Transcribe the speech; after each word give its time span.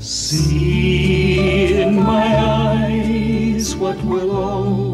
See 0.00 1.82
in 1.82 1.96
my 1.96 2.36
eyes 2.38 3.74
what 3.74 4.00
will 4.04 4.30
always 4.36 4.87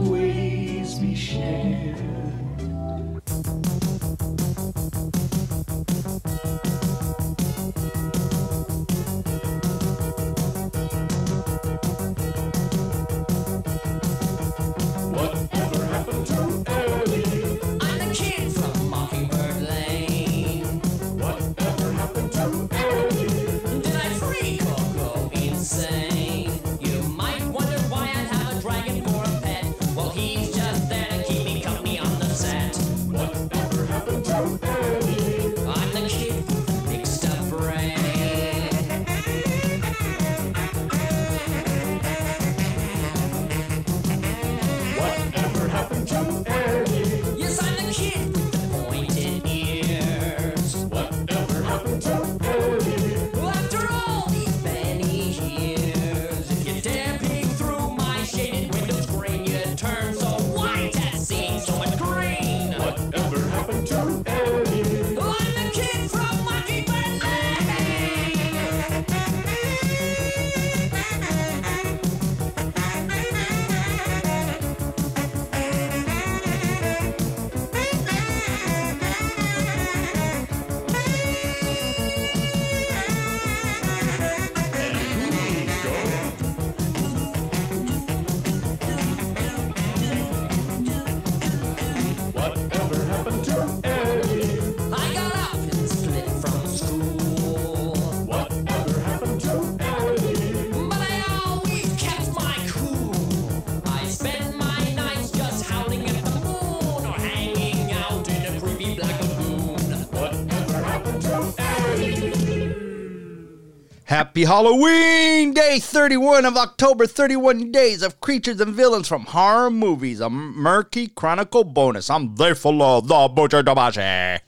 Happy 114.15 114.45
Halloween! 114.45 115.55
Day 115.55 115.81
31 115.81 116.45
of 116.45 116.57
October, 116.57 117.05
31 117.05 117.73
days 117.73 118.01
of 118.01 118.21
creatures 118.21 118.61
and 118.61 118.73
villains 118.73 119.09
from 119.09 119.25
horror 119.25 119.73
movies, 119.73 120.21
a 120.21 120.31
murky 120.31 121.09
chronicle 121.09 121.65
bonus. 121.65 122.09
I'm 122.09 122.37
Diafullah, 122.37 123.09
the 123.09 123.35
Butcher 123.35 123.65
Dobashi. 123.65 124.39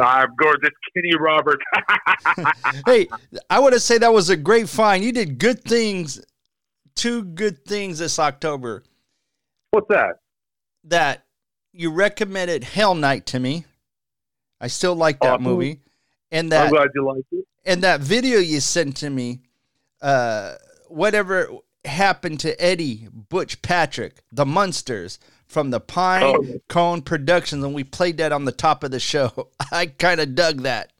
I'm 0.00 0.34
gorgeous 0.36 0.70
Kenny 0.94 1.14
Roberts. 1.20 1.62
Hey, 2.86 3.08
I 3.50 3.58
want 3.58 3.74
to 3.74 3.80
say 3.80 3.98
that 3.98 4.10
was 4.10 4.30
a 4.30 4.38
great 4.38 4.70
find. 4.70 5.04
You 5.04 5.12
did 5.12 5.38
good 5.38 5.62
things, 5.64 6.24
two 6.96 7.24
good 7.24 7.66
things 7.66 7.98
this 7.98 8.18
October. 8.18 8.84
What's 9.70 9.88
that? 9.88 10.20
That 10.84 11.26
you 11.74 11.90
recommended 11.90 12.64
Hell 12.64 12.94
Night 12.94 13.26
to 13.26 13.38
me. 13.38 13.66
I 14.62 14.68
still 14.68 14.94
like 14.94 15.20
that 15.20 15.34
Awesome. 15.34 15.42
movie. 15.44 15.80
And 16.30 16.50
that 16.52 16.68
I'm 16.68 16.72
glad 16.72 16.88
you 16.94 17.06
liked 17.06 17.26
it. 17.32 17.44
And 17.68 17.82
that 17.82 18.00
video 18.00 18.38
you 18.40 18.60
sent 18.60 18.96
to 18.96 19.10
me, 19.10 19.42
uh, 20.02 20.54
whatever 20.88 21.50
happened 21.84 22.40
to 22.40 22.60
Eddie 22.60 23.08
Butch 23.12 23.60
Patrick, 23.62 24.22
the 24.32 24.46
Munsters 24.46 25.18
from 25.46 25.70
the 25.70 25.78
Pine 25.80 26.22
Oh. 26.24 26.60
Cone 26.68 27.02
Productions, 27.02 27.62
and 27.62 27.74
we 27.74 27.84
played 27.84 28.16
that 28.16 28.32
on 28.32 28.44
the 28.46 28.52
top 28.52 28.82
of 28.82 28.90
the 28.90 28.98
show. 28.98 29.50
I 29.72 29.86
kind 29.86 30.20
of 30.20 30.34
dug 30.34 30.62
that. 30.62 30.92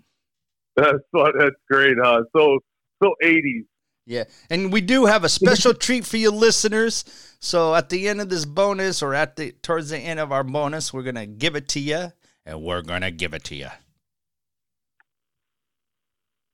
That's 0.76 0.98
fun. 1.10 1.32
That's 1.38 1.56
great, 1.70 1.96
huh? 2.00 2.22
So 2.36 2.58
so 3.02 3.14
80s. 3.24 3.64
Yeah, 4.06 4.24
and 4.48 4.72
we 4.72 4.80
do 4.80 5.06
have 5.06 5.24
a 5.24 5.28
special 5.28 5.74
treat 5.86 6.06
for 6.06 6.16
you 6.16 6.30
listeners. 6.30 7.04
So 7.40 7.74
at 7.74 7.88
the 7.88 8.08
end 8.08 8.20
of 8.20 8.28
this 8.28 8.44
bonus, 8.44 9.02
or 9.02 9.14
at 9.14 9.36
the 9.36 9.52
towards 9.52 9.90
the 9.90 9.98
end 9.98 10.20
of 10.20 10.32
our 10.32 10.44
bonus, 10.44 10.92
we're 10.92 11.02
gonna 11.02 11.26
give 11.26 11.56
it 11.56 11.68
to 11.70 11.80
you, 11.80 12.12
and 12.46 12.62
we're 12.62 12.82
gonna 12.82 13.10
give 13.10 13.34
it 13.34 13.44
to 13.44 13.54
you. 13.54 13.68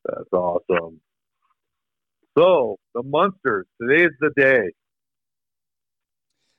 That's 0.05 0.33
awesome. 0.33 1.01
So 2.37 2.79
the 2.95 3.03
Munsters. 3.03 3.67
Today 3.81 4.05
is 4.05 4.13
the 4.21 4.31
day. 4.37 4.71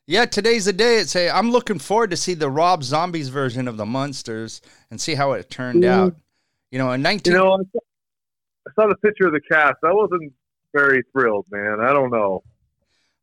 Yeah, 0.08 0.26
today's 0.26 0.66
the 0.66 0.74
day. 0.74 0.98
It's 0.98 1.16
a. 1.16 1.30
I'm 1.30 1.52
looking 1.52 1.80
forward 1.80 2.12
to 2.12 2.18
see 2.18 2.34
the 2.36 2.50
Rob 2.50 2.84
Zombies 2.84 3.30
version 3.30 3.68
of 3.68 3.78
the 3.78 3.86
Munsters 3.86 4.62
and 4.92 5.02
see 5.02 5.16
how 5.16 5.32
it 5.34 5.50
turned 5.50 5.84
Mhm. 5.84 5.88
out. 5.90 6.16
You 6.72 6.78
know, 6.78 6.92
in 6.92 7.02
19. 7.02 7.34
You 7.34 7.40
know, 7.40 7.54
I 7.54 7.58
saw, 7.72 7.80
I 8.68 8.72
saw 8.76 8.88
the 8.88 8.96
picture 8.98 9.26
of 9.28 9.34
the 9.34 9.42
cast. 9.42 9.78
I 9.84 9.92
wasn't 9.94 10.32
very 10.74 11.02
thrilled, 11.12 11.48
man. 11.52 11.80
I 11.82 11.92
don't 11.94 12.12
know. 12.12 12.44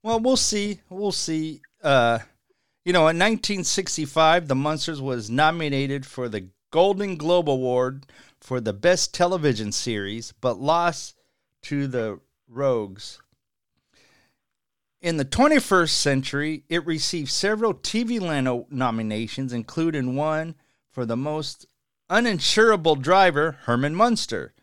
well, 0.03 0.19
we'll 0.19 0.37
see. 0.37 0.81
We'll 0.91 1.13
see. 1.13 1.61
Uh, 1.83 2.19
you 2.85 2.93
know, 2.93 3.03
in 3.09 3.19
1965, 3.19 4.49
the 4.49 4.57
Munsters 4.57 5.01
was 5.01 5.31
nominated 5.31 6.05
for 6.05 6.29
the 6.29 6.49
Golden 6.73 7.17
Globe 7.17 7.49
Award 7.49 8.07
for 8.41 8.61
the 8.61 8.73
best 8.73 9.15
television 9.15 9.71
series, 9.71 10.33
but 10.41 10.59
lost 10.59 11.15
to 11.63 11.87
the 11.87 12.19
Rogues. 12.49 13.21
In 15.01 15.17
the 15.17 15.25
21st 15.25 15.91
century, 15.91 16.65
it 16.69 16.85
received 16.87 17.31
several 17.31 17.75
TV 17.75 18.21
Land 18.21 18.65
nominations, 18.71 19.53
including 19.53 20.17
one 20.17 20.55
for 20.91 21.05
the 21.05 21.17
most 21.17 21.67
uninsurable 22.11 23.01
driver, 23.01 23.59
Herman 23.63 23.95
Munster. 23.95 24.55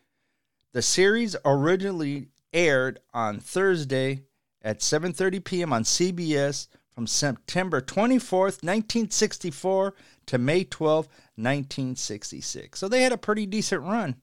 The 0.71 0.81
series 0.81 1.35
originally 1.45 2.29
aired 2.53 2.99
on 3.13 3.39
Thursday 3.39 4.23
at 4.61 4.79
7:30 4.79 5.43
p.m. 5.43 5.73
on 5.73 5.83
CBS 5.83 6.67
from 6.93 7.07
September 7.07 7.81
24th, 7.81 8.63
1964 8.63 9.93
to 10.25 10.37
May 10.37 10.65
12th, 10.65 11.07
1966. 11.35 12.79
So 12.79 12.87
they 12.87 13.01
had 13.03 13.11
a 13.11 13.17
pretty 13.17 13.45
decent 13.45 13.81
run. 13.83 14.15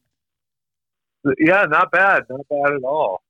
Yeah, 1.39 1.65
not 1.65 1.91
bad. 1.91 2.25
Not 2.29 2.47
bad 2.49 2.75
at 2.75 2.85
all. 2.85 3.23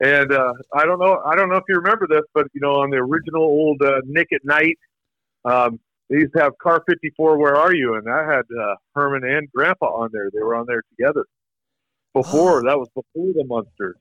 And 0.00 0.32
uh, 0.32 0.54
I 0.74 0.86
don't 0.86 0.98
know. 0.98 1.20
I 1.26 1.36
don't 1.36 1.50
know 1.50 1.56
if 1.56 1.64
you 1.68 1.76
remember 1.76 2.06
this, 2.08 2.22
but 2.32 2.46
you 2.54 2.60
know, 2.60 2.76
on 2.76 2.90
the 2.90 2.96
original 2.96 3.42
old 3.42 3.82
uh, 3.82 4.00
Nick 4.06 4.28
at 4.32 4.40
Night, 4.44 4.78
um, 5.44 5.78
they 6.08 6.16
used 6.16 6.32
to 6.34 6.42
have 6.42 6.56
Car 6.58 6.82
54. 6.88 7.38
Where 7.38 7.56
are 7.56 7.74
you? 7.74 7.96
And 7.96 8.08
I 8.08 8.24
had 8.24 8.44
uh, 8.58 8.76
Herman 8.94 9.24
and 9.24 9.50
Grandpa 9.52 9.86
on 9.86 10.10
there. 10.12 10.30
They 10.32 10.40
were 10.40 10.54
on 10.54 10.66
there 10.66 10.82
together. 10.96 11.26
Before 12.14 12.62
that 12.64 12.78
was 12.78 12.88
before 12.88 13.32
the 13.34 13.44
Munsters. 13.44 13.96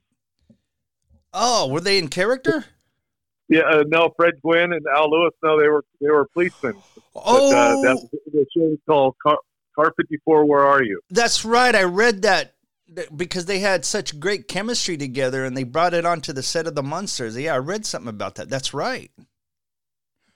Oh, 1.33 1.67
were 1.67 1.81
they 1.81 1.99
in 1.99 2.07
character? 2.07 2.65
Yeah, 3.49 3.61
uh, 3.61 3.83
no, 3.87 4.13
Fred 4.15 4.35
Gwynne 4.43 4.73
and 4.73 4.85
Al 4.95 5.09
Lewis. 5.09 5.33
No, 5.43 5.59
they 5.59 5.67
were 5.67 5.83
they 5.99 6.09
were 6.09 6.27
policemen. 6.33 6.75
But, 6.95 7.03
Oh, 7.25 7.51
uh, 7.55 7.81
that 7.81 8.09
the 8.31 8.45
show 8.55 8.61
was 8.61 8.77
called 8.87 9.15
Car, 9.21 9.37
Car 9.75 9.91
54. 9.97 10.45
Where 10.45 10.61
are 10.65 10.83
you? 10.83 11.01
that's 11.09 11.43
right. 11.43 11.75
I 11.75 11.83
read 11.83 12.21
that 12.21 12.53
because 13.15 13.45
they 13.45 13.59
had 13.59 13.85
such 13.85 14.19
great 14.19 14.47
chemistry 14.47 14.97
together 14.97 15.45
and 15.45 15.55
they 15.57 15.63
brought 15.63 15.93
it 15.93 16.05
onto 16.05 16.31
the 16.33 16.43
set 16.43 16.67
of 16.67 16.75
the 16.75 16.83
Munsters. 16.83 17.37
Yeah, 17.37 17.55
I 17.55 17.57
read 17.57 17.85
something 17.85 18.09
about 18.09 18.35
that. 18.35 18.49
That's 18.49 18.73
right. 18.73 19.11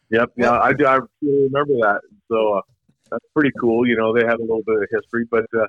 Yep, 0.09 0.33
yeah, 0.37 0.51
I, 0.59 0.73
do- 0.73 0.85
I 0.85 0.99
really 1.21 1.43
remember 1.43 1.73
that. 1.81 2.01
So 2.29 2.53
uh, 2.57 2.61
that's 3.09 3.25
pretty 3.35 3.51
cool. 3.59 3.87
You 3.87 3.95
know, 3.95 4.13
they 4.13 4.25
had 4.25 4.35
a 4.39 4.41
little 4.41 4.61
bit 4.65 4.75
of 4.75 4.87
history. 4.91 5.25
But 5.29 5.45
uh, 5.57 5.65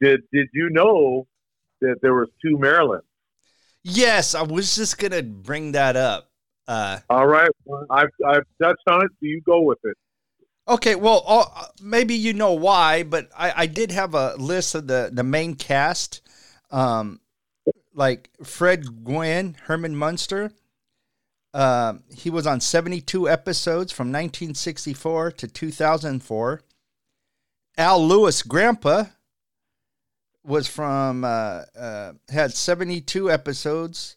did 0.00 0.22
did 0.32 0.48
you 0.52 0.70
know 0.70 1.26
that 1.80 1.96
there 2.02 2.14
was 2.14 2.28
two 2.42 2.58
Marilyn? 2.58 3.00
Yes, 3.82 4.34
I 4.34 4.42
was 4.42 4.74
just 4.74 4.98
gonna 4.98 5.22
bring 5.22 5.72
that 5.72 5.96
up. 5.96 6.30
Uh, 6.66 6.98
All 7.10 7.26
right, 7.26 7.50
I've 7.90 8.08
I've 8.26 8.44
touched 8.62 8.82
on 8.88 9.04
it. 9.04 9.10
So 9.10 9.18
you 9.20 9.42
go 9.44 9.60
with 9.60 9.78
it. 9.84 9.96
okay, 10.66 10.94
well, 10.94 11.22
uh, 11.26 11.66
maybe 11.82 12.14
you 12.14 12.32
know 12.32 12.52
why, 12.52 13.02
but 13.02 13.28
I, 13.36 13.52
I 13.56 13.66
did 13.66 13.90
have 13.90 14.14
a 14.14 14.34
list 14.36 14.74
of 14.74 14.86
the 14.86 15.10
the 15.12 15.24
main 15.24 15.54
cast. 15.54 16.22
Um, 16.70 17.20
like 17.94 18.30
Fred 18.42 19.04
Gwynne, 19.04 19.56
Herman 19.64 19.96
Munster. 19.96 20.52
Uh, 21.52 21.94
he 22.12 22.30
was 22.30 22.48
on 22.48 22.60
72 22.60 23.28
episodes 23.28 23.92
from 23.92 24.08
1964 24.08 25.30
to 25.32 25.46
2004. 25.46 26.62
Al 27.78 28.06
Lewis, 28.06 28.42
Grandpa, 28.42 29.04
was 30.42 30.66
from 30.66 31.24
uh, 31.24 31.62
uh, 31.78 32.12
had 32.28 32.52
72 32.52 33.30
episodes, 33.30 34.16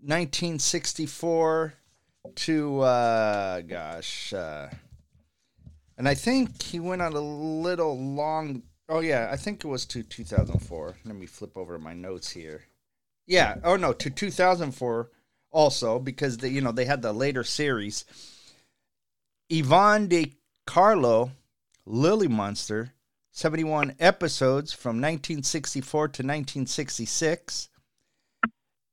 1964 0.00 1.74
to 2.34 2.80
uh, 2.80 3.60
gosh, 3.62 4.32
uh, 4.32 4.68
and 5.98 6.08
I 6.08 6.14
think 6.14 6.62
he 6.62 6.80
went 6.80 7.02
on 7.02 7.12
a 7.12 7.20
little 7.20 7.98
long. 7.98 8.62
Oh 8.88 9.00
yeah, 9.00 9.28
I 9.30 9.36
think 9.36 9.64
it 9.64 9.68
was 9.68 9.86
to 9.86 10.02
2004. 10.02 10.96
Let 11.04 11.16
me 11.16 11.26
flip 11.26 11.56
over 11.56 11.78
my 11.78 11.94
notes 11.94 12.30
here. 12.30 12.62
Yeah. 13.26 13.56
Oh 13.64 13.76
no, 13.76 13.92
to 13.92 14.10
2004 14.10 15.10
also 15.50 15.98
because 15.98 16.38
they, 16.38 16.48
you 16.48 16.60
know 16.60 16.72
they 16.72 16.84
had 16.84 17.02
the 17.02 17.12
later 17.12 17.44
series. 17.44 18.04
Yvonne 19.50 20.08
De 20.08 20.32
Carlo, 20.66 21.32
Lily 21.84 22.28
Munster, 22.28 22.94
71 23.32 23.94
episodes 24.00 24.72
from 24.72 24.96
1964 24.96 26.08
to 26.08 26.22
1966. 26.22 27.68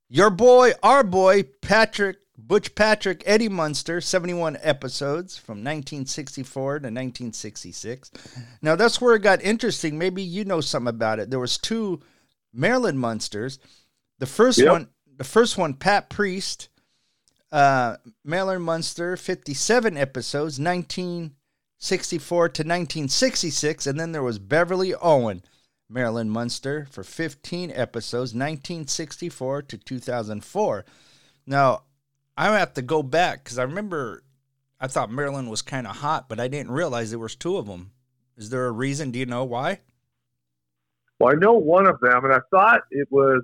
Your 0.09 0.29
boy, 0.29 0.71
our 0.81 1.03
boy, 1.03 1.43
Patrick, 1.43 2.17
Butch 2.47 2.73
Patrick, 2.75 3.21
Eddie 3.25 3.49
Munster, 3.49 3.99
71 4.01 4.57
episodes 4.61 5.37
from 5.37 5.57
1964 5.57 6.71
to 6.79 6.85
1966. 6.85 8.11
Now 8.61 8.75
that's 8.75 9.01
where 9.01 9.15
it 9.15 9.21
got 9.21 9.41
interesting. 9.41 9.97
Maybe 9.97 10.21
you 10.21 10.45
know 10.45 10.61
something 10.61 10.89
about 10.89 11.19
it. 11.19 11.29
There 11.29 11.39
was 11.39 11.57
two 11.57 11.99
Marilyn 12.53 12.97
Munsters. 12.97 13.59
The 14.19 14.25
first 14.25 14.57
Yep. 14.59 14.71
one, 14.71 14.89
the 15.17 15.23
first 15.23 15.57
one, 15.57 15.73
Pat 15.73 16.09
Priest, 16.09 16.69
uh, 17.51 17.97
Marilyn 18.23 18.61
Munster, 18.61 19.17
57 19.17 19.97
episodes, 19.97 20.59
1964 20.59 22.49
to 22.49 22.61
1966. 22.63 23.87
And 23.87 23.99
then 23.99 24.11
there 24.11 24.23
was 24.23 24.39
Beverly 24.39 24.93
Owen, 24.95 25.43
Marilyn 25.89 26.29
Munster, 26.29 26.87
for 26.91 27.03
15 27.03 27.71
episodes, 27.71 28.33
1964 28.33 29.61
to 29.63 29.77
2004. 29.77 30.85
Now, 31.45 31.83
I 32.39 32.57
have 32.57 32.73
to 32.75 32.81
go 32.81 33.03
back 33.03 33.43
because 33.43 33.59
I 33.59 33.63
remember 33.63 34.23
I 34.79 34.87
thought 34.87 35.11
Marilyn 35.11 35.49
was 35.49 35.61
kind 35.61 35.85
of 35.85 35.97
hot, 35.97 36.29
but 36.29 36.39
I 36.39 36.47
didn't 36.47 36.71
realize 36.71 37.09
there 37.09 37.19
was 37.19 37.35
two 37.35 37.57
of 37.57 37.65
them. 37.65 37.91
Is 38.37 38.49
there 38.49 38.65
a 38.65 38.71
reason? 38.71 39.11
Do 39.11 39.19
you 39.19 39.25
know 39.25 39.43
why? 39.43 39.81
Well, 41.19 41.33
I 41.33 41.35
know 41.35 41.55
one 41.55 41.85
of 41.85 41.99
them, 41.99 42.23
and 42.23 42.33
I 42.33 42.39
thought 42.49 42.83
it 42.91 43.09
was 43.11 43.43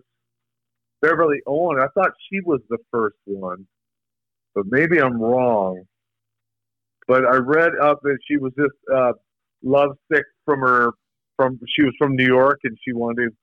Beverly 1.02 1.42
Owen. 1.46 1.78
I 1.78 1.88
thought 1.94 2.12
she 2.32 2.40
was 2.46 2.62
the 2.70 2.78
first 2.90 3.18
one, 3.26 3.68
but 4.54 4.64
maybe 4.68 5.02
I'm 5.02 5.22
wrong. 5.22 5.84
But 7.06 7.26
I 7.26 7.36
read 7.36 7.74
up 7.82 8.00
that 8.04 8.18
she 8.26 8.38
was 8.38 8.54
just 8.58 8.76
uh, 8.96 9.12
lovesick 9.62 10.24
from 10.46 10.62
her 10.62 10.92
from 11.36 11.60
she 11.76 11.84
was 11.84 11.94
from 11.98 12.16
New 12.16 12.26
York 12.26 12.62
and 12.64 12.78
she 12.86 12.94
wanted 12.94 13.26
to 13.26 13.36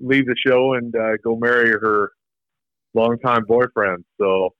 leave 0.00 0.24
the 0.24 0.34
show 0.46 0.72
and 0.72 0.96
uh, 0.96 1.18
go 1.22 1.36
marry 1.36 1.72
her 1.72 2.12
longtime 2.94 3.44
boyfriend. 3.46 4.02
So 4.18 4.54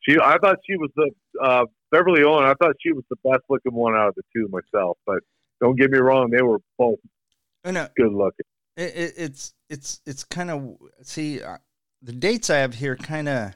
she, 0.00 0.16
I 0.18 0.38
thought 0.38 0.56
she 0.68 0.76
was 0.76 0.90
the 0.96 1.10
uh, 1.42 1.64
Beverly 1.90 2.22
Owen. 2.22 2.44
I 2.44 2.54
thought 2.54 2.74
she 2.80 2.92
was 2.92 3.04
the 3.10 3.16
best 3.24 3.42
looking 3.48 3.72
one 3.74 3.94
out 3.94 4.08
of 4.08 4.14
the 4.14 4.22
two 4.34 4.48
myself. 4.48 4.98
But 5.06 5.20
don't 5.60 5.78
get 5.78 5.90
me 5.90 5.98
wrong, 5.98 6.30
they 6.30 6.42
were 6.42 6.60
both 6.78 6.98
I 7.64 7.70
know 7.72 7.88
good 7.96 8.12
looking. 8.12 8.46
it, 8.76 8.96
it, 8.96 9.14
it's 9.16 9.54
it's 9.68 10.00
it's 10.06 10.24
kind 10.24 10.50
of 10.50 10.76
see 11.02 11.42
uh, 11.42 11.58
the 12.02 12.12
dates 12.12 12.48
I 12.50 12.58
have 12.58 12.74
here 12.74 12.96
kind 12.96 13.28
of 13.28 13.52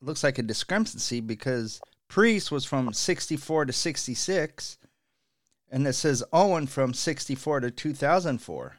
looks 0.00 0.24
like 0.24 0.38
a 0.38 0.42
discrepancy 0.42 1.20
because 1.20 1.80
Priest 2.08 2.50
was 2.52 2.64
from 2.64 2.92
64 2.92 3.66
to 3.66 3.72
66 3.72 4.78
and 5.70 5.86
it 5.86 5.92
says 5.94 6.22
Owen 6.32 6.66
from 6.66 6.94
64 6.94 7.60
to 7.60 7.70
2004. 7.70 8.76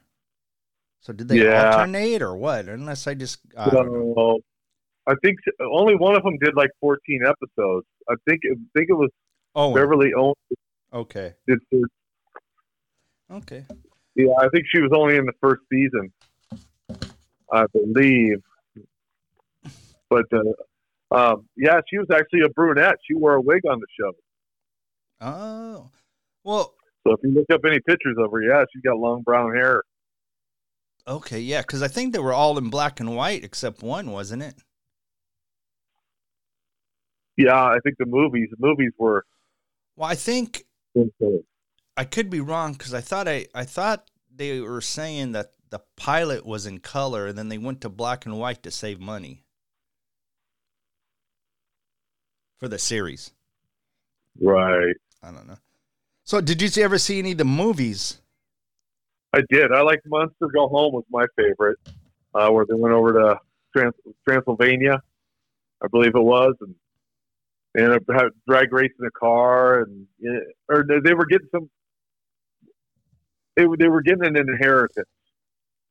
So 1.02 1.14
did 1.14 1.28
they 1.28 1.44
Yeah. 1.44 1.70
alternate 1.70 2.22
or 2.22 2.36
what? 2.36 2.66
Unless 2.68 3.06
I 3.08 3.14
just 3.14 3.40
I 3.58 3.70
don't 3.70 3.92
know. 3.92 4.14
So 4.16 4.40
I 5.08 5.14
think 5.24 5.38
only 5.72 5.96
one 5.96 6.16
of 6.16 6.24
them 6.24 6.38
did 6.44 6.56
like 6.56 6.72
14 6.82 7.22
episodes. 7.26 7.86
I 8.10 8.16
think 8.28 8.42
I 8.46 8.56
think 8.76 8.90
it 8.90 8.94
was 8.94 9.10
Owen. 9.56 9.76
Beverly 9.76 10.12
Owen 10.18 10.34
Okay. 10.94 11.34
did. 11.48 11.60
Okay. 13.32 13.66
Yeah, 14.16 14.34
I 14.40 14.48
think 14.50 14.66
she 14.74 14.80
was 14.82 14.92
only 14.96 15.18
in 15.18 15.26
the 15.26 15.34
first 15.42 15.62
season, 15.72 16.12
I 17.52 17.66
believe. 17.74 18.38
But 20.10 20.26
uh, 20.32 21.16
um, 21.16 21.48
yeah, 21.58 21.80
she 21.90 21.98
was 21.98 22.08
actually 22.14 22.42
a 22.42 22.50
brunette. 22.50 22.96
She 23.08 23.16
wore 23.16 23.36
a 23.36 23.42
wig 23.42 23.62
on 23.70 23.80
the 23.80 23.88
show. 24.00 24.12
Oh. 25.22 25.90
Well, 26.44 26.74
So 27.06 27.14
if 27.14 27.20
you 27.24 27.32
look 27.32 27.46
up 27.52 27.62
any 27.66 27.80
pictures 27.80 28.16
of 28.20 28.32
her, 28.32 28.42
yeah, 28.42 28.64
she's 28.72 28.82
got 28.84 28.98
long 28.98 29.22
brown 29.24 29.54
hair. 29.54 29.84
okay, 31.08 31.40
yeah, 31.40 31.62
cuz 31.64 31.82
I 31.82 31.88
think 31.88 32.14
they 32.14 32.20
were 32.20 32.34
all 32.34 32.58
in 32.58 32.70
black 32.70 33.00
and 33.00 33.16
white 33.16 33.44
except 33.44 33.82
one, 33.84 34.12
wasn't 34.12 34.44
it? 34.44 34.56
Yeah, 37.38 37.64
I 37.64 37.80
think 37.84 37.98
the 37.98 38.06
movies 38.06 38.50
the 38.52 38.58
movies 38.60 38.92
were. 38.98 39.26
Well, 39.96 40.10
I 40.10 40.16
think 40.16 40.66
I 41.98 42.04
could 42.04 42.30
be 42.30 42.40
wrong 42.40 42.74
because 42.74 42.94
I 42.94 43.02
thought 43.02 43.28
I, 43.28 43.48
I 43.54 43.64
thought 43.64 44.10
they 44.34 44.60
were 44.60 44.82
saying 44.82 45.32
that 45.34 45.52
the 45.70 45.82
pilot 45.96 46.46
was 46.46 46.66
in 46.66 46.80
color 46.80 47.28
and 47.28 47.38
then 47.38 47.50
they 47.50 47.58
went 47.58 47.82
to 47.82 47.90
black 47.90 48.26
and 48.26 48.38
white 48.40 48.64
to 48.64 48.72
save 48.72 49.00
money 49.00 49.44
for 52.58 52.68
the 52.68 52.80
series. 52.80 53.32
Right. 54.40 54.96
I 55.24 55.32
don't 55.32 55.48
know. 55.48 55.58
So, 56.24 56.42
did 56.42 56.62
you 56.62 56.84
ever 56.84 56.98
see 56.98 57.20
any 57.20 57.34
of 57.34 57.38
the 57.38 57.46
movies? 57.46 58.20
I 59.34 59.42
did. 59.50 59.72
I 59.72 59.82
liked 59.82 60.06
Munster 60.08 60.48
Go 60.48 60.68
Home 60.68 60.94
was 60.94 61.04
my 61.10 61.26
favorite, 61.36 61.78
uh, 62.34 62.50
where 62.50 62.66
they 62.66 62.74
went 62.74 62.96
over 62.96 63.14
to 63.14 63.40
Trans- 63.76 63.94
Transylvania, 64.28 65.02
I 65.84 65.88
believe 65.88 66.16
it 66.16 66.24
was, 66.24 66.56
and 66.62 66.74
and 67.76 67.94
a, 67.94 68.00
had 68.14 68.28
drag 68.48 68.72
race 68.74 68.92
in 69.00 69.06
a 69.06 69.12
car, 69.12 69.82
and 69.84 70.08
or 70.70 70.86
they- 71.04 71.14
were 71.14 71.26
getting 71.26 71.48
some. 71.52 71.70
They 73.56 73.66
were 73.66 73.78
they 73.78 73.88
were 73.88 74.02
getting 74.02 74.26
an 74.26 74.36
inheritance, 74.38 75.08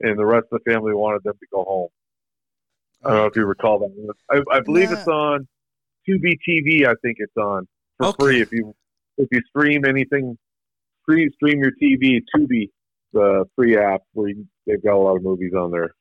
and 0.01 0.19
the 0.19 0.27
rest 0.27 0.47
of 0.53 0.61
the 0.65 0.71
family 0.73 0.93
wanted 0.93 1.23
them 1.25 1.35
to 1.39 1.47
go 1.53 1.65
home. 1.65 1.89
I 3.05 3.11
don't 3.11 3.19
know 3.19 3.27
if 3.27 3.37
you 3.37 3.45
recall 3.47 3.79
that. 3.81 4.15
I, 4.31 4.57
I 4.57 4.61
believe 4.61 4.91
Nah. 4.91 4.97
it's 4.99 5.09
on 5.09 5.49
Tubi 6.09 6.39
TV. 6.49 6.87
I 6.87 6.95
think 7.03 7.17
it's 7.21 7.37
on 7.37 7.67
for 7.99 8.07
Okay. 8.09 8.17
free 8.25 8.41
if 8.43 8.53
you 8.53 8.75
if 9.19 9.29
you 9.31 9.41
stream 9.49 9.85
anything. 9.87 10.37
Free 11.07 11.31
stream 11.35 11.61
your 11.63 11.73
TV 11.73 12.23
Tubi, 12.35 12.71
the 13.13 13.45
free 13.57 13.77
app 13.77 14.01
where 14.15 14.31
you, 14.31 14.47
they've 14.67 14.83
got 14.83 14.95
a 14.95 14.99
lot 14.99 15.17
of 15.17 15.23
movies 15.23 15.53
on 15.53 15.71
there. 15.71 15.95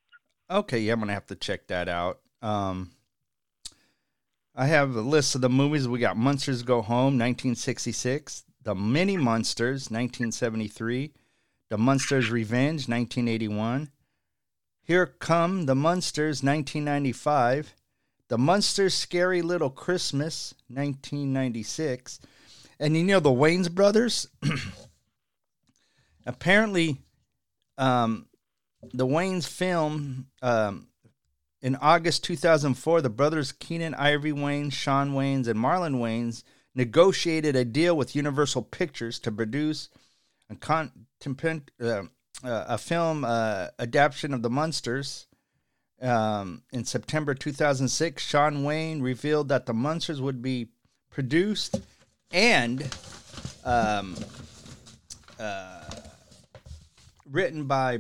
Okay, 0.50 0.80
yeah, 0.80 0.94
I'm 0.94 1.00
gonna 1.00 1.13
have 1.13 1.25
to 1.28 1.36
check 1.36 1.68
that 1.68 1.90
out. 1.90 2.20
Um, 2.42 2.92
I 4.55 4.67
have 4.67 4.95
a 4.95 5.01
list 5.01 5.33
of 5.33 5.41
the 5.41 5.50
movies. 5.50 5.88
We 5.88 5.98
got 5.98 6.15
Munsters 6.15 6.62
Go 6.62 6.83
Home, 6.83 7.17
1966. 7.17 8.43
The 8.62 8.75
Mini 8.75 9.17
Munsters, 9.17 9.89
1973. 9.89 11.12
The 11.69 11.77
Munsters 11.77 12.29
Revenge, 12.29 12.88
1981. 12.88 13.89
Here 14.83 15.07
Come 15.07 15.65
the 15.65 15.74
Munsters, 15.74 16.43
1995. 16.43 17.74
The 18.27 18.38
Munsters 18.38 18.93
Scary 18.93 19.41
Little 19.41 19.72
Christmas, 19.72 20.53
1996. 20.67 22.19
And 22.79 22.95
you 22.95 23.03
know 23.03 23.19
the 23.19 23.31
Wayans 23.31 23.72
Brothers? 23.72 24.27
Apparently, 26.27 27.01
um, 27.79 28.27
the 28.93 29.07
Wayans 29.07 29.48
film 29.48 30.27
um, 30.43 30.88
in 31.63 31.77
August 31.77 32.25
2004, 32.25 33.01
the 33.01 33.10
brothers 33.10 33.53
Keenen 33.53 33.96
Ivory 33.96 34.34
Wayans, 34.34 34.74
Shawn 34.74 35.13
Wayans, 35.13 35.48
and 35.48 35.58
Marlon 35.58 35.96
Wayans 35.96 36.43
negotiated 36.75 37.55
a 37.55 37.63
deal 37.63 37.96
with 37.96 38.17
Universal 38.17 38.63
Pictures 38.63 39.17
to 39.20 39.32
produce 39.32 39.88
a, 40.50 40.58
uh, 40.62 41.86
uh, 41.86 42.03
a 42.43 42.77
film 42.77 43.24
uh, 43.24 43.67
adaptation 43.79 44.34
of 44.34 44.41
the 44.41 44.50
Munsters. 44.50 45.27
Um, 46.01 46.63
in 46.74 46.84
September 46.84 47.34
2006, 47.34 48.22
Shawn 48.22 48.63
Wayans 48.63 49.01
revealed 49.01 49.48
that 49.48 49.65
the 49.65 49.74
Munsters 49.74 50.20
would 50.20 50.41
be 50.41 50.67
produced 51.12 51.79
and 52.29 52.93
um, 53.63 54.17
uh, 55.39 55.86
written 57.32 57.67
by 57.67 58.00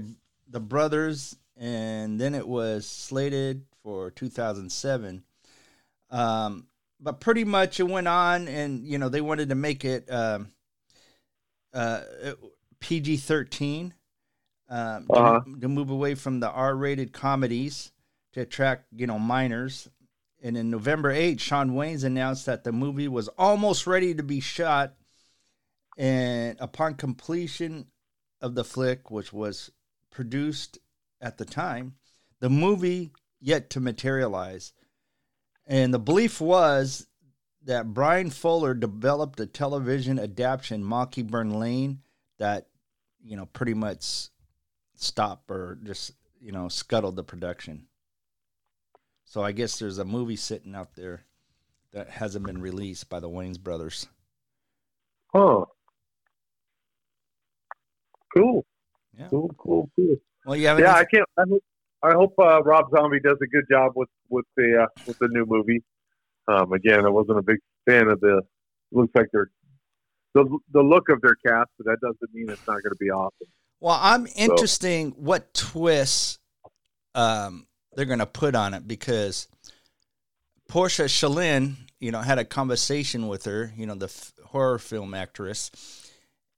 the 0.49 0.59
brothers, 0.59 1.37
and 1.57 2.19
then 2.19 2.35
it 2.35 2.47
was 2.47 2.87
slated 2.87 3.65
for 3.83 4.11
2007. 4.11 5.23
Um, 6.09 6.67
but 6.99 7.19
pretty 7.19 7.43
much 7.43 7.79
it 7.79 7.83
went 7.83 8.07
on, 8.07 8.47
and 8.47 8.85
you 8.87 8.97
know 8.97 9.09
they 9.09 9.21
wanted 9.21 9.49
to 9.49 9.55
make 9.55 9.83
it 9.83 10.09
um, 10.11 10.51
uh, 11.73 12.01
PG 12.79 13.17
13 13.17 13.93
um, 14.69 15.07
to- 15.07 15.13
Uh-huh. 15.13 15.41
to, 15.61 15.67
move 15.67 15.89
away 15.89 16.15
from 16.15 16.39
the 16.39 16.49
R 16.49 16.75
rated 16.75 17.11
comedies. 17.13 17.91
to 18.33 18.41
attract, 18.41 18.85
you 18.91 19.05
know, 19.05 19.19
minors. 19.19 19.87
And 20.41 20.57
in 20.57 20.71
November 20.71 21.11
8, 21.11 21.39
Shawn 21.39 21.71
Wayans 21.71 22.03
announced 22.03 22.47
that 22.47 22.63
the 22.63 22.71
movie 22.71 23.07
was 23.07 23.27
almost 23.37 23.85
ready 23.85 24.15
to 24.15 24.23
be 24.23 24.39
shot. 24.39 24.95
And 25.99 26.57
upon 26.59 26.95
completion 26.95 27.85
of 28.41 28.55
the 28.55 28.63
flick, 28.63 29.11
which 29.11 29.31
was 29.31 29.71
produced 30.09 30.79
at 31.23 31.37
the 31.37 31.45
time, 31.45 31.95
the 32.39 32.49
movie 32.49 33.11
yet 33.39 33.69
to 33.71 33.79
materialize. 33.79 34.73
And 35.65 35.93
the 35.93 35.99
belief 35.99 36.41
was 36.41 37.07
that 37.63 37.93
Bryan 37.93 38.29
Fuller 38.29 38.73
developed 38.73 39.39
a 39.39 39.45
television 39.45 40.19
adaptation, 40.19 40.83
Mockingbird 40.83 41.51
Lane, 41.51 42.01
that, 42.37 42.67
you 43.23 43.37
know, 43.37 43.45
pretty 43.45 43.73
much 43.73 44.27
stopped 44.95 45.49
or 45.49 45.79
just, 45.83 46.11
you 46.41 46.51
know, 46.51 46.67
scuttled 46.67 47.15
the 47.15 47.23
production. 47.23 47.87
So 49.23 49.41
I 49.41 49.53
guess 49.53 49.79
there's 49.79 49.97
a 49.97 50.05
movie 50.05 50.35
sitting 50.35 50.75
out 50.75 50.95
there 50.95 51.23
that 51.93 52.09
hasn't 52.09 52.45
been 52.45 52.59
released 52.59 53.09
by 53.09 53.21
the 53.21 53.29
Wayans 53.29 53.59
brothers. 53.59 54.07
Huh. 55.33 55.63
Cool. 58.35 58.65
Yeah. 59.17 59.27
Cool. 59.29 59.55
Cool. 59.57 59.89
Cool. 59.95 60.17
Well, 60.45 60.55
you 60.55 60.67
have 60.67 60.79
Yeah, 60.79 60.95
I 60.95 61.05
can't. 61.05 61.27
I 61.37 61.43
hope, 61.49 61.63
I 62.03 62.11
hope 62.13 62.33
uh, 62.39 62.61
Rob 62.63 62.89
Zombie 62.95 63.19
does 63.19 63.37
a 63.41 63.47
good 63.47 63.65
job 63.69 63.93
with 63.95 64.09
with 64.29 64.45
the 64.57 64.83
uh, 64.83 64.87
with 65.05 65.17
the 65.19 65.27
new 65.29 65.45
movie. 65.45 65.83
Um, 66.47 66.73
again, 66.73 67.05
I 67.05 67.09
wasn't 67.09 67.39
a 67.39 67.43
big 67.43 67.59
fan 67.85 68.07
of 68.07 68.19
the. 68.19 68.41
Looks 68.91 69.13
like 69.15 69.27
they're 69.31 69.49
the 70.33 70.45
the 70.71 70.81
look 70.81 71.09
of 71.09 71.21
their 71.21 71.35
cast, 71.35 71.69
but 71.77 71.85
that 71.85 71.97
doesn't 72.01 72.33
mean 72.33 72.49
it's 72.49 72.67
not 72.67 72.81
going 72.83 72.91
to 72.91 72.97
be 72.99 73.09
awesome. 73.09 73.47
Well, 73.79 73.97
I'm 74.01 74.27
interesting 74.35 75.11
what 75.11 75.53
twists 75.53 76.39
um, 77.15 77.67
they're 77.95 78.05
going 78.05 78.19
to 78.19 78.25
put 78.25 78.55
on 78.55 78.73
it 78.73 78.87
because 78.87 79.47
Portia 80.69 81.03
Shalin, 81.03 81.75
you 81.99 82.11
know, 82.11 82.19
had 82.19 82.39
a 82.39 82.45
conversation 82.45 83.27
with 83.27 83.45
her, 83.45 83.73
you 83.75 83.85
know, 83.85 83.95
the 83.95 84.05
f- 84.05 84.31
horror 84.45 84.79
film 84.79 85.13
actress, 85.13 85.69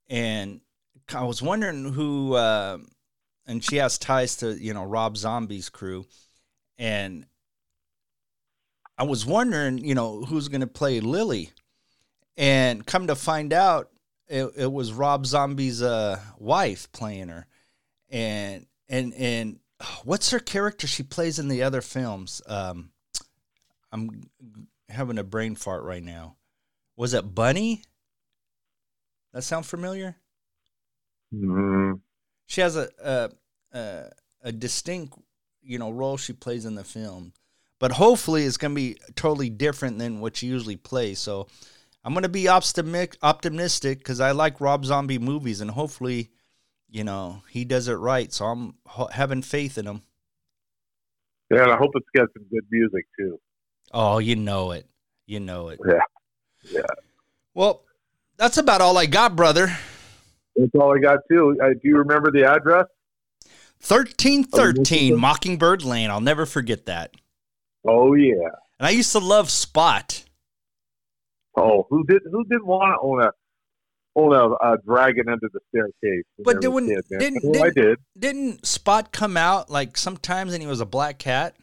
and 0.08 0.60
I 1.12 1.24
was 1.24 1.42
wondering 1.42 1.92
who, 1.92 2.34
uh, 2.34 2.78
and 3.46 3.64
she 3.64 3.76
has 3.76 3.98
ties 3.98 4.36
to 4.36 4.52
you 4.52 4.74
know 4.74 4.84
Rob 4.84 5.16
Zombie's 5.16 5.68
crew, 5.68 6.06
and 6.78 7.26
I 8.98 9.04
was 9.04 9.26
wondering, 9.26 9.78
you 9.78 9.94
know, 9.94 10.22
who's 10.22 10.48
going 10.48 10.62
to 10.62 10.66
play 10.66 11.00
Lily, 11.00 11.50
and 12.36 12.86
come 12.86 13.08
to 13.08 13.14
find 13.14 13.52
out, 13.52 13.90
it, 14.28 14.50
it 14.56 14.72
was 14.72 14.92
Rob 14.92 15.26
Zombie's 15.26 15.82
uh, 15.82 16.18
wife 16.38 16.90
playing 16.92 17.28
her, 17.28 17.46
and 18.10 18.66
and 18.88 19.14
and 19.14 19.58
what's 20.04 20.30
her 20.30 20.38
character 20.38 20.86
she 20.86 21.02
plays 21.02 21.38
in 21.38 21.48
the 21.48 21.62
other 21.62 21.80
films? 21.80 22.42
Um, 22.46 22.90
I'm 23.92 24.30
having 24.88 25.18
a 25.18 25.24
brain 25.24 25.54
fart 25.54 25.84
right 25.84 26.02
now. 26.02 26.36
Was 26.96 27.14
it 27.14 27.34
Bunny? 27.34 27.82
That 29.32 29.42
sound 29.42 29.66
familiar? 29.66 30.16
Mm, 31.34 32.00
She 32.46 32.60
has 32.60 32.76
a 32.76 32.88
a 33.02 33.30
a, 33.76 34.10
a 34.42 34.52
distinct 34.52 35.14
you 35.62 35.78
know 35.78 35.90
role 35.90 36.16
she 36.16 36.32
plays 36.32 36.64
in 36.64 36.74
the 36.74 36.84
film, 36.84 37.32
but 37.78 37.92
hopefully 37.92 38.44
it's 38.44 38.56
gonna 38.56 38.74
be 38.74 38.96
totally 39.14 39.50
different 39.50 39.98
than 39.98 40.20
what 40.20 40.36
she 40.36 40.46
usually 40.46 40.76
plays. 40.76 41.18
So 41.18 41.48
I'm 42.04 42.14
gonna 42.14 42.28
be 42.28 42.48
optimistic 42.48 43.18
optimistic 43.22 43.98
because 43.98 44.20
I 44.20 44.30
like 44.32 44.60
Rob 44.60 44.84
Zombie 44.84 45.18
movies, 45.18 45.60
and 45.60 45.70
hopefully, 45.70 46.30
you 46.88 47.02
know, 47.04 47.42
he 47.50 47.64
does 47.64 47.88
it 47.88 47.94
right. 47.94 48.32
So 48.32 48.44
I'm 48.46 48.74
ho- 48.86 49.08
having 49.12 49.42
faith 49.42 49.76
in 49.78 49.86
him. 49.86 50.02
yeah, 51.50 51.64
and 51.64 51.72
I 51.72 51.76
hope 51.76 51.90
it's 51.96 52.08
got 52.14 52.28
some 52.32 52.46
good 52.50 52.64
music 52.70 53.06
too. 53.18 53.40
Oh, 53.92 54.18
you 54.18 54.36
know 54.36 54.70
it, 54.72 54.86
you 55.26 55.40
know 55.40 55.68
it. 55.68 55.80
Yeah. 55.86 56.00
Yeah. 56.70 56.80
Well, 57.54 57.82
that's 58.36 58.58
about 58.58 58.80
all 58.80 58.98
I 58.98 59.06
got, 59.06 59.36
brother. 59.36 59.76
That's 60.56 60.70
all 60.74 60.94
I 60.96 60.98
got 61.00 61.18
too. 61.30 61.56
Uh, 61.62 61.68
do 61.70 61.80
you 61.84 61.98
remember 61.98 62.30
the 62.30 62.44
address? 62.44 62.86
Thirteen 63.80 64.42
thirteen 64.44 65.18
Mockingbird 65.18 65.84
Lane. 65.84 66.10
I'll 66.10 66.20
never 66.20 66.46
forget 66.46 66.86
that. 66.86 67.14
Oh 67.86 68.14
yeah. 68.14 68.48
And 68.78 68.86
I 68.86 68.90
used 68.90 69.12
to 69.12 69.18
love 69.18 69.50
Spot. 69.50 70.24
Oh, 71.56 71.86
who 71.90 72.04
did 72.04 72.22
who 72.30 72.44
didn't 72.44 72.66
want 72.66 72.94
to 72.94 73.00
own 73.02 73.22
a 73.22 73.30
own 74.16 74.32
a, 74.34 74.72
a 74.74 74.78
dragon 74.78 75.28
under 75.28 75.48
the 75.52 75.60
staircase? 75.68 76.24
But 76.38 76.60
didn't- 76.62 76.88
kids, 76.88 77.06
didn't- 77.08 77.42
Oh, 77.44 77.50
I 77.62 77.68
didn't- 77.70 77.74
did. 77.74 77.98
didn't 78.18 78.66
Spot 78.66 79.12
come 79.12 79.36
out 79.36 79.68
like 79.70 79.96
sometimes 79.98 80.54
and 80.54 80.62
he 80.62 80.66
was 80.68 80.80
a 80.80 80.86
black 80.86 81.18
cat? 81.18 81.54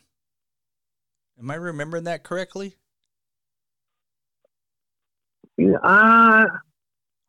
Am 1.40 1.50
I 1.50 1.56
remembering 1.56 2.04
that 2.04 2.24
correctly? 2.24 2.76
Yeah, 5.58 5.78
uh, 5.84 6.46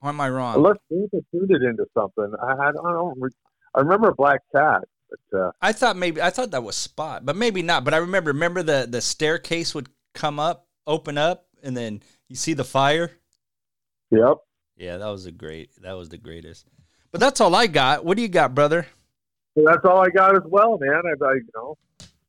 Or 0.05 0.11
am 0.11 0.21
I 0.21 0.29
wrong? 0.29 0.57
unless 0.57 0.77
Santa 0.91 1.25
turned 1.33 1.51
it 1.51 1.63
into 1.63 1.87
something. 1.95 2.31
I, 2.43 2.69
I 2.69 2.73
don't. 2.73 2.87
I, 2.87 3.13
re- 3.17 3.31
I 3.75 3.81
remember 3.81 4.13
black 4.13 4.43
cat, 4.55 4.83
but 5.09 5.39
uh, 5.39 5.51
I 5.63 5.73
thought 5.73 5.97
maybe 5.97 6.21
I 6.21 6.29
thought 6.29 6.51
that 6.51 6.63
was 6.63 6.77
Spot, 6.77 7.25
but 7.25 7.37
maybe 7.37 7.63
not. 7.63 7.85
But 7.85 7.95
I 7.95 7.97
remember 7.97 8.31
remember 8.31 8.63
the 8.63 8.87
the 8.89 9.01
staircase 9.01 9.75
would 9.75 9.89
come 10.13 10.39
up, 10.39 10.69
open 10.87 11.17
up, 11.17 11.47
and 11.63 11.75
then 11.75 12.03
you 12.29 12.37
see 12.37 12.53
the 12.53 12.65
fire. 12.65 13.13
yep. 14.11 14.37
Yeah, 14.77 14.99
that 14.99 15.07
was 15.07 15.25
a 15.25 15.33
great. 15.33 15.71
That 15.81 15.95
was 15.95 16.11
the 16.11 16.19
greatest. 16.19 16.67
But 17.11 17.23
that's 17.23 17.41
all 17.41 17.55
I 17.55 17.67
got. 17.67 18.05
What 18.05 18.19
do 18.19 18.23
you 18.23 18.29
got, 18.29 18.55
brother? 18.55 18.87
So 19.57 19.65
that's 19.65 19.87
all 19.87 20.01
I 20.05 20.11
got 20.11 20.37
as 20.37 20.43
well, 20.45 20.77
man. 20.79 21.01
I, 21.07 21.25
I 21.25 21.35
you 21.35 21.49
know, 21.55 21.79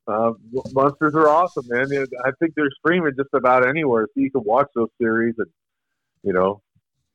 uh, 0.06 0.32
Munsters 0.72 1.14
are 1.14 1.28
awesome, 1.28 1.66
man. 1.68 1.88
I 2.24 2.30
think 2.38 2.54
they're 2.56 2.70
streaming 2.78 3.12
just 3.18 3.34
about 3.34 3.68
anywhere, 3.68 4.06
so 4.06 4.20
you 4.20 4.30
can 4.30 4.44
watch 4.44 4.68
those 4.74 4.88
series 4.98 5.34
and 5.36 5.48
you 6.22 6.32
know 6.32 6.62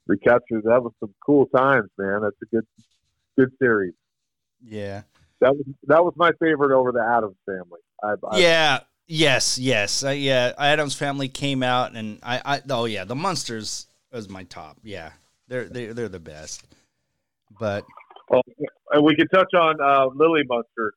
recapture. 0.07 0.61
That 0.63 0.83
was 0.83 0.93
some 0.99 1.13
cool 1.25 1.47
times, 1.47 1.89
man. 1.97 2.21
That's 2.21 2.35
a 2.41 2.45
good 2.55 2.65
good 3.37 3.51
series. 3.59 3.93
Yeah. 4.63 5.03
That 5.39 5.55
was 5.55 5.65
that 5.87 6.03
was 6.03 6.13
my 6.17 6.31
favorite 6.39 6.75
over 6.75 6.91
the 6.91 7.03
Addams 7.03 7.37
Family. 7.45 7.79
I, 8.03 8.13
I, 8.29 8.39
Yeah. 8.39 8.79
Yes. 9.07 9.57
Yes. 9.57 10.03
Uh, 10.03 10.09
yeah. 10.09 10.53
Addams 10.57 10.95
Family 10.95 11.27
came 11.27 11.63
out, 11.63 11.95
and 11.95 12.19
I. 12.23 12.41
I. 12.45 12.61
Oh 12.69 12.85
yeah, 12.85 13.03
the 13.03 13.15
Munsters 13.15 13.87
was 14.11 14.29
my 14.29 14.43
top. 14.43 14.77
Yeah, 14.83 15.11
they're 15.47 15.65
they're 15.65 15.93
they're 15.93 16.09
the 16.09 16.19
best. 16.19 16.63
But 17.59 17.85
Oh, 18.31 18.41
and 18.91 19.03
we 19.03 19.15
can 19.15 19.27
touch 19.27 19.53
on 19.53 19.81
uh, 19.81 20.07
Lily 20.15 20.43
Munster 20.47 20.93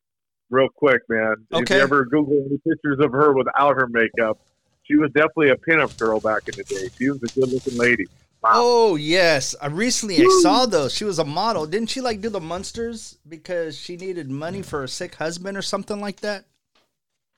real 0.51 0.69
quick, 0.69 1.03
man. 1.09 1.35
If 1.51 1.69
you 1.71 1.77
ever 1.77 2.05
Google 2.05 2.45
any 2.47 2.59
pictures 2.59 2.99
of 3.01 3.11
her 3.13 3.33
without 3.33 3.75
her 3.75 3.89
makeup, 3.89 4.39
she 4.85 4.97
was 4.97 5.11
definitely 5.13 5.51
a 5.51 5.57
pinup 5.57 5.97
girl 5.99 6.21
back 6.21 6.49
in 6.49 6.55
the 6.57 6.65
day. 6.65 6.89
She 6.97 7.11
was 7.11 7.23
a 7.23 7.27
good 7.27 7.53
looking 7.53 7.77
lady. 7.77 8.07
Oh 8.47 8.97
yes, 8.97 9.55
I 9.61 9.69
recently 9.69 10.17
I 10.19 10.39
saw 10.43 10.67
those. 10.67 10.93
She 10.95 11.05
was 11.05 11.19
a 11.19 11.25
model. 11.25 11.67
Didn't 11.67 11.89
she 11.89 12.01
like 12.01 12.21
do 12.21 12.29
the 12.29 12.41
Munsters 12.41 13.17
because 13.27 13.77
she 13.79 13.97
needed 13.97 14.31
money 14.31 14.61
for 14.61 14.85
a 14.85 14.89
sick 14.89 15.15
husband 15.15 15.57
or 15.57 15.63
something 15.63 15.99
like 16.01 16.21
that? 16.21 16.45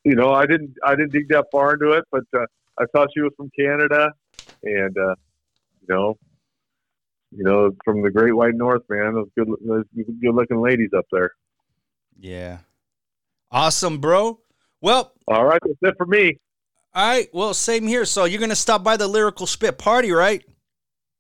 You 0.04 0.16
know, 0.16 0.32
I 0.32 0.46
didn't 0.46 0.76
I 0.84 0.96
didn't 0.96 1.12
dig 1.12 1.28
that 1.28 1.46
far 1.52 1.74
into 1.74 1.92
it, 1.92 2.04
but 2.10 2.24
uh, 2.36 2.46
I 2.78 2.84
saw 2.94 3.06
she 3.14 3.20
was 3.20 3.32
from 3.36 3.50
Canada, 3.56 4.10
and 4.64 4.96
uh, 4.98 5.14
you 5.80 5.88
know, 5.88 6.16
you 7.30 7.44
know, 7.44 7.70
from 7.84 8.02
the 8.02 8.10
Great 8.10 8.32
White 8.34 8.54
North, 8.54 8.82
man. 8.88 9.14
Those 9.14 9.28
good 9.36 9.48
those 9.64 9.84
good 9.94 10.34
looking 10.34 10.60
ladies 10.60 10.90
up 10.96 11.06
there. 11.12 11.32
Yeah. 12.18 12.58
Awesome, 13.50 13.98
bro. 13.98 14.40
Well, 14.80 15.12
All 15.28 15.44
right, 15.44 15.60
that's 15.62 15.78
it 15.82 15.94
for 15.96 16.06
me. 16.06 16.38
all 16.94 17.08
right. 17.08 17.28
Well, 17.32 17.54
same 17.54 17.86
here. 17.86 18.04
So 18.04 18.24
you're 18.24 18.40
gonna 18.40 18.56
stop 18.56 18.82
by 18.82 18.96
the 18.96 19.06
Lyrical 19.06 19.46
Spit 19.46 19.78
party, 19.78 20.10
right? 20.10 20.44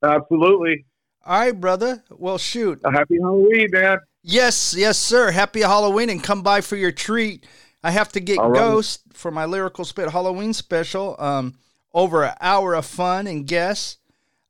Absolutely. 0.06 0.84
All 1.24 1.40
right, 1.40 1.60
brother. 1.60 2.04
Well, 2.10 2.38
shoot. 2.38 2.80
A 2.84 2.92
happy 2.92 3.18
Halloween, 3.20 3.68
man. 3.72 3.98
Yes, 4.22 4.74
yes, 4.76 4.98
sir. 4.98 5.30
Happy 5.30 5.60
Halloween 5.60 6.10
and 6.10 6.22
come 6.22 6.42
by 6.42 6.60
for 6.60 6.76
your 6.76 6.92
treat. 6.92 7.46
I 7.82 7.90
have 7.90 8.10
to 8.12 8.20
get 8.20 8.38
All 8.38 8.50
right. 8.50 8.58
Ghost 8.58 9.02
for 9.12 9.30
my 9.30 9.44
Lyrical 9.44 9.84
Spit 9.84 10.10
Halloween 10.10 10.52
special. 10.52 11.16
Um, 11.18 11.54
over 11.92 12.24
an 12.24 12.34
hour 12.40 12.74
of 12.74 12.86
fun 12.86 13.26
and 13.26 13.46
guests. 13.46 13.98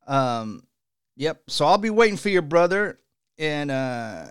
Um, 0.07 0.65
yep. 1.17 1.43
So 1.47 1.65
I'll 1.65 1.79
be 1.79 1.91
waiting 1.91 2.17
for 2.17 2.29
your 2.29 2.43
brother. 2.43 2.99
And 3.39 3.71
uh, 3.71 4.27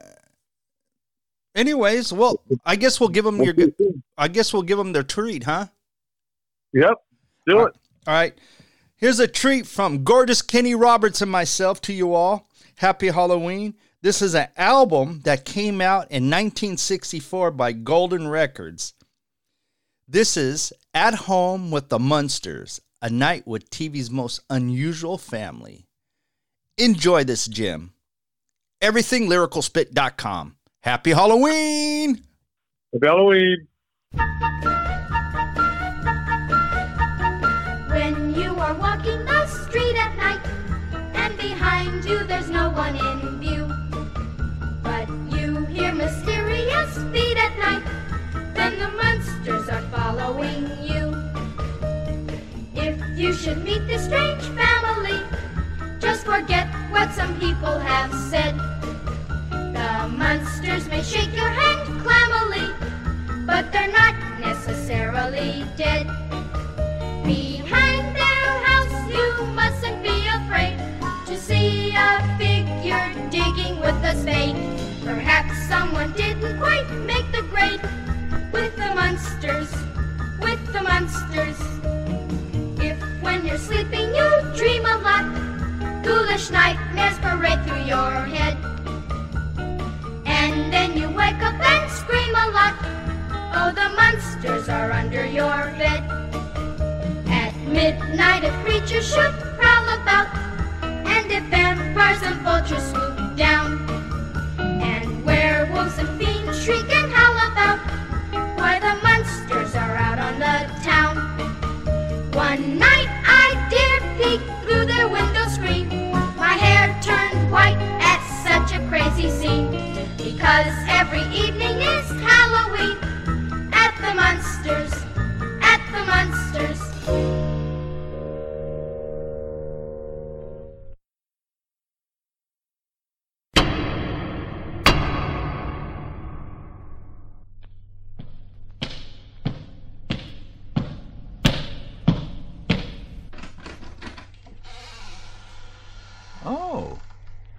anyways, 1.55 2.11
well, 2.11 2.41
I 2.65 2.75
guess 2.75 2.99
we'll 2.99 3.09
give 3.09 3.25
them 3.25 3.41
your. 3.41 3.53
I 4.17 4.27
guess 4.27 4.53
we'll 4.53 4.63
give 4.63 4.77
them 4.77 4.91
their 4.93 5.03
treat, 5.03 5.43
huh? 5.43 5.67
Yep. 6.73 6.95
Do 7.47 7.59
it. 7.65 7.75
All 8.07 8.13
right. 8.13 8.37
Here's 8.97 9.19
a 9.19 9.27
treat 9.27 9.67
from 9.67 10.05
gorgeous 10.05 10.41
Kenny 10.41 10.73
Roberts 10.73 11.21
and 11.21 11.29
myself 11.29 11.81
to 11.81 11.93
you 11.93 12.13
all. 12.13 12.47
Happy 12.75 13.07
Halloween. 13.07 13.75
This 14.01 14.21
is 14.21 14.35
an 14.35 14.47
album 14.55 15.21
that 15.25 15.43
came 15.43 15.81
out 15.81 16.03
in 16.11 16.29
1964 16.29 17.51
by 17.51 17.73
Golden 17.73 18.27
Records. 18.27 18.93
This 20.07 20.37
is 20.37 20.71
At 20.93 21.13
Home 21.15 21.71
with 21.71 21.89
the 21.89 21.99
Munsters, 21.99 22.79
a 23.01 23.09
night 23.09 23.45
with 23.45 23.69
TV's 23.69 24.09
most 24.09 24.39
unusual 24.49 25.17
family. 25.17 25.87
Enjoy 26.77 27.23
this 27.23 27.47
gem. 27.47 27.93
EverythingLyricalSpit.com. 28.81 30.55
Happy 30.81 31.11
Halloween! 31.11 32.21
Happy 32.93 33.07
Halloween. 33.07 33.67
You 42.05 42.23
there's 42.23 42.51
no 42.51 42.69
one 42.69 42.95
in 42.95 43.39
view. 43.39 43.65
But 44.83 45.09
you 45.35 45.65
hear 45.65 45.91
mysterious 45.91 46.97
feet 47.11 47.35
at 47.35 47.57
night, 47.57 47.83
then 48.53 48.77
the 48.77 48.89
Munsters 48.89 49.67
are 49.69 49.81
following 49.89 50.69
you. 50.83 51.15
If 52.75 53.01
you 53.17 53.33
should 53.33 53.63
meet 53.63 53.87
this 53.87 54.05
strange 54.05 54.43
family, 54.53 55.19
just 55.99 56.25
forget 56.25 56.67
what 56.91 57.11
some 57.13 57.39
people 57.39 57.79
have 57.79 58.13
said. 58.29 58.55
The 59.49 60.07
Munsters 60.15 60.87
may 60.87 61.01
shake 61.01 61.33
your 61.35 61.49
hand 61.49 61.89
clammily, 62.05 62.69
but 63.47 63.71
they're 63.71 63.91
not 63.91 64.13
necessarily 64.39 65.65
dead. 65.75 66.05
Behind 67.23 68.15
their 68.15 68.49
house, 68.69 69.11
you 69.11 69.45
mustn't 69.55 70.03
be 70.03 70.14
spade. 74.21 74.55
Perhaps 75.03 75.67
someone 75.67 76.11
didn't 76.13 76.57
quite 76.57 76.89
make 77.05 77.29
the 77.31 77.43
grade 77.43 77.81
with 78.51 78.75
the 78.75 78.91
Munsters, 78.95 79.71
with 80.39 80.61
the 80.73 80.81
Munsters. 80.81 81.59
If 82.81 82.97
when 83.21 83.45
you're 83.45 83.57
sleeping 83.57 84.13
you 84.15 84.29
dream 84.55 84.85
a 84.85 84.97
lot, 85.07 85.25
foolish 86.03 86.49
nightmares 86.49 87.17
parade 87.19 87.63
through 87.65 87.83
your 87.83 88.11
head. 88.35 88.57
And 90.25 90.71
then 90.73 90.97
you 90.97 91.07
wake 91.09 91.41
up 91.41 91.59
and 91.59 91.91
scream 91.91 92.33
a 92.35 92.47
lot. 92.57 92.75
Oh, 93.57 93.71
the 93.73 93.89
Munsters 93.95 94.69
are 94.69 94.91
under 94.91 95.25
your 95.25 95.73
bed. 95.77 96.03
At 97.27 97.55
midnight, 97.67 98.43
a 98.43 98.51
creature 98.63 99.01
should 99.01 99.33
prowl 99.57 99.87
about. 99.99 100.27
And 100.83 101.31
if 101.31 101.43
vampires 101.43 102.21
and 102.23 102.35
vultures 102.41 102.83
swoop 102.91 103.35
down, 103.35 103.94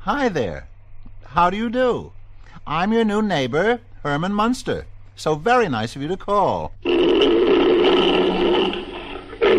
hi 0.06 0.28
there. 0.28 0.68
How 1.24 1.50
do 1.50 1.56
you 1.56 1.68
do? 1.68 2.12
I'm 2.64 2.92
your 2.92 3.04
new 3.04 3.20
neighbor, 3.22 3.80
Herman 4.04 4.32
Munster. 4.32 4.86
So 5.16 5.34
very 5.34 5.68
nice 5.68 5.96
of 5.96 6.02
you 6.02 6.06
to 6.06 6.16
call. 6.16 6.72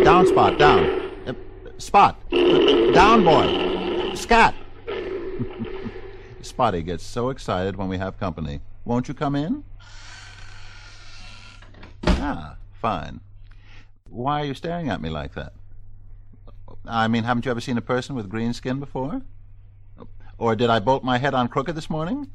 Down, 0.05 0.25
Spot, 0.25 0.57
down. 0.57 1.11
Uh, 1.27 1.33
spot. 1.77 2.17
Uh, 2.31 2.93
down, 2.93 3.25
boy. 3.25 4.15
Scat. 4.15 4.55
Spotty 6.41 6.81
gets 6.81 7.03
so 7.03 7.27
excited 7.29 7.75
when 7.75 7.89
we 7.89 7.97
have 7.97 8.17
company. 8.17 8.61
Won't 8.85 9.09
you 9.09 9.13
come 9.13 9.35
in? 9.35 9.65
Ah, 12.05 12.55
fine. 12.81 13.19
Why 14.09 14.43
are 14.43 14.45
you 14.45 14.53
staring 14.53 14.87
at 14.87 15.01
me 15.01 15.09
like 15.09 15.33
that? 15.33 15.51
I 16.85 17.09
mean, 17.09 17.25
haven't 17.25 17.43
you 17.43 17.51
ever 17.51 17.59
seen 17.59 17.77
a 17.77 17.81
person 17.81 18.15
with 18.15 18.29
green 18.29 18.53
skin 18.53 18.79
before? 18.79 19.23
Or 20.37 20.55
did 20.55 20.69
I 20.69 20.79
bolt 20.79 21.03
my 21.03 21.17
head 21.17 21.33
on 21.33 21.47
crooked 21.47 21.75
this 21.75 21.89
morning? 21.89 22.29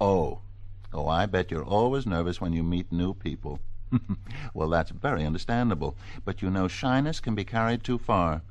Oh. 0.00 0.40
Oh, 0.92 1.08
I 1.08 1.26
bet 1.26 1.50
you're 1.50 1.64
always 1.64 2.06
nervous 2.06 2.40
when 2.40 2.52
you 2.52 2.62
meet 2.62 2.90
new 2.90 3.12
people. 3.12 3.60
well, 4.54 4.68
that's 4.68 4.90
very 4.90 5.24
understandable. 5.24 5.94
But 6.24 6.40
you 6.40 6.50
know, 6.50 6.68
shyness 6.68 7.20
can 7.20 7.34
be 7.34 7.44
carried 7.44 7.84
too 7.84 7.98
far. 7.98 8.42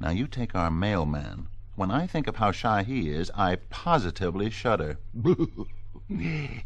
Now, 0.00 0.10
you 0.10 0.26
take 0.26 0.54
our 0.54 0.70
mailman. 0.70 1.48
When 1.76 1.90
I 1.90 2.06
think 2.06 2.26
of 2.26 2.36
how 2.36 2.52
shy 2.52 2.84
he 2.84 3.10
is, 3.10 3.30
I 3.34 3.56
positively 3.56 4.48
shudder. 4.48 4.98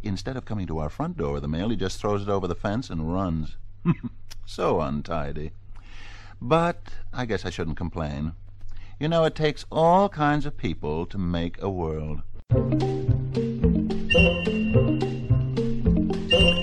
Instead 0.02 0.37
of 0.37 0.44
coming 0.44 0.66
to 0.66 0.78
our 0.78 0.90
front 0.90 1.16
door 1.16 1.35
with 1.35 1.42
the 1.42 1.48
mail, 1.48 1.70
he 1.70 1.76
just 1.76 1.98
throws 1.98 2.22
it 2.22 2.28
over 2.28 2.46
the 2.46 2.54
fence 2.54 2.90
and 2.90 3.12
runs. 3.12 3.57
so 4.46 4.81
untidy. 4.81 5.52
But 6.40 6.81
I 7.12 7.24
guess 7.24 7.44
I 7.44 7.50
shouldn't 7.50 7.76
complain. 7.76 8.35
You 9.01 9.07
know, 9.07 9.25
it 9.25 9.37
takes 9.37 9.65
all 9.71 10.09
kinds 10.09 10.45
of 10.45 10.57
people 10.57 11.07
to 11.07 11.19
make 11.19 11.63
a 11.63 11.71
world. 11.71 12.23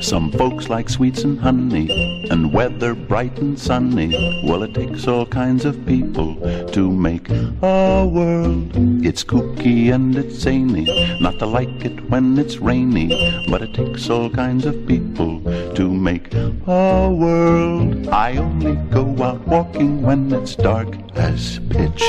Some 0.06 0.32
folks 0.32 0.70
like 0.70 0.88
sweets 0.88 1.24
and 1.24 1.40
honey 1.40 2.28
and 2.30 2.54
weather 2.54 2.94
bright 2.94 3.40
and 3.40 3.58
sunny. 3.58 4.10
Well, 4.46 4.62
it 4.62 4.76
takes 4.76 5.08
all 5.08 5.26
kinds 5.26 5.66
of 5.66 5.84
people 5.84 6.36
to 6.74 6.92
make 6.92 7.28
a 7.32 8.06
world. 8.06 8.72
It's 9.04 9.24
kooky 9.24 9.92
and 9.92 10.16
it's 10.16 10.36
zany, 10.36 10.86
not 11.20 11.40
to 11.40 11.48
like 11.48 11.84
it 11.84 12.08
when 12.08 12.38
it's 12.38 12.58
rainy. 12.58 13.08
But 13.50 13.64
it 13.64 13.74
takes 13.74 14.08
all 14.08 14.30
kinds 14.30 14.68
of 14.68 14.86
people 14.86 15.42
to 15.74 15.92
make 15.92 16.32
a 16.36 17.10
world. 17.10 18.08
I 18.10 18.38
only 18.38 18.76
go 18.92 19.24
out 19.24 19.48
walking 19.48 20.04
when 20.04 20.32
it's 20.32 20.56
dark 20.56 20.96
as 21.16 21.60
pitch. 21.72 22.04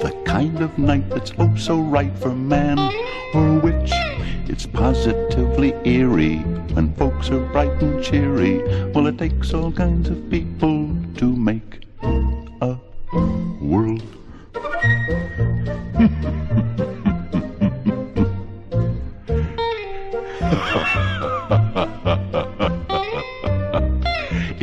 The 0.00 0.14
kind 0.26 0.60
of 0.60 0.76
night 0.76 1.08
that's 1.08 1.32
oh 1.38 1.56
so 1.56 1.80
right 1.80 2.14
for 2.18 2.34
man 2.34 2.78
or 3.32 3.58
witch. 3.58 3.90
It's 4.48 4.64
positively 4.64 5.74
eerie 5.84 6.38
when 6.72 6.94
folks 6.94 7.28
are 7.30 7.44
bright 7.52 7.82
and 7.82 8.02
cheery. 8.02 8.62
Well, 8.94 9.06
it 9.06 9.18
takes 9.18 9.52
all 9.52 9.70
kinds 9.70 10.08
of 10.08 10.30
people 10.30 10.96
to 11.16 11.36
make 11.36 11.84
a 12.02 12.78
world. 13.60 14.02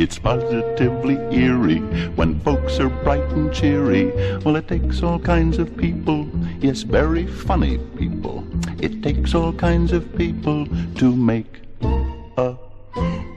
It's 0.06 0.20
positively 0.20 1.16
eerie 1.36 1.80
when 2.14 2.38
folks 2.38 2.78
are 2.78 2.88
bright 2.88 3.28
and 3.32 3.52
cheery. 3.52 4.12
Well, 4.44 4.54
it 4.54 4.68
takes 4.68 5.02
all 5.02 5.18
kinds 5.18 5.58
of 5.58 5.76
people, 5.76 6.30
yes, 6.60 6.82
very 6.82 7.26
funny 7.26 7.78
people. 7.98 8.46
It 8.80 9.02
takes 9.02 9.34
all 9.34 9.52
kinds 9.52 9.90
of 9.90 10.14
people 10.16 10.68
to 10.94 11.16
make 11.16 11.62
a 11.82 12.54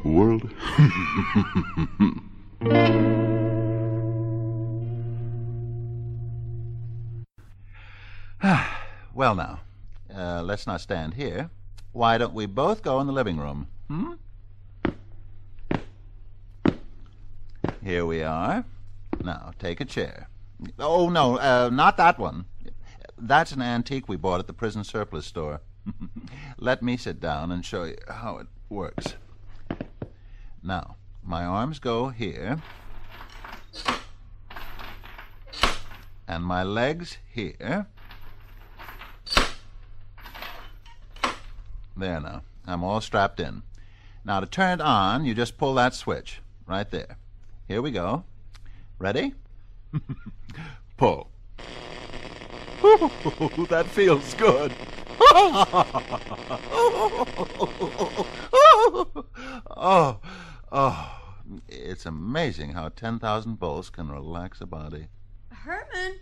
world. 0.04 0.48
well, 9.16 9.34
now, 9.34 9.62
uh, 10.16 10.44
let's 10.44 10.68
not 10.68 10.82
stand 10.82 11.16
here. 11.16 11.50
Why 11.94 12.20
don't 12.20 12.36
we 12.36 12.46
both 12.46 12.84
go 12.84 13.00
in 13.00 13.08
the 13.08 13.14
living 13.14 13.40
room? 13.40 13.70
Hmm? 13.88 14.14
Here 17.84 18.06
we 18.06 18.24
are. 18.24 18.66
Now, 19.24 19.52
take 19.58 19.80
a 19.80 19.86
chair. 19.86 20.28
Oh, 20.78 21.10
no, 21.10 21.38
uh, 21.38 21.70
not 21.72 21.98
that 21.98 22.20
one. 22.20 22.46
That's 23.18 23.52
an 23.52 23.62
antique 23.62 24.10
we 24.10 24.18
bought 24.18 24.40
at 24.40 24.48
the 24.48 24.54
prison 24.54 24.84
surplus 24.84 25.26
store. 25.26 25.62
Let 26.58 26.82
me 26.82 26.98
sit 26.98 27.20
down 27.20 27.52
and 27.52 27.66
show 27.66 27.86
you 27.86 27.96
how 28.08 28.38
it 28.38 28.48
works. 28.70 29.16
Now, 30.62 30.98
my 31.24 31.46
arms 31.46 31.80
go 31.80 32.10
here, 32.10 32.62
and 36.28 36.44
my 36.44 36.64
legs 36.64 37.18
here. 37.30 37.88
There 41.96 42.20
now. 42.20 42.42
I'm 42.68 42.84
all 42.84 43.02
strapped 43.02 43.40
in. 43.40 43.64
Now, 44.24 44.40
to 44.42 44.46
turn 44.46 44.80
it 44.80 44.82
on, 44.82 45.26
you 45.26 45.34
just 45.34 45.58
pull 45.58 45.74
that 45.76 45.94
switch 45.94 46.42
right 46.68 46.90
there. 46.90 47.18
Here 47.70 47.82
we 47.84 47.92
go. 47.92 48.24
Ready? 48.98 49.36
Pull. 50.98 51.30
that 53.70 53.86
feels 53.92 54.34
good. 54.34 54.74
oh, 59.78 60.20
oh, 60.72 61.22
it's 61.68 61.90
it's 62.00 62.08
amazing 62.08 62.72
how 62.72 62.90
10,000 62.90 63.60
volts 63.60 63.92
can 63.92 64.10
relax 64.10 64.62
a 64.62 64.66
body. 64.66 65.10
Herman, 65.52 66.16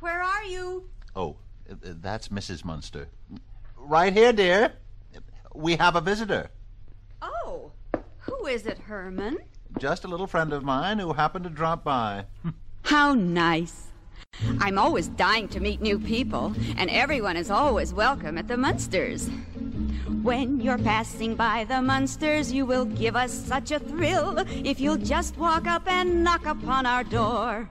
where 0.00 0.22
are 0.22 0.44
you? 0.44 0.88
Oh, 1.14 1.36
that's 1.68 2.28
Mrs. 2.28 2.64
Munster. 2.64 3.08
Right 3.76 4.14
here, 4.14 4.32
dear. 4.32 4.72
We 5.54 5.76
have 5.76 5.94
a 5.94 6.00
visitor. 6.00 6.48
Oh, 7.20 7.72
who 8.20 8.46
is 8.46 8.64
it, 8.64 8.78
Herman? 8.78 9.36
Just 9.76 10.04
a 10.04 10.08
little 10.08 10.26
friend 10.26 10.52
of 10.52 10.64
mine 10.64 10.98
who 10.98 11.12
happened 11.12 11.44
to 11.44 11.50
drop 11.50 11.84
by. 11.84 12.24
How 12.82 13.14
nice. 13.14 13.88
I'm 14.60 14.78
always 14.78 15.08
dying 15.08 15.48
to 15.48 15.60
meet 15.60 15.80
new 15.80 15.98
people, 15.98 16.54
and 16.76 16.90
everyone 16.90 17.36
is 17.36 17.50
always 17.50 17.92
welcome 17.92 18.38
at 18.38 18.48
the 18.48 18.56
Munsters. 18.56 19.28
When 20.22 20.60
you're 20.60 20.78
passing 20.78 21.36
by 21.36 21.64
the 21.64 21.80
Munsters, 21.82 22.50
you 22.50 22.66
will 22.66 22.86
give 22.86 23.14
us 23.14 23.32
such 23.32 23.70
a 23.70 23.78
thrill 23.78 24.38
if 24.48 24.80
you'll 24.80 24.96
just 24.96 25.36
walk 25.36 25.66
up 25.66 25.86
and 25.86 26.24
knock 26.24 26.46
upon 26.46 26.86
our 26.86 27.04
door. 27.04 27.68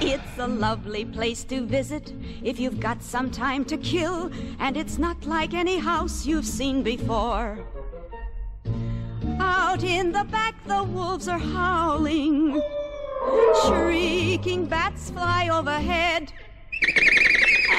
It's 0.00 0.38
a 0.38 0.46
lovely 0.46 1.04
place 1.04 1.42
to 1.44 1.64
visit 1.66 2.12
if 2.42 2.60
you've 2.60 2.80
got 2.80 3.02
some 3.02 3.30
time 3.30 3.64
to 3.66 3.76
kill, 3.76 4.30
and 4.58 4.76
it's 4.76 4.98
not 4.98 5.24
like 5.24 5.54
any 5.54 5.78
house 5.78 6.26
you've 6.26 6.46
seen 6.46 6.82
before. 6.82 7.64
Out 9.64 9.84
in 9.84 10.10
the 10.10 10.24
back, 10.24 10.56
the 10.66 10.82
wolves 10.82 11.28
are 11.28 11.38
howling. 11.38 12.60
Shrieking 13.64 14.66
bats 14.66 15.10
fly 15.10 15.50
overhead. 15.50 16.32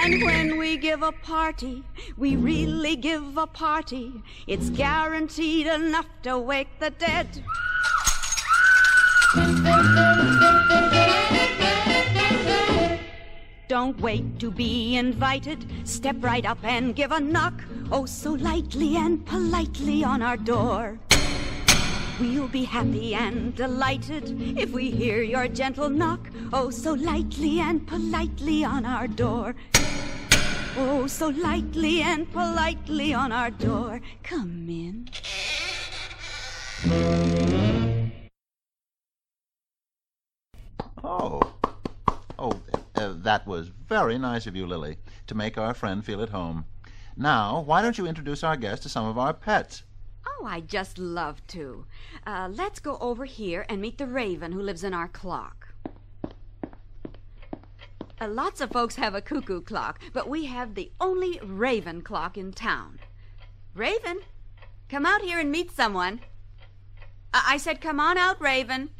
And 0.02 0.24
when 0.24 0.58
we 0.58 0.78
give 0.78 1.04
a 1.04 1.12
party, 1.12 1.84
we 2.18 2.38
really 2.38 2.96
give 2.96 3.38
a 3.38 3.46
party. 3.46 4.24
It's 4.48 4.70
guaranteed 4.70 5.68
enough 5.68 6.08
to 6.24 6.40
wake 6.40 6.70
the 6.80 6.90
dead. 6.92 7.44
Don't 13.68 14.00
wait 14.00 14.40
to 14.40 14.50
be 14.50 14.96
invited. 14.96 15.66
Step 15.84 16.16
right 16.22 16.46
up 16.46 16.64
and 16.64 16.96
give 16.96 17.12
a 17.12 17.20
knock. 17.20 17.62
Oh, 17.92 18.06
so 18.06 18.32
lightly 18.32 18.96
and 18.96 19.26
politely 19.26 20.06
on 20.06 20.22
our 20.22 20.38
door. 20.38 20.98
We'll 22.20 22.48
be 22.48 22.64
happy 22.64 23.16
and 23.16 23.56
delighted 23.56 24.58
if 24.58 24.72
we 24.72 24.92
hear 24.92 25.24
your 25.24 25.48
gentle 25.48 25.90
knock. 25.90 26.30
Oh, 26.54 26.70
so 26.70 26.94
lightly 26.94 27.60
and 27.60 27.88
politely 27.88 28.64
on 28.64 28.86
our 28.86 29.08
door. 29.08 29.56
Oh, 30.78 31.08
so 31.08 31.30
lightly 31.30 32.02
and 32.02 32.32
politely 32.32 33.16
on 33.16 33.32
our 33.32 33.50
door. 33.50 34.00
Come 34.22 34.70
in. 34.70 35.10
Oh. 41.04 41.42
Oh, 42.38 42.62
uh, 42.96 43.14
that 43.18 43.48
was 43.48 43.70
very 43.70 44.20
nice 44.20 44.46
of 44.46 44.56
you, 44.56 44.68
Lily, 44.68 44.98
to 45.26 45.36
make 45.36 45.58
our 45.58 45.74
friend 45.74 46.06
feel 46.06 46.22
at 46.22 46.30
home. 46.30 46.66
Now, 47.18 47.62
why 47.62 47.82
don't 47.82 47.98
you 47.98 48.06
introduce 48.06 48.44
our 48.44 48.56
guest 48.56 48.84
to 48.84 48.90
some 48.90 49.06
of 49.06 49.18
our 49.18 49.34
pets? 49.34 49.84
Oh, 50.26 50.46
I'd 50.46 50.68
just 50.68 50.98
love 50.98 51.46
to. 51.48 51.86
Uh, 52.26 52.50
let's 52.52 52.80
go 52.80 52.98
over 53.00 53.26
here 53.26 53.66
and 53.70 53.82
meet 53.82 53.98
the 53.98 54.08
raven 54.08 54.52
who 54.52 54.62
lives 54.62 54.84
in 54.84 54.94
our 54.94 55.08
clock. 55.08 55.74
Uh, 58.22 58.28
lots 58.28 58.62
of 58.62 58.72
folks 58.72 58.96
have 58.96 59.16
a 59.16 59.22
cuckoo 59.22 59.62
clock, 59.62 60.00
but 60.14 60.30
we 60.30 60.46
have 60.46 60.76
the 60.76 60.92
only 61.02 61.40
raven 61.44 62.02
clock 62.02 62.38
in 62.38 62.52
town. 62.54 63.00
Raven, 63.74 64.20
come 64.88 65.06
out 65.06 65.22
here 65.22 65.40
and 65.40 65.52
meet 65.52 65.76
someone. 65.76 66.22
I, 67.34 67.54
I 67.54 67.58
said, 67.58 67.82
come 67.82 68.00
on 68.00 68.18
out, 68.18 68.40
Raven. 68.40 68.92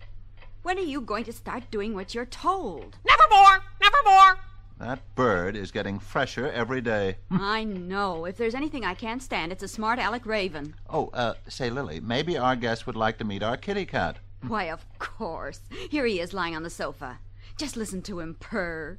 When 0.64 0.78
are 0.78 0.82
you 0.82 1.02
going 1.02 1.26
to 1.26 1.34
start 1.34 1.70
doing 1.72 1.94
what 1.94 2.16
you're 2.16 2.26
told? 2.26 2.98
Nevermore! 3.06 3.64
Nevermore! 3.82 4.40
That 4.80 5.00
bird 5.44 5.58
is 5.58 5.72
getting 5.72 6.00
fresher 6.00 6.50
every 6.52 6.80
day. 6.80 7.18
I 7.30 7.66
know. 7.66 8.24
If 8.24 8.38
there's 8.38 8.56
anything 8.56 8.86
I 8.86 8.94
can't 8.94 9.22
stand, 9.22 9.52
it's 9.52 9.62
a 9.62 9.68
smart 9.68 10.00
aleck 10.00 10.26
raven. 10.26 10.74
Oh, 10.90 11.10
uh, 11.14 11.34
say, 11.50 11.70
Lily, 11.70 12.00
maybe 12.00 12.38
our 12.38 12.56
guest 12.56 12.88
would 12.88 12.96
like 12.96 13.18
to 13.18 13.26
meet 13.26 13.44
our 13.44 13.58
kitty 13.58 13.86
cat. 13.86 14.20
Why, 14.48 14.70
of 14.70 14.86
course. 15.00 15.60
Here 15.90 16.06
he 16.06 16.22
is 16.22 16.34
lying 16.34 16.56
on 16.56 16.64
the 16.64 16.70
sofa. 16.70 17.20
Just 17.58 17.76
listen 17.76 18.02
to 18.04 18.22
him 18.22 18.38
purr. 18.40 18.98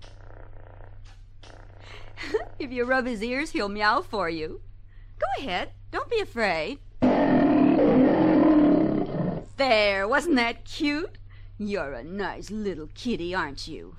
if 2.58 2.70
you 2.70 2.84
rub 2.84 3.06
his 3.06 3.22
ears, 3.22 3.52
he'll 3.52 3.70
meow 3.70 4.02
for 4.02 4.28
you. 4.28 4.60
Go 5.18 5.26
ahead. 5.38 5.70
Don't 5.92 6.10
be 6.10 6.20
afraid. 6.20 6.78
There, 9.56 10.06
wasn't 10.06 10.36
that 10.36 10.66
cute? 10.66 11.16
You're 11.56 11.94
a 11.94 12.04
nice 12.04 12.50
little 12.50 12.90
kitty, 12.92 13.34
aren't 13.34 13.66
you? 13.66 13.94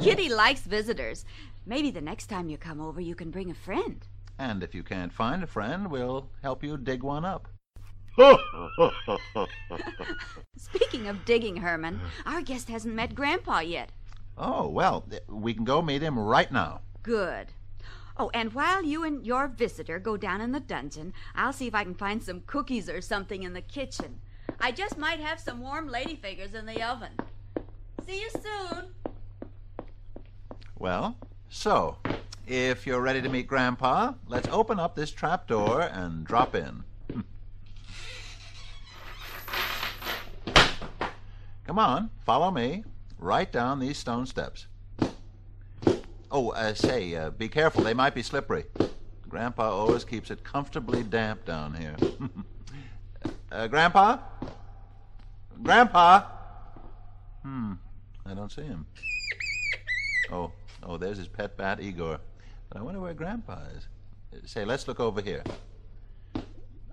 Kitty 0.00 0.28
likes 0.28 0.60
visitors. 0.62 1.24
Maybe 1.66 1.90
the 1.90 2.00
next 2.00 2.26
time 2.26 2.48
you 2.48 2.58
come 2.58 2.80
over, 2.80 3.00
you 3.00 3.14
can 3.14 3.30
bring 3.30 3.50
a 3.50 3.54
friend. 3.54 4.06
And 4.38 4.62
if 4.62 4.74
you 4.74 4.82
can't 4.82 5.12
find 5.12 5.42
a 5.42 5.46
friend, 5.46 5.90
we'll 5.90 6.28
help 6.42 6.62
you 6.64 6.76
dig 6.76 7.02
one 7.02 7.24
up. 7.24 7.48
Speaking 10.56 11.08
of 11.08 11.24
digging, 11.24 11.56
Herman, 11.56 12.00
our 12.26 12.42
guest 12.42 12.68
hasn't 12.68 12.94
met 12.94 13.14
Grandpa 13.14 13.60
yet. 13.60 13.90
Oh, 14.36 14.68
well, 14.68 15.08
we 15.28 15.54
can 15.54 15.64
go 15.64 15.80
meet 15.80 16.02
him 16.02 16.18
right 16.18 16.50
now. 16.52 16.80
Good. 17.02 17.48
Oh, 18.16 18.30
and 18.34 18.52
while 18.52 18.84
you 18.84 19.04
and 19.04 19.26
your 19.26 19.48
visitor 19.48 19.98
go 19.98 20.16
down 20.16 20.40
in 20.40 20.52
the 20.52 20.60
dungeon, 20.60 21.12
I'll 21.34 21.52
see 21.52 21.66
if 21.66 21.74
I 21.74 21.84
can 21.84 21.94
find 21.94 22.22
some 22.22 22.42
cookies 22.46 22.88
or 22.88 23.00
something 23.00 23.42
in 23.42 23.54
the 23.54 23.62
kitchen. 23.62 24.20
I 24.60 24.70
just 24.70 24.98
might 24.98 25.20
have 25.20 25.40
some 25.40 25.60
warm 25.60 25.88
lady 25.88 26.16
ladyfingers 26.16 26.54
in 26.54 26.66
the 26.66 26.82
oven. 26.82 27.12
See 28.06 28.20
you 28.20 28.30
soon. 28.30 28.86
Well, 30.78 31.16
so, 31.48 31.98
if 32.46 32.86
you're 32.86 33.00
ready 33.00 33.22
to 33.22 33.28
meet 33.28 33.46
Grandpa, 33.46 34.14
let's 34.26 34.48
open 34.48 34.80
up 34.80 34.94
this 34.94 35.10
trap 35.10 35.46
door 35.46 35.80
and 35.82 36.26
drop 36.26 36.54
in. 36.54 36.84
Come 41.66 41.78
on, 41.78 42.10
follow 42.24 42.50
me. 42.50 42.84
Right 43.18 43.50
down 43.50 43.78
these 43.78 43.96
stone 43.96 44.26
steps. 44.26 44.66
Oh, 46.30 46.50
uh, 46.50 46.74
say, 46.74 47.14
uh, 47.14 47.30
be 47.30 47.48
careful. 47.48 47.82
They 47.82 47.94
might 47.94 48.14
be 48.14 48.22
slippery. 48.22 48.64
Grandpa 49.28 49.70
always 49.70 50.04
keeps 50.04 50.30
it 50.30 50.44
comfortably 50.44 51.02
damp 51.02 51.44
down 51.44 51.74
here. 51.74 51.96
uh, 53.52 53.66
Grandpa? 53.68 54.18
Grandpa? 55.62 56.24
Hmm, 57.42 57.74
I 58.26 58.34
don't 58.34 58.52
see 58.52 58.62
him. 58.62 58.86
Oh, 60.30 60.52
oh, 60.84 60.96
there's 60.96 61.18
his 61.18 61.28
pet 61.28 61.56
bat, 61.56 61.80
Igor. 61.80 62.18
But 62.68 62.78
I 62.78 62.82
wonder 62.82 63.00
where 63.00 63.14
Grandpa 63.14 63.58
is. 63.76 63.88
Say, 64.50 64.64
let's 64.64 64.88
look 64.88 65.00
over 65.00 65.20
here. 65.20 65.42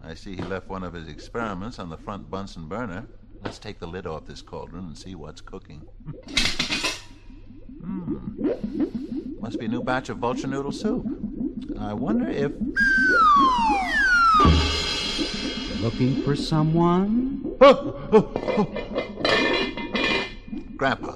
I 0.03 0.13
see 0.13 0.35
he 0.35 0.41
left 0.41 0.67
one 0.67 0.83
of 0.83 0.93
his 0.93 1.07
experiments 1.07 1.79
on 1.79 1.89
the 1.89 1.97
front 1.97 2.29
Bunsen 2.29 2.67
burner. 2.67 3.05
Let's 3.43 3.59
take 3.59 3.79
the 3.79 3.87
lid 3.87 4.05
off 4.05 4.25
this 4.25 4.41
cauldron 4.41 4.85
and 4.85 4.97
see 4.97 5.15
what's 5.15 5.41
cooking. 5.41 5.81
Hmm. 7.83 8.51
Must 9.41 9.59
be 9.59 9.65
a 9.65 9.69
new 9.69 9.83
batch 9.83 10.09
of 10.09 10.17
vulture 10.17 10.47
noodle 10.47 10.71
soup. 10.71 11.05
I 11.79 11.93
wonder 11.93 12.29
if. 12.29 12.51
Looking 15.81 16.21
for 16.21 16.35
someone? 16.35 17.41
Grandpa, 20.77 21.15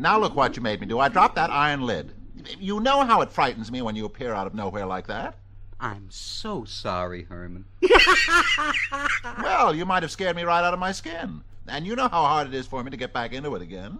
now 0.00 0.18
look 0.18 0.34
what 0.34 0.56
you 0.56 0.62
made 0.62 0.80
me 0.80 0.86
do. 0.86 0.98
I 0.98 1.08
dropped 1.08 1.34
that 1.36 1.50
iron 1.50 1.82
lid. 1.82 2.14
You 2.58 2.80
know 2.80 3.04
how 3.04 3.20
it 3.20 3.30
frightens 3.30 3.70
me 3.70 3.82
when 3.82 3.96
you 3.96 4.06
appear 4.06 4.32
out 4.32 4.46
of 4.46 4.54
nowhere 4.54 4.86
like 4.86 5.06
that. 5.08 5.36
I'm 5.78 6.08
so 6.10 6.64
sorry, 6.64 7.24
Herman. 7.24 7.66
Well, 9.42 9.74
you 9.74 9.84
might 9.84 10.02
have 10.02 10.10
scared 10.10 10.36
me 10.36 10.42
right 10.42 10.64
out 10.64 10.74
of 10.74 10.80
my 10.80 10.92
skin. 10.92 11.42
And 11.68 11.86
you 11.86 11.94
know 11.96 12.08
how 12.08 12.24
hard 12.24 12.48
it 12.48 12.54
is 12.54 12.66
for 12.66 12.82
me 12.82 12.90
to 12.90 12.96
get 12.96 13.12
back 13.12 13.32
into 13.32 13.54
it 13.54 13.62
again. 13.62 13.98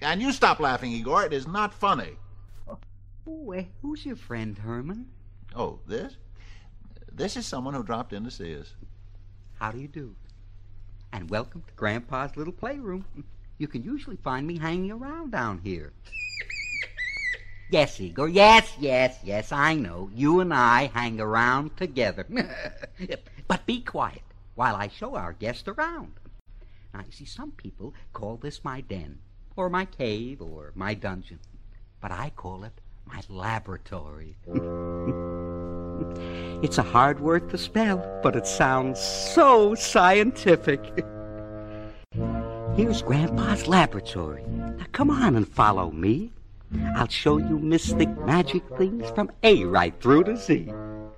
And 0.00 0.20
you 0.20 0.32
stop 0.32 0.60
laughing, 0.60 0.92
Igor. 0.92 1.24
It 1.26 1.32
is 1.32 1.46
not 1.46 1.72
funny. 1.72 2.16
Eh, 3.26 3.64
who's 3.80 4.04
your 4.04 4.16
friend, 4.16 4.58
Herman? 4.58 5.06
Oh, 5.54 5.80
this? 5.86 6.16
This 7.12 7.36
is 7.36 7.46
someone 7.46 7.74
who 7.74 7.82
dropped 7.82 8.12
in 8.12 8.24
to 8.24 8.30
see 8.30 8.58
us. 8.58 8.74
How 9.58 9.70
do 9.70 9.78
you 9.78 9.88
do? 9.88 10.14
And 11.12 11.30
welcome 11.30 11.62
to 11.66 11.74
Grandpa's 11.74 12.36
little 12.36 12.52
playroom. 12.52 13.04
You 13.58 13.68
can 13.68 13.82
usually 13.82 14.16
find 14.16 14.46
me 14.46 14.58
hanging 14.58 14.90
around 14.90 15.30
down 15.30 15.60
here. 15.62 15.92
Yes, 17.70 18.00
Igor. 18.00 18.28
Yes, 18.28 18.72
yes, 18.78 19.18
yes, 19.24 19.52
I 19.52 19.74
know. 19.74 20.10
You 20.14 20.40
and 20.40 20.52
I 20.52 20.90
hang 20.92 21.20
around 21.20 21.76
together. 21.76 22.26
but 23.48 23.66
be 23.66 23.80
quiet 23.80 24.22
while 24.54 24.76
I 24.76 24.88
show 24.88 25.16
our 25.16 25.32
guest 25.32 25.68
around. 25.68 26.14
Now, 26.92 27.00
you 27.06 27.12
see, 27.12 27.24
some 27.24 27.52
people 27.52 27.94
call 28.12 28.36
this 28.36 28.64
my 28.64 28.80
den, 28.80 29.18
or 29.56 29.68
my 29.68 29.84
cave, 29.84 30.40
or 30.40 30.72
my 30.74 30.94
dungeon. 30.94 31.40
But 32.00 32.12
I 32.12 32.30
call 32.30 32.64
it 32.64 32.80
my 33.06 33.22
laboratory. 33.28 34.36
It's 36.62 36.78
a 36.78 36.82
hard 36.82 37.20
word 37.20 37.50
to 37.50 37.58
spell, 37.58 38.20
but 38.22 38.34
it 38.36 38.46
sounds 38.46 38.98
so 39.00 39.74
scientific. 39.74 41.04
Here's 42.76 43.02
Grandpa's 43.02 43.68
laboratory. 43.68 44.42
Now 44.48 44.86
come 44.90 45.08
on 45.08 45.36
and 45.36 45.46
follow 45.46 45.92
me. 45.92 46.32
I'll 46.96 47.06
show 47.06 47.38
you 47.38 47.60
mystic 47.60 48.08
magic 48.26 48.64
things 48.76 49.08
from 49.10 49.30
A 49.44 49.64
right 49.64 49.94
through 50.00 50.24
to 50.24 50.36
Z. 50.36 50.72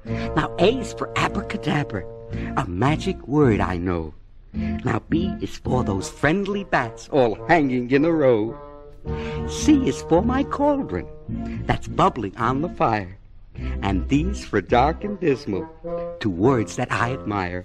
Now 0.05 0.55
A's 0.59 0.92
for 0.92 1.11
abracadabra, 1.16 2.05
a 2.59 2.66
magic 2.66 3.27
word 3.27 3.61
I 3.61 3.79
know. 3.79 4.12
Now 4.53 5.01
B 5.09 5.35
is 5.40 5.57
for 5.57 5.83
those 5.83 6.11
friendly 6.11 6.64
bats 6.64 7.09
all 7.09 7.37
hanging 7.47 7.90
in 7.90 8.05
a 8.05 8.12
row. 8.12 8.55
C 9.49 9.88
is 9.88 10.03
for 10.03 10.21
my 10.21 10.45
cauldron 10.45 11.09
that's 11.66 11.88
bubbling 11.88 12.37
on 12.37 12.61
the 12.61 12.69
fire. 12.69 13.16
And 13.81 14.07
D's 14.09 14.45
for 14.45 14.61
dark 14.61 15.05
and 15.05 15.19
dismal, 15.19 15.66
two 16.21 16.29
words 16.29 16.77
that 16.77 16.92
I 16.92 17.14
admire. 17.14 17.64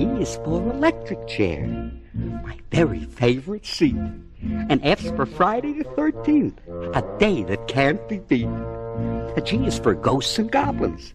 E 0.00 0.06
is 0.22 0.36
for 0.36 0.62
electric 0.72 1.28
chair, 1.28 1.66
my 2.42 2.56
very 2.70 3.04
favorite 3.04 3.66
seat. 3.66 4.00
And 4.70 4.80
F's 4.82 5.10
for 5.10 5.26
Friday 5.26 5.74
the 5.74 5.84
13th, 5.84 6.56
a 6.96 7.18
day 7.18 7.42
that 7.42 7.68
can't 7.68 8.00
be 8.08 8.18
beat. 8.20 8.48
A 9.36 9.42
G 9.44 9.58
is 9.66 9.78
for 9.78 9.94
ghosts 9.94 10.38
and 10.38 10.50
goblins. 10.50 11.12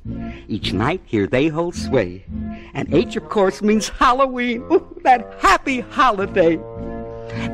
Each 0.47 0.71
night 0.71 1.01
here 1.03 1.25
they 1.25 1.47
hold 1.47 1.73
sway. 1.73 2.25
And 2.75 2.93
H, 2.93 3.15
of 3.15 3.27
course, 3.27 3.63
means 3.63 3.89
Halloween, 3.89 4.61
Ooh, 4.71 5.01
that 5.03 5.33
happy 5.39 5.79
holiday. 5.79 6.57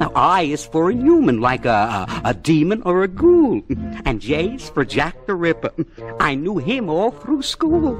Now, 0.02 0.12
I 0.14 0.44
is 0.44 0.66
for 0.66 0.90
a 0.90 0.94
human, 0.94 1.40
like 1.40 1.64
a, 1.64 2.06
a, 2.10 2.22
a 2.26 2.34
demon 2.34 2.82
or 2.84 3.04
a 3.04 3.08
ghoul. 3.08 3.62
And 4.04 4.20
J 4.20 4.56
is 4.56 4.70
for 4.70 4.84
Jack 4.84 5.16
the 5.28 5.36
Ripper. 5.36 5.72
I 6.20 6.36
knew 6.36 6.58
him 6.58 6.90
all 6.90 7.12
through 7.12 7.44
school. 7.44 7.96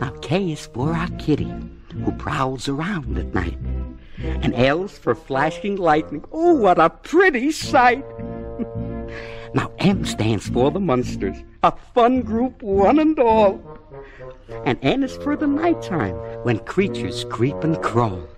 Now, 0.00 0.10
K 0.20 0.50
is 0.52 0.66
for 0.66 0.92
our 0.92 1.08
kitty, 1.10 1.52
who 2.02 2.12
prowls 2.12 2.68
around 2.68 3.18
at 3.18 3.34
night. 3.34 3.58
And 4.18 4.54
L's 4.54 4.98
for 4.98 5.14
flashing 5.14 5.76
lightning. 5.76 6.24
Oh, 6.32 6.54
what 6.54 6.78
a 6.78 6.90
pretty 6.90 7.52
sight! 7.52 8.04
Now, 9.54 9.72
M 9.78 10.04
stands 10.04 10.48
for 10.48 10.70
the 10.70 10.80
Munsters, 10.80 11.36
a 11.62 11.72
fun 11.94 12.20
group, 12.20 12.62
one 12.62 12.98
and 12.98 13.18
all. 13.18 13.78
And 14.64 14.78
N 14.82 15.02
is 15.02 15.16
for 15.18 15.36
the 15.36 15.46
nighttime, 15.46 16.14
when 16.42 16.58
creatures 16.60 17.24
creep 17.24 17.56
and 17.64 17.80
crawl. 17.82 18.28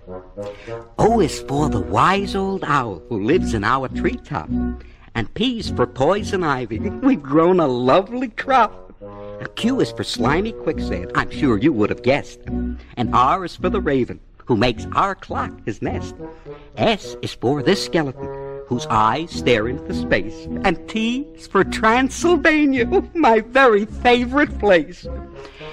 O 0.97 1.19
is 1.19 1.41
for 1.41 1.69
the 1.69 1.81
wise 1.81 2.35
old 2.35 2.63
owl 2.63 3.01
who 3.09 3.23
lives 3.23 3.53
in 3.53 3.63
our 3.63 3.87
treetop. 3.89 4.49
And 5.15 5.33
P 5.33 5.59
is 5.59 5.69
for 5.69 5.85
poison 5.85 6.43
ivy. 6.43 6.79
We've 7.03 7.21
grown 7.21 7.59
a 7.59 7.67
lovely 7.67 8.29
crop. 8.29 8.90
Q 9.49 9.79
is 9.79 9.91
for 9.91 10.03
slimy 10.03 10.51
quicksand. 10.51 11.11
I'm 11.15 11.29
sure 11.31 11.57
you 11.57 11.73
would 11.73 11.89
have 11.89 12.03
guessed. 12.03 12.39
And 12.97 13.13
R 13.13 13.45
is 13.45 13.55
for 13.55 13.69
the 13.69 13.81
raven 13.81 14.19
who 14.45 14.57
makes 14.57 14.85
our 14.93 15.15
clock 15.15 15.51
his 15.65 15.81
nest. 15.81 16.15
S 16.77 17.15
is 17.21 17.33
for 17.33 17.63
this 17.63 17.85
skeleton 17.85 18.27
whose 18.67 18.87
eyes 18.89 19.31
stare 19.31 19.67
into 19.67 19.93
space. 19.93 20.47
And 20.63 20.87
T 20.87 21.27
is 21.35 21.47
for 21.47 21.63
Transylvania, 21.63 22.85
my 23.13 23.41
very 23.41 23.85
favorite 23.85 24.57
place. 24.59 25.05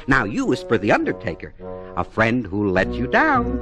Now 0.08 0.24
U 0.24 0.52
is 0.52 0.62
for 0.62 0.78
the 0.78 0.92
undertaker, 0.92 1.54
a 1.96 2.04
friend 2.04 2.46
who 2.46 2.70
let 2.70 2.92
you 2.94 3.06
down. 3.06 3.60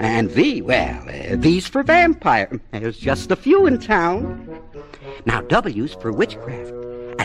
And 0.00 0.30
V, 0.30 0.62
well, 0.62 1.08
uh, 1.08 1.36
V's 1.36 1.66
for 1.66 1.82
vampire. 1.82 2.60
There's 2.70 2.98
just 2.98 3.30
a 3.30 3.36
few 3.36 3.66
in 3.66 3.80
town. 3.80 4.60
Now 5.26 5.40
W's 5.42 5.94
for 5.94 6.12
witchcraft, 6.12 6.72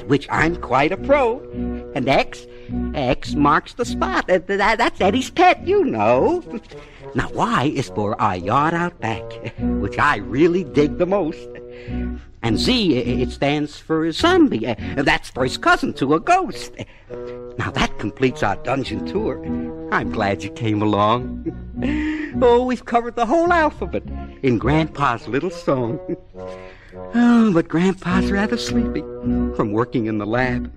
which 0.07 0.27
I'm 0.29 0.55
quite 0.57 0.91
a 0.91 0.97
pro. 0.97 1.39
And 1.95 2.07
X, 2.07 2.45
X 2.93 3.35
marks 3.35 3.73
the 3.73 3.85
spot. 3.85 4.27
That's 4.27 5.01
Eddie's 5.01 5.29
pet, 5.29 5.65
you 5.67 5.83
know. 5.85 6.43
Now 7.15 7.29
Y 7.31 7.71
is 7.73 7.89
for 7.89 8.19
our 8.21 8.35
yard 8.35 8.73
out 8.73 8.99
back, 8.99 9.23
which 9.59 9.97
I 9.97 10.17
really 10.17 10.65
dig 10.65 10.97
the 10.97 11.05
most. 11.05 11.47
And 12.43 12.59
Z, 12.59 12.95
it 12.97 13.31
stands 13.31 13.77
for 13.77 14.11
zombie. 14.11 14.67
Uh, 14.67 14.75
That's 14.97 15.29
for 15.29 15.43
his 15.43 15.57
cousin 15.57 15.93
to 15.93 16.13
a 16.15 16.19
ghost. 16.19 16.73
Now 17.57 17.71
that 17.71 17.97
completes 17.97 18.43
our 18.43 18.55
dungeon 18.57 19.05
tour. 19.07 19.43
I'm 19.91 20.11
glad 20.11 20.43
you 20.43 20.51
came 20.51 20.81
along. 20.83 21.45
Oh, 22.39 22.65
we've 22.65 22.85
covered 22.85 23.15
the 23.15 23.25
whole 23.25 23.51
alphabet 23.51 24.03
in 24.43 24.59
Grandpa's 24.59 25.27
little 25.27 25.49
song. 25.49 25.99
Oh, 27.15 27.51
but 27.53 27.67
Grandpa's 27.67 28.31
rather 28.31 28.57
sleepy 28.57 29.01
from 29.55 29.71
working 29.71 30.07
in 30.07 30.17
the 30.17 30.25
lab. 30.25 30.71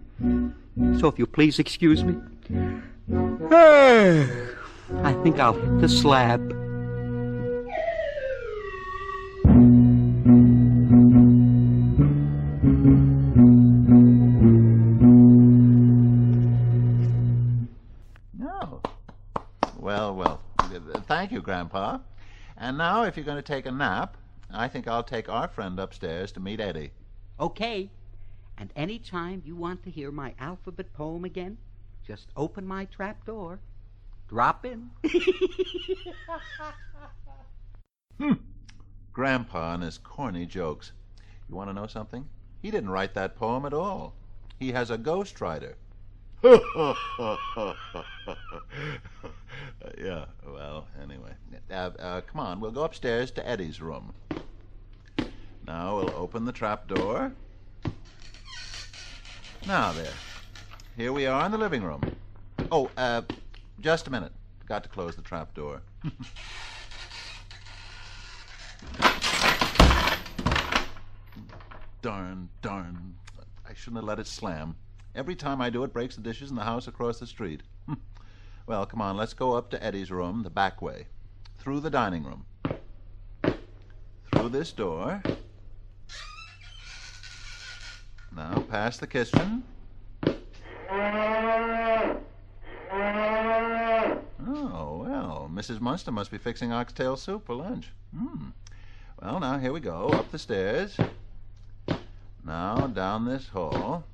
So 0.98 1.08
if 1.08 1.18
you'll 1.18 1.28
please 1.28 1.58
excuse 1.58 2.04
me. 2.04 2.16
I 5.02 5.12
think 5.22 5.38
I'll 5.38 5.52
hit 5.52 5.80
the 5.80 5.88
slab. 5.88 6.40
No. 18.38 18.82
Well, 19.78 20.14
well. 20.14 20.40
Thank 21.06 21.32
you, 21.32 21.40
Grandpa. 21.40 21.98
And 22.56 22.76
now, 22.78 23.04
if 23.04 23.16
you're 23.16 23.24
going 23.24 23.36
to 23.36 23.42
take 23.42 23.66
a 23.66 23.72
nap, 23.72 24.16
I 24.54 24.68
think 24.68 24.88
I'll 24.88 25.02
take 25.02 25.28
our 25.28 25.48
friend 25.48 25.78
upstairs 25.78 26.32
to 26.32 26.40
meet 26.40 26.60
Eddie. 26.60 26.92
Okay. 27.38 27.90
And 28.58 28.72
any 28.76 28.98
time 28.98 29.42
you 29.44 29.56
want 29.56 29.82
to 29.84 29.90
hear 29.90 30.10
my 30.10 30.34
alphabet 30.38 30.92
poem 30.92 31.24
again, 31.24 31.56
just 32.06 32.28
open 32.36 32.66
my 32.66 32.84
trap 32.86 33.24
door. 33.24 33.60
Drop 34.28 34.64
in. 34.64 34.90
Hmm. 38.18 38.34
Grandpa 39.14 39.72
and 39.72 39.82
his 39.82 39.96
corny 39.96 40.44
jokes. 40.44 40.92
You 41.48 41.56
want 41.56 41.70
to 41.70 41.74
know 41.74 41.86
something? 41.86 42.28
He 42.60 42.70
didn't 42.70 42.90
write 42.90 43.14
that 43.14 43.34
poem 43.34 43.64
at 43.64 43.72
all. 43.72 44.14
He 44.58 44.72
has 44.72 44.90
a 44.90 44.98
ghostwriter. 44.98 45.76
yeah, 46.44 46.54
well, 50.46 50.86
anyway. 51.02 51.32
Uh, 51.70 51.74
uh, 51.74 52.20
come 52.22 52.40
on, 52.40 52.60
we'll 52.60 52.70
go 52.70 52.82
upstairs 52.82 53.30
to 53.32 53.46
Eddie's 53.46 53.82
room. 53.82 54.14
Now 55.66 55.96
we'll 55.96 56.14
open 56.16 56.46
the 56.46 56.52
trap 56.52 56.88
door. 56.88 57.32
Now, 59.66 59.92
there. 59.92 60.14
Here 60.96 61.12
we 61.12 61.26
are 61.26 61.44
in 61.44 61.52
the 61.52 61.58
living 61.58 61.82
room. 61.82 62.00
Oh, 62.72 62.90
uh, 62.96 63.20
just 63.80 64.06
a 64.06 64.10
minute. 64.10 64.32
Got 64.66 64.82
to 64.84 64.88
close 64.88 65.16
the 65.16 65.22
trap 65.22 65.52
door. 65.52 65.82
Darn, 72.00 72.48
darn. 72.62 73.16
I 73.68 73.74
shouldn't 73.74 73.96
have 73.96 74.06
let 74.06 74.18
it 74.18 74.26
slam. 74.26 74.74
Every 75.14 75.34
time 75.34 75.60
I 75.60 75.70
do 75.70 75.82
it, 75.82 75.92
breaks 75.92 76.14
the 76.14 76.22
dishes 76.22 76.50
in 76.50 76.56
the 76.56 76.62
house 76.62 76.86
across 76.86 77.18
the 77.18 77.26
street. 77.26 77.62
well, 78.66 78.86
come 78.86 79.02
on, 79.02 79.16
let's 79.16 79.34
go 79.34 79.54
up 79.54 79.70
to 79.70 79.82
Eddie's 79.82 80.10
room 80.10 80.44
the 80.44 80.50
back 80.50 80.80
way. 80.80 81.06
Through 81.58 81.80
the 81.80 81.90
dining 81.90 82.24
room. 82.24 82.46
Through 84.32 84.50
this 84.50 84.70
door. 84.72 85.22
Now, 88.34 88.64
past 88.70 89.00
the 89.00 89.08
kitchen. 89.08 89.64
Oh, 94.46 95.04
well, 95.04 95.50
Mrs. 95.52 95.80
Munster 95.80 96.12
must 96.12 96.30
be 96.30 96.38
fixing 96.38 96.72
oxtail 96.72 97.16
soup 97.16 97.46
for 97.46 97.56
lunch. 97.56 97.88
Hmm. 98.16 98.50
Well, 99.20 99.40
now, 99.40 99.58
here 99.58 99.72
we 99.72 99.80
go. 99.80 100.08
Up 100.10 100.30
the 100.30 100.38
stairs. 100.38 100.96
Now, 102.44 102.86
down 102.86 103.24
this 103.24 103.48
hall. 103.48 104.04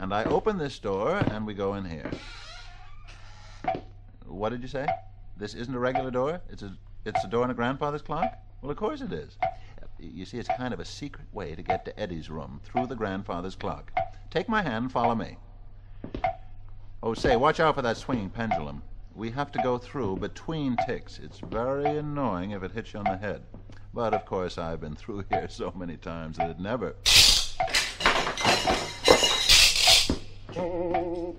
And 0.00 0.14
I 0.14 0.24
open 0.24 0.56
this 0.56 0.78
door, 0.78 1.18
and 1.30 1.46
we 1.46 1.52
go 1.52 1.74
in 1.74 1.84
here. 1.84 2.10
What 4.24 4.48
did 4.48 4.62
you 4.62 4.68
say? 4.68 4.86
This 5.36 5.54
isn't 5.54 5.74
a 5.74 5.78
regular 5.78 6.10
door? 6.10 6.40
It's 6.48 6.62
a, 6.62 6.72
it's 7.04 7.22
a 7.22 7.28
door 7.28 7.44
in 7.44 7.50
a 7.50 7.54
grandfather's 7.54 8.00
clock? 8.00 8.32
Well, 8.62 8.70
of 8.70 8.78
course 8.78 9.02
it 9.02 9.12
is. 9.12 9.36
You 9.98 10.24
see, 10.24 10.38
it's 10.38 10.48
kind 10.56 10.72
of 10.72 10.80
a 10.80 10.86
secret 10.86 11.26
way 11.34 11.54
to 11.54 11.60
get 11.60 11.84
to 11.84 12.00
Eddie's 12.00 12.30
room 12.30 12.62
through 12.64 12.86
the 12.86 12.96
grandfather's 12.96 13.54
clock. 13.54 13.92
Take 14.30 14.48
my 14.48 14.62
hand 14.62 14.84
and 14.84 14.92
follow 14.92 15.14
me. 15.14 15.36
Oh, 17.02 17.12
say, 17.12 17.36
watch 17.36 17.60
out 17.60 17.74
for 17.74 17.82
that 17.82 17.98
swinging 17.98 18.30
pendulum. 18.30 18.82
We 19.14 19.30
have 19.32 19.52
to 19.52 19.62
go 19.62 19.76
through 19.76 20.16
between 20.16 20.78
ticks. 20.86 21.20
It's 21.22 21.40
very 21.40 21.98
annoying 21.98 22.52
if 22.52 22.62
it 22.62 22.72
hits 22.72 22.94
you 22.94 23.00
on 23.00 23.04
the 23.04 23.18
head. 23.18 23.42
But 23.92 24.14
of 24.14 24.24
course, 24.24 24.56
I've 24.56 24.80
been 24.80 24.96
through 24.96 25.24
here 25.30 25.48
so 25.50 25.74
many 25.76 25.98
times 25.98 26.38
that 26.38 26.48
it 26.48 26.58
never. 26.58 26.96
Oh! 30.56 31.36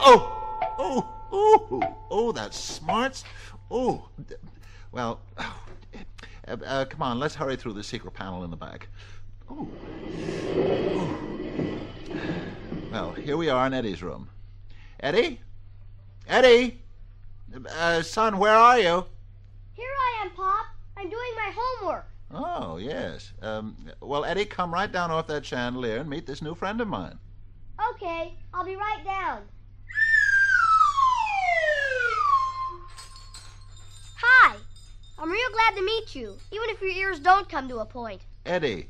Oh! 0.00 1.08
Oh! 1.32 1.96
Oh, 2.10 2.32
that 2.32 2.54
smarts! 2.54 3.24
Oh! 3.70 4.08
Well, 4.92 5.20
uh, 5.38 6.56
uh, 6.64 6.84
come 6.84 7.02
on, 7.02 7.18
let's 7.18 7.34
hurry 7.34 7.56
through 7.56 7.72
the 7.74 7.82
secret 7.82 8.14
panel 8.14 8.44
in 8.44 8.50
the 8.50 8.56
back. 8.56 8.88
Oh. 9.48 9.68
Well, 12.90 13.12
here 13.12 13.36
we 13.36 13.48
are 13.48 13.68
in 13.68 13.72
Eddie's 13.72 14.02
room. 14.02 14.28
Eddie? 14.98 15.38
Eddie? 16.26 16.82
Uh, 17.76 18.02
son, 18.02 18.36
where 18.38 18.56
are 18.56 18.80
you? 18.80 19.06
Here 19.74 19.86
I 19.86 20.24
am, 20.24 20.30
Pop. 20.32 20.66
I'm 20.96 21.08
doing 21.08 21.32
my 21.36 21.52
homework. 21.54 22.06
Oh, 22.32 22.78
yes. 22.78 23.32
Um, 23.42 23.76
well, 24.00 24.24
Eddie, 24.24 24.44
come 24.44 24.74
right 24.74 24.90
down 24.90 25.12
off 25.12 25.28
that 25.28 25.46
chandelier 25.46 25.98
and 25.98 26.10
meet 26.10 26.26
this 26.26 26.42
new 26.42 26.56
friend 26.56 26.80
of 26.80 26.88
mine. 26.88 27.20
Okay, 27.88 28.34
I'll 28.52 28.64
be 28.64 28.76
right 28.76 29.04
down. 29.04 29.42
Hi. 34.18 34.56
I'm 35.18 35.30
real 35.30 35.50
glad 35.52 35.76
to 35.76 35.84
meet 35.84 36.14
you, 36.14 36.36
even 36.50 36.70
if 36.70 36.80
your 36.80 36.90
ears 36.90 37.20
don't 37.20 37.48
come 37.48 37.68
to 37.68 37.78
a 37.78 37.84
point. 37.84 38.22
Eddie, 38.46 38.88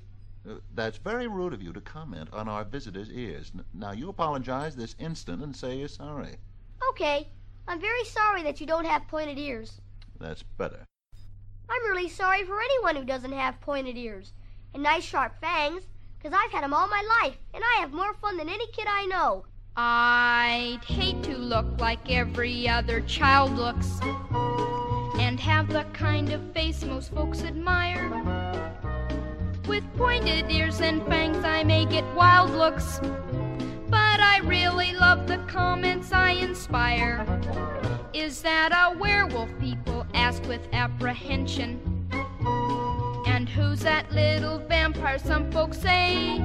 uh, 0.49 0.55
that's 0.75 0.97
very 0.99 1.27
rude 1.27 1.53
of 1.53 1.63
you 1.63 1.73
to 1.73 1.81
comment 1.81 2.29
on 2.33 2.49
our 2.49 2.65
visitor's 2.65 3.11
ears. 3.11 3.51
Now, 3.75 3.93
you 3.93 4.09
apologize 4.09 4.77
this 4.77 4.95
instant 5.01 5.43
and 5.43 5.55
say 5.55 5.77
you're 5.77 5.89
sorry. 5.89 6.37
Okay, 6.91 7.29
I'm 7.67 7.81
very 7.81 8.05
sorry 8.05 8.45
that 8.45 8.61
you 8.61 8.67
don't 8.67 8.87
have 8.87 9.09
pointed 9.09 9.39
ears. 9.39 9.81
That's 10.21 10.43
better. 10.43 10.87
I'm 11.69 11.91
really 11.91 12.09
sorry 12.09 12.45
for 12.45 12.61
anyone 12.61 12.97
who 12.97 13.05
doesn't 13.05 13.33
have 13.33 13.61
pointed 13.61 13.97
ears 13.97 14.33
and 14.73 14.83
nice 14.83 15.05
sharp 15.05 15.41
fangs, 15.41 15.83
because 16.21 16.39
I've 16.39 16.53
had 16.53 16.65
'em 16.65 16.75
all 16.75 16.87
my 16.87 17.03
life, 17.23 17.39
and 17.55 17.65
I 17.65 17.81
have 17.81 17.93
more 17.93 18.13
fun 18.15 18.37
than 18.37 18.49
any 18.49 18.67
kid 18.69 18.87
I 18.87 19.07
know. 19.07 19.47
I'd 19.77 20.85
hate 20.85 21.23
to 21.23 21.37
look 21.37 21.81
like 21.81 22.11
every 22.11 22.69
other 22.69 23.01
child 23.03 23.57
looks 23.57 24.01
and 25.19 25.41
have 25.41 25.69
the 25.69 25.85
kind 25.95 26.31
of 26.31 26.53
face 26.53 26.85
most 26.85 27.15
folks 27.15 27.43
admire. 27.43 28.11
With 29.67 29.85
pointed 29.97 30.51
ears 30.51 30.81
and 30.81 31.03
fangs, 31.07 31.43
I 31.45 31.63
may 31.65 31.87
get 31.87 32.05
wild 32.15 32.51
looks, 32.51 33.01
but 33.89 34.21
I 34.21 34.41
really 34.43 34.93
love 34.93 35.27
the 35.27 35.39
comments 35.47 36.13
I 36.13 36.33
inspire. 36.33 37.25
Is 38.13 38.43
that 38.43 38.73
a 38.73 38.99
werewolf? 38.99 39.49
People 39.59 40.05
ask 40.13 40.43
with 40.47 40.69
apprehension. 40.75 42.00
Who's 43.55 43.81
that 43.81 44.13
little 44.13 44.59
vampire? 44.59 45.19
Some 45.19 45.51
folks 45.51 45.79
say. 45.79 46.39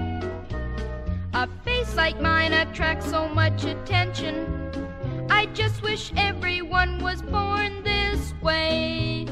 A 1.34 1.48
face 1.64 1.96
like 1.96 2.20
mine 2.20 2.54
attracts 2.54 3.10
so 3.10 3.28
much 3.28 3.64
attention. 3.64 5.28
I 5.30 5.46
just 5.48 5.84
wish 5.84 6.12
everyone 6.18 7.04
was 7.04 7.22
born 7.22 7.84
this 7.84 8.34
way. 8.42 9.28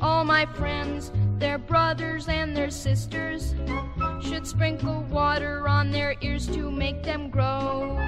All 0.00 0.24
my 0.24 0.46
friends, 0.46 1.10
their 1.38 1.58
brothers 1.58 2.28
and 2.28 2.56
their 2.56 2.70
sisters, 2.70 3.54
should 4.20 4.46
sprinkle 4.46 5.02
water 5.10 5.66
on 5.66 5.90
their 5.90 6.14
ears 6.20 6.46
to 6.48 6.70
make 6.70 7.02
them 7.02 7.28
grow. 7.28 7.98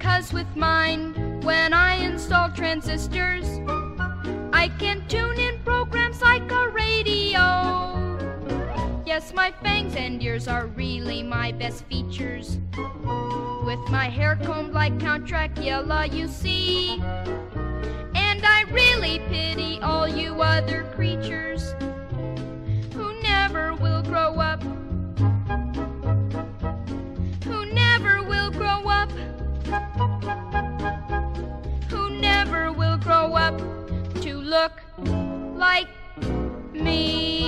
Cause 0.00 0.32
with 0.32 0.56
mine, 0.56 1.40
when 1.42 1.72
I 1.72 1.96
install 1.96 2.50
transistors, 2.50 3.46
I 4.64 4.68
can 4.78 5.06
tune 5.08 5.38
in 5.38 5.58
programs 5.58 6.22
like 6.22 6.50
a 6.50 6.70
radio. 6.70 8.16
Yes, 9.04 9.34
my 9.34 9.52
fangs 9.62 9.94
and 9.94 10.22
ears 10.22 10.48
are 10.48 10.68
really 10.68 11.22
my 11.22 11.52
best 11.52 11.84
features. 11.84 12.56
With 13.66 13.78
my 13.90 14.08
hair 14.08 14.36
combed 14.42 14.72
like 14.72 14.98
Count 14.98 15.26
Dracula, 15.26 16.06
you 16.06 16.28
see. 16.28 16.94
And 18.14 18.40
I 18.42 18.64
really 18.70 19.18
pity 19.28 19.80
all 19.82 20.08
you 20.08 20.40
other 20.40 20.84
creatures 20.94 21.74
who 22.94 23.20
never 23.20 23.74
will 23.74 24.02
grow 24.02 24.40
up. 24.40 24.62
Who 27.44 27.66
never 27.66 28.22
will 28.22 28.50
grow 28.50 28.88
up. 28.88 29.12
Who 31.90 32.08
never 32.18 32.72
will 32.72 32.96
grow 32.96 33.34
up 33.34 33.83
look 34.44 34.82
like 35.56 35.88
me. 36.72 37.40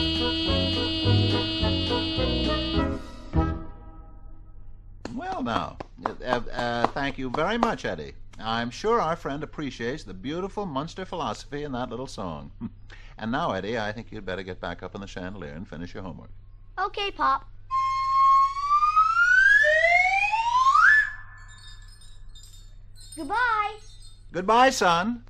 Well, 5.15 5.43
now, 5.43 5.77
uh, 6.05 6.41
uh, 6.53 6.87
thank 6.89 7.19
you 7.19 7.31
very 7.31 7.59
much, 7.59 7.85
Eddie. 7.85 8.15
I'm 8.39 8.71
sure 8.71 9.01
our 9.01 9.17
friend 9.17 9.43
appreciates 9.43 10.05
the 10.05 10.15
beautiful 10.15 10.67
Munster 10.67 11.05
philosophy 11.05 11.65
in 11.65 11.73
that 11.73 11.91
little 11.91 12.07
song. 12.07 12.51
and 13.19 13.31
now, 13.31 13.53
Eddie, 13.53 13.79
I 13.79 13.93
think 13.93 14.11
you'd 14.11 14.27
better 14.27 14.43
get 14.43 14.61
back 14.61 14.83
up 14.83 14.95
in 14.95 15.01
the 15.03 15.07
chandelier 15.07 15.53
and 15.53 15.69
finish 15.69 15.95
your 15.95 16.03
homework. 16.03 16.31
Okay, 16.79 17.11
Pop. 17.11 17.47
Goodbye. 23.17 23.75
Goodbye, 24.33 24.71
son. 24.71 25.25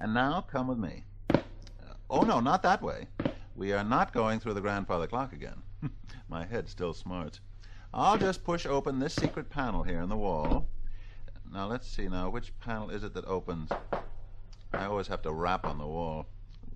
And 0.00 0.14
now, 0.14 0.40
come 0.42 0.68
with 0.68 0.78
me. 0.78 1.04
Uh, 1.30 1.38
oh, 2.08 2.22
no, 2.22 2.40
not 2.40 2.62
that 2.62 2.82
way. 2.82 3.08
We 3.56 3.72
are 3.72 3.82
not 3.82 4.12
going 4.12 4.38
through 4.38 4.54
the 4.54 4.60
grandfather 4.60 5.08
clock 5.08 5.32
again. 5.32 5.62
My 6.28 6.44
head 6.44 6.68
still 6.68 6.94
smarts. 6.94 7.40
I'll 7.92 8.18
just 8.18 8.44
push 8.44 8.66
open 8.66 8.98
this 8.98 9.14
secret 9.14 9.50
panel 9.50 9.82
here 9.82 10.00
in 10.00 10.08
the 10.08 10.16
wall. 10.16 10.68
Now, 11.52 11.66
let's 11.66 11.88
see 11.88 12.08
now, 12.08 12.28
which 12.28 12.56
panel 12.60 12.90
is 12.90 13.02
it 13.02 13.14
that 13.14 13.24
opens? 13.24 13.70
I 14.72 14.84
always 14.84 15.08
have 15.08 15.22
to 15.22 15.32
rap 15.32 15.66
on 15.66 15.78
the 15.78 15.86
wall. 15.86 16.26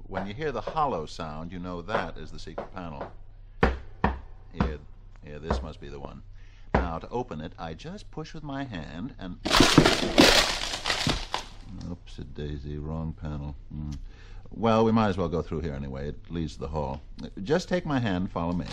When 0.05 0.27
you 0.27 0.35
hear 0.35 0.51
the 0.51 0.61
hollow 0.61 1.07
sound, 1.07 1.53
you 1.53 1.59
know 1.59 1.83
that 1.83 2.17
is 2.17 2.33
the 2.33 2.39
secret 2.39 2.75
panel. 2.75 3.11
Here, 4.53 4.79
here, 5.23 5.39
this 5.39 5.63
must 5.63 5.81
be 5.81 5.89
the 5.89 6.01
one. 6.01 6.23
Now, 6.75 6.99
to 6.99 7.09
open 7.11 7.41
it, 7.41 7.53
I 7.59 7.75
just 7.75 8.11
push 8.11 8.35
with 8.35 8.43
my 8.43 8.65
hand 8.65 9.15
and. 9.19 9.39
Oops, 11.91 12.17
daisy, 12.35 12.79
wrong 12.79 13.13
panel. 13.21 13.55
Hmm. 13.73 13.91
Well, 14.51 14.85
we 14.85 14.93
might 14.93 15.09
as 15.09 15.17
well 15.17 15.29
go 15.29 15.43
through 15.43 15.61
here 15.61 15.75
anyway. 15.75 16.09
It 16.09 16.17
leads 16.31 16.55
to 16.55 16.61
the 16.61 16.69
hall. 16.69 17.01
Just 17.43 17.69
take 17.69 17.87
my 17.87 17.99
hand, 17.99 18.31
follow 18.31 18.53
me. 18.53 18.67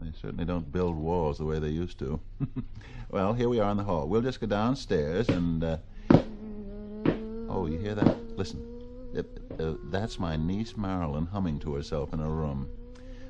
They 0.00 0.12
certainly 0.20 0.44
don't 0.44 0.70
build 0.70 0.96
walls 0.96 1.38
the 1.38 1.44
way 1.44 1.58
they 1.58 1.68
used 1.68 1.98
to. 2.00 2.20
well, 3.10 3.32
here 3.32 3.48
we 3.48 3.58
are 3.58 3.70
in 3.70 3.76
the 3.76 3.84
hall. 3.84 4.06
We'll 4.06 4.22
just 4.22 4.40
go 4.40 4.46
downstairs 4.46 5.28
and. 5.28 5.64
Uh... 5.64 5.78
Oh, 7.50 7.66
you 7.66 7.78
hear 7.78 7.94
that? 7.94 8.36
Listen. 8.36 8.64
Uh, 9.58 9.74
that's 9.84 10.18
my 10.18 10.36
niece 10.36 10.76
Marilyn 10.76 11.26
humming 11.26 11.58
to 11.60 11.74
herself 11.74 12.12
in 12.12 12.20
her 12.20 12.28
room. 12.28 12.68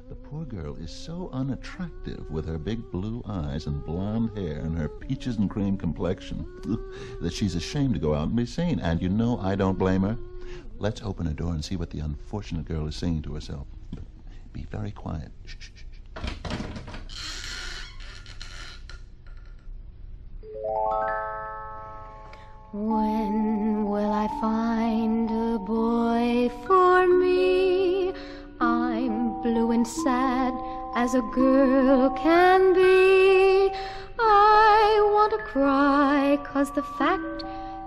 The 0.08 0.14
poor 0.14 0.46
girl 0.46 0.74
is 0.76 0.90
so 0.90 1.28
unattractive 1.34 2.30
with 2.30 2.46
her 2.46 2.56
big 2.56 2.90
blue 2.90 3.22
eyes 3.28 3.66
and 3.66 3.84
blonde 3.84 4.36
hair 4.38 4.58
and 4.60 4.76
her 4.78 4.88
peaches 4.88 5.36
and 5.36 5.50
cream 5.50 5.76
complexion 5.76 6.46
that 7.20 7.34
she's 7.34 7.54
ashamed 7.54 7.92
to 7.92 8.00
go 8.00 8.14
out 8.14 8.28
and 8.28 8.36
be 8.36 8.46
seen. 8.46 8.80
And 8.80 9.02
you 9.02 9.10
know 9.10 9.38
I 9.38 9.54
don't 9.54 9.78
blame 9.78 10.02
her. 10.02 10.16
Let's 10.78 11.02
open 11.02 11.26
her 11.26 11.34
door 11.34 11.52
and 11.52 11.62
see 11.62 11.76
what 11.76 11.90
the 11.90 12.00
unfortunate 12.00 12.64
girl 12.64 12.86
is 12.86 12.96
singing 12.96 13.20
to 13.22 13.34
herself. 13.34 13.66
But 13.94 14.04
be 14.54 14.66
very 14.70 14.92
quiet. 14.92 15.30
Shh, 15.44 15.56
shh, 15.58 15.70
shh. 15.74 15.84
When 22.72 23.84
will 23.84 24.12
I 24.12 24.26
find 24.40 24.77
as 30.98 31.14
a 31.14 31.22
girl 31.22 32.10
can 32.10 32.74
be. 32.74 33.70
I 34.18 35.00
want 35.14 35.30
to 35.30 35.38
cry, 35.52 36.36
cause 36.42 36.72
the 36.72 36.82
fact 36.98 37.44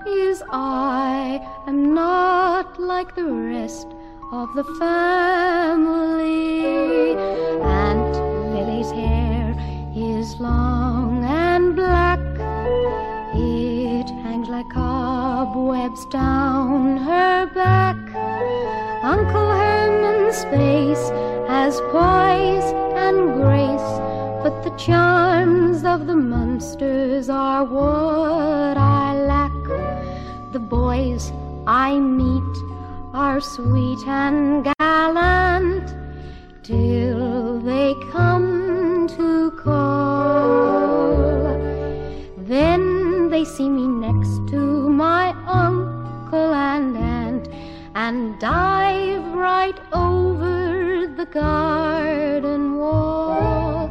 is 0.07 0.41
I 0.49 1.45
am 1.67 1.93
not 1.93 2.79
like 2.79 3.13
the 3.15 3.25
rest 3.25 3.87
of 4.31 4.47
the 4.55 4.63
family. 4.79 6.37
Aunt 7.83 8.15
Lily's 8.55 8.91
hair 8.91 9.47
is 9.93 10.39
long 10.39 11.25
and 11.25 11.75
black. 11.75 12.21
It 13.35 14.09
hangs 14.23 14.47
like 14.47 14.69
cobwebs 14.69 16.05
down 16.05 16.95
her 16.95 17.45
back. 17.47 17.97
Uncle 19.03 19.60
Face 20.31 21.09
has 21.49 21.75
poise 21.91 22.69
and 22.95 23.33
grace, 23.33 23.91
but 24.41 24.63
the 24.63 24.73
charms 24.77 25.83
of 25.83 26.07
the 26.07 26.15
Munsters 26.15 27.27
are 27.29 27.65
what 27.65 28.77
I 28.77 29.13
lack. 29.25 29.51
The 30.53 30.59
boys 30.59 31.33
I 31.67 31.99
meet 31.99 32.55
are 33.13 33.41
sweet 33.41 34.07
and 34.07 34.73
gallant 34.79 35.93
till 36.63 37.59
they 37.59 37.93
come 38.13 39.09
to 39.17 39.51
call. 39.61 41.11
Then 42.37 43.29
they 43.29 43.43
see 43.43 43.67
me 43.67 43.85
next 43.85 44.47
to 44.51 44.89
my 44.89 45.35
uncle 45.45 46.53
and 46.53 46.95
aunt 46.95 47.49
and 47.95 48.39
dive 48.39 49.25
right 49.33 49.77
over 49.91 50.20
the 51.21 51.27
garden 51.39 52.77
wall. 52.77 53.89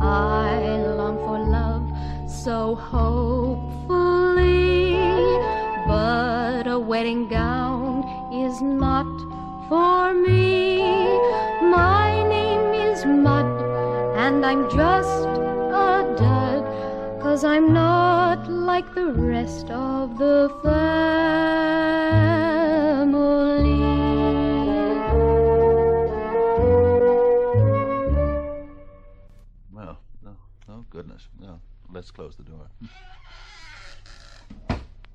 I 0.00 0.58
long 0.98 1.16
for 1.18 1.38
love 1.38 1.86
so 2.28 2.74
hopefully. 2.74 3.76
But 5.86 6.66
a 6.66 6.78
wedding 6.80 7.28
gown 7.28 8.02
is 8.34 8.60
not 8.60 9.06
for 9.68 10.12
me. 10.12 10.82
My 11.78 12.24
name 12.28 12.74
is 12.90 13.04
Mud, 13.06 13.46
and 14.16 14.44
I'm 14.44 14.68
just 14.70 15.28
a 15.86 16.14
dud. 16.18 16.64
Cause 17.22 17.44
I'm 17.44 17.72
not 17.72 18.50
like 18.50 18.92
the 18.94 19.12
rest 19.12 19.70
of 19.70 20.18
the 20.18 20.50
family. 20.64 22.41
Let's 31.92 32.10
close 32.10 32.36
the 32.36 32.42
door. 32.42 32.68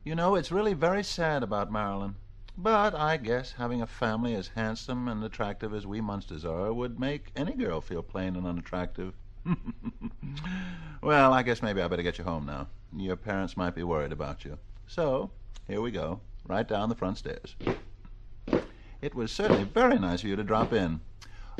You 0.03 0.15
know, 0.15 0.36
it's 0.36 0.51
really 0.51 0.73
very 0.73 1.03
sad 1.03 1.43
about 1.43 1.71
Marilyn. 1.71 2.15
But 2.57 2.95
I 2.95 3.17
guess 3.17 3.51
having 3.51 3.82
a 3.82 3.88
family 3.88 4.34
as 4.34 4.47
handsome 4.55 5.07
and 5.07 5.23
attractive 5.23 5.73
as 5.75 5.86
we 5.86 6.01
Munsters 6.01 6.43
are 6.43 6.73
would 6.73 6.99
make 6.99 7.32
any 7.36 7.53
girl 7.53 7.82
feel 7.82 8.01
plain 8.01 8.36
and 8.36 8.47
unattractive. 8.47 9.13
well, 11.03 11.34
I 11.34 11.43
guess 11.43 11.61
maybe 11.61 11.82
I 11.82 11.88
better 11.88 12.01
get 12.01 12.17
you 12.17 12.23
home 12.23 12.47
now. 12.47 12.67
Your 12.95 13.15
parents 13.15 13.57
might 13.57 13.75
be 13.75 13.84
worried 13.84 14.11
about 14.11 14.43
you. 14.43 14.57
So, 14.88 15.30
here 15.67 15.82
we 15.82 15.91
go, 15.91 16.21
right 16.47 16.67
down 16.67 16.89
the 16.89 16.95
front 16.95 17.19
stairs. 17.19 17.55
It 19.01 19.13
was 19.13 19.32
certainly 19.32 19.65
very 19.65 19.99
nice 19.99 20.23
of 20.23 20.30
you 20.30 20.36
to 20.36 20.43
drop 20.43 20.73
in. 20.73 21.01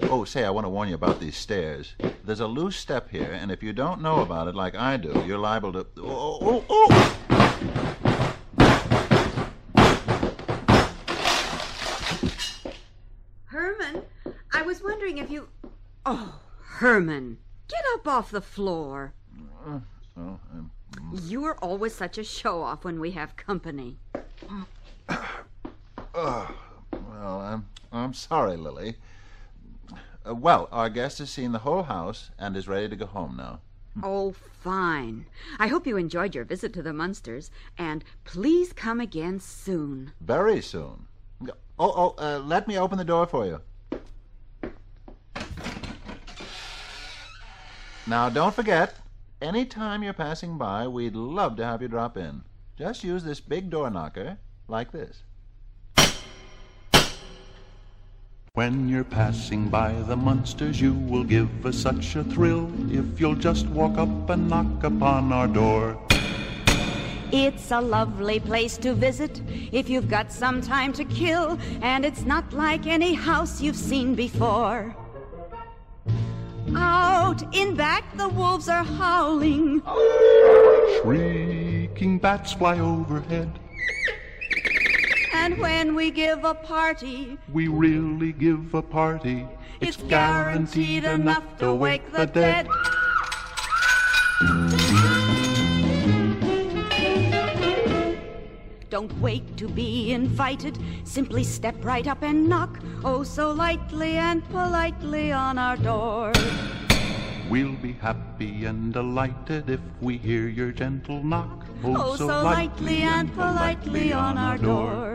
Oh, 0.04 0.24
say, 0.26 0.43
I 0.43 0.50
want 0.52 0.66
to 0.66 0.70
warn 0.70 0.89
you 0.89 0.95
about 0.95 1.20
these 1.20 1.36
stairs. 1.36 1.95
There's 2.24 2.39
a 2.39 2.48
loose 2.48 2.76
step 2.78 3.10
here, 3.10 3.32
and 3.32 3.52
if 3.52 3.64
you 3.64 3.74
don't 3.74 4.02
know 4.02 4.22
about 4.22 4.48
it 4.48 4.54
like 4.56 4.76
I 4.76 4.95
do, 4.98 5.24
you're 5.26 5.39
liable 5.39 5.74
to. 5.74 5.88
Oh, 5.98 6.39
oh, 6.41 6.66
oh! 6.70 8.18
Herman, 13.45 14.04
I 14.54 14.62
was 14.62 14.84
wondering 14.84 15.18
if 15.18 15.32
you. 15.32 15.50
Oh, 16.06 16.39
Herman, 16.62 17.39
get 17.68 17.82
up 17.95 18.08
off 18.08 18.30
the 18.30 18.41
floor. 18.41 19.14
Uh, 19.66 19.80
so, 20.14 20.39
um, 20.54 20.72
You 21.24 21.43
are 21.45 21.58
always 21.64 21.95
such 21.95 22.18
a 22.18 22.24
show 22.24 22.62
off 22.62 22.84
when 22.86 23.00
we 23.00 23.12
have 23.12 23.36
company. 23.36 23.98
oh, 25.10 25.36
well, 26.91 27.41
I'm, 27.41 27.66
I'm 27.91 28.14
sorry, 28.14 28.58
Lily. 28.58 28.95
Uh, 30.28 30.34
well, 30.34 30.68
our 30.72 30.90
guest 30.90 31.20
has 31.20 31.30
seen 31.30 31.52
the 31.52 31.60
whole 31.60 31.84
house 31.84 32.32
and 32.38 32.58
is 32.58 32.68
ready 32.68 32.90
to 32.90 32.96
go 32.96 33.06
home 33.06 33.36
now. 33.38 33.62
Oh, 34.04 34.36
fine. 34.62 35.26
I 35.58 35.68
hope 35.68 35.88
you 35.88 35.98
enjoyed 35.98 36.36
your 36.36 36.44
visit 36.44 36.74
to 36.74 36.82
the 36.82 36.94
Munsters, 36.94 37.50
and 37.78 38.04
please 38.26 38.74
come 38.74 39.00
again 39.00 39.40
soon. 39.40 40.12
Very 40.22 40.62
soon. 40.62 41.08
Oh, 41.42 41.54
oh, 41.80 42.16
uh, 42.18 42.40
let 42.40 42.68
me 42.68 42.78
open 42.78 42.98
the 42.98 43.04
door 43.04 43.26
for 43.26 43.46
you. 43.46 43.62
Now, 48.06 48.30
don't 48.30 48.54
forget, 48.54 48.96
any 49.42 49.66
time 49.66 50.04
you're 50.04 50.14
passing 50.14 50.58
by, 50.58 50.88
we'd 50.88 51.16
love 51.16 51.56
to 51.58 51.66
have 51.66 51.82
you 51.82 51.88
drop 51.88 52.18
in. 52.18 52.44
Just 52.78 53.04
use 53.04 53.24
this 53.24 53.40
big 53.40 53.70
door 53.70 53.90
knocker, 53.90 54.38
like 54.68 54.92
this. 54.92 55.24
When 58.58 58.89
you're 58.89 59.03
passing 59.03 59.70
by 59.70 59.91
the 60.08 60.16
Munsters, 60.16 60.82
you 60.82 60.95
will 60.95 61.24
give 61.24 61.64
us 61.64 61.78
such 61.78 62.16
a 62.16 62.24
thrill 62.24 62.72
if 62.91 63.20
you'll 63.20 63.36
just 63.36 63.68
walk 63.68 63.99
up 63.99 64.32
and 64.32 64.49
knock 64.49 64.84
upon 64.84 65.32
our 65.32 65.47
door. 65.47 65.95
It's 67.32 67.70
a 67.70 67.80
lovely 67.80 68.39
place 68.39 68.76
to 68.78 68.95
visit 68.95 69.43
if 69.72 69.91
you've 69.91 70.10
got 70.10 70.32
some 70.32 70.60
time 70.60 70.91
to 70.93 71.05
kill, 71.05 71.60
and 71.84 72.03
it's 72.03 72.24
not 72.24 72.51
like 72.51 72.88
any 72.88 73.14
house 73.14 73.62
you've 73.62 73.76
seen 73.76 74.16
before. 74.16 74.95
Out 76.76 77.55
in 77.55 77.76
back, 77.76 78.05
the 78.18 78.30
wolves 78.30 78.70
are 78.70 78.84
howling. 78.84 79.84
Shrieking 81.03 82.18
bats 82.18 82.53
fly 82.53 82.80
overhead. 82.80 83.60
And 85.40 85.60
when 85.60 85.96
we 85.96 86.10
give 86.12 86.44
a 86.44 86.54
party, 86.56 87.38
We 87.54 87.68
really 87.68 88.34
give 88.34 88.74
a 88.74 88.82
party. 88.82 89.48
it's 89.80 89.96
guaranteed 89.96 91.04
enough 91.06 91.46
to 91.60 91.74
wake 91.74 92.12
the 92.12 92.26
dead. 92.26 92.68
Don't 98.90 99.14
wait 99.22 99.58
to 99.58 99.68
be 99.68 100.12
invited. 100.12 100.78
Simply 101.04 101.44
step 101.44 101.76
right 101.84 102.08
up 102.08 102.24
and 102.24 102.48
knock, 102.50 102.80
oh 103.04 103.24
so 103.24 103.52
lightly 103.52 104.14
and 104.18 104.44
politely 104.50 105.32
on 105.32 105.58
our 105.58 105.78
door. 105.78 106.32
We'll 107.50 107.76
be 107.76 107.94
happy 107.94 108.66
and 108.66 108.92
delighted 108.94 109.70
if 109.70 109.80
we 110.02 110.18
hear 110.18 110.48
your 110.48 110.72
gentle 110.72 111.24
knock. 111.24 111.66
Oh, 111.84 111.96
oh 111.98 112.16
so 112.16 112.28
lightly 112.28 113.04
and 113.04 113.34
politely 113.34 114.12
on 114.14 114.38
our 114.38 114.58
door. 114.58 115.14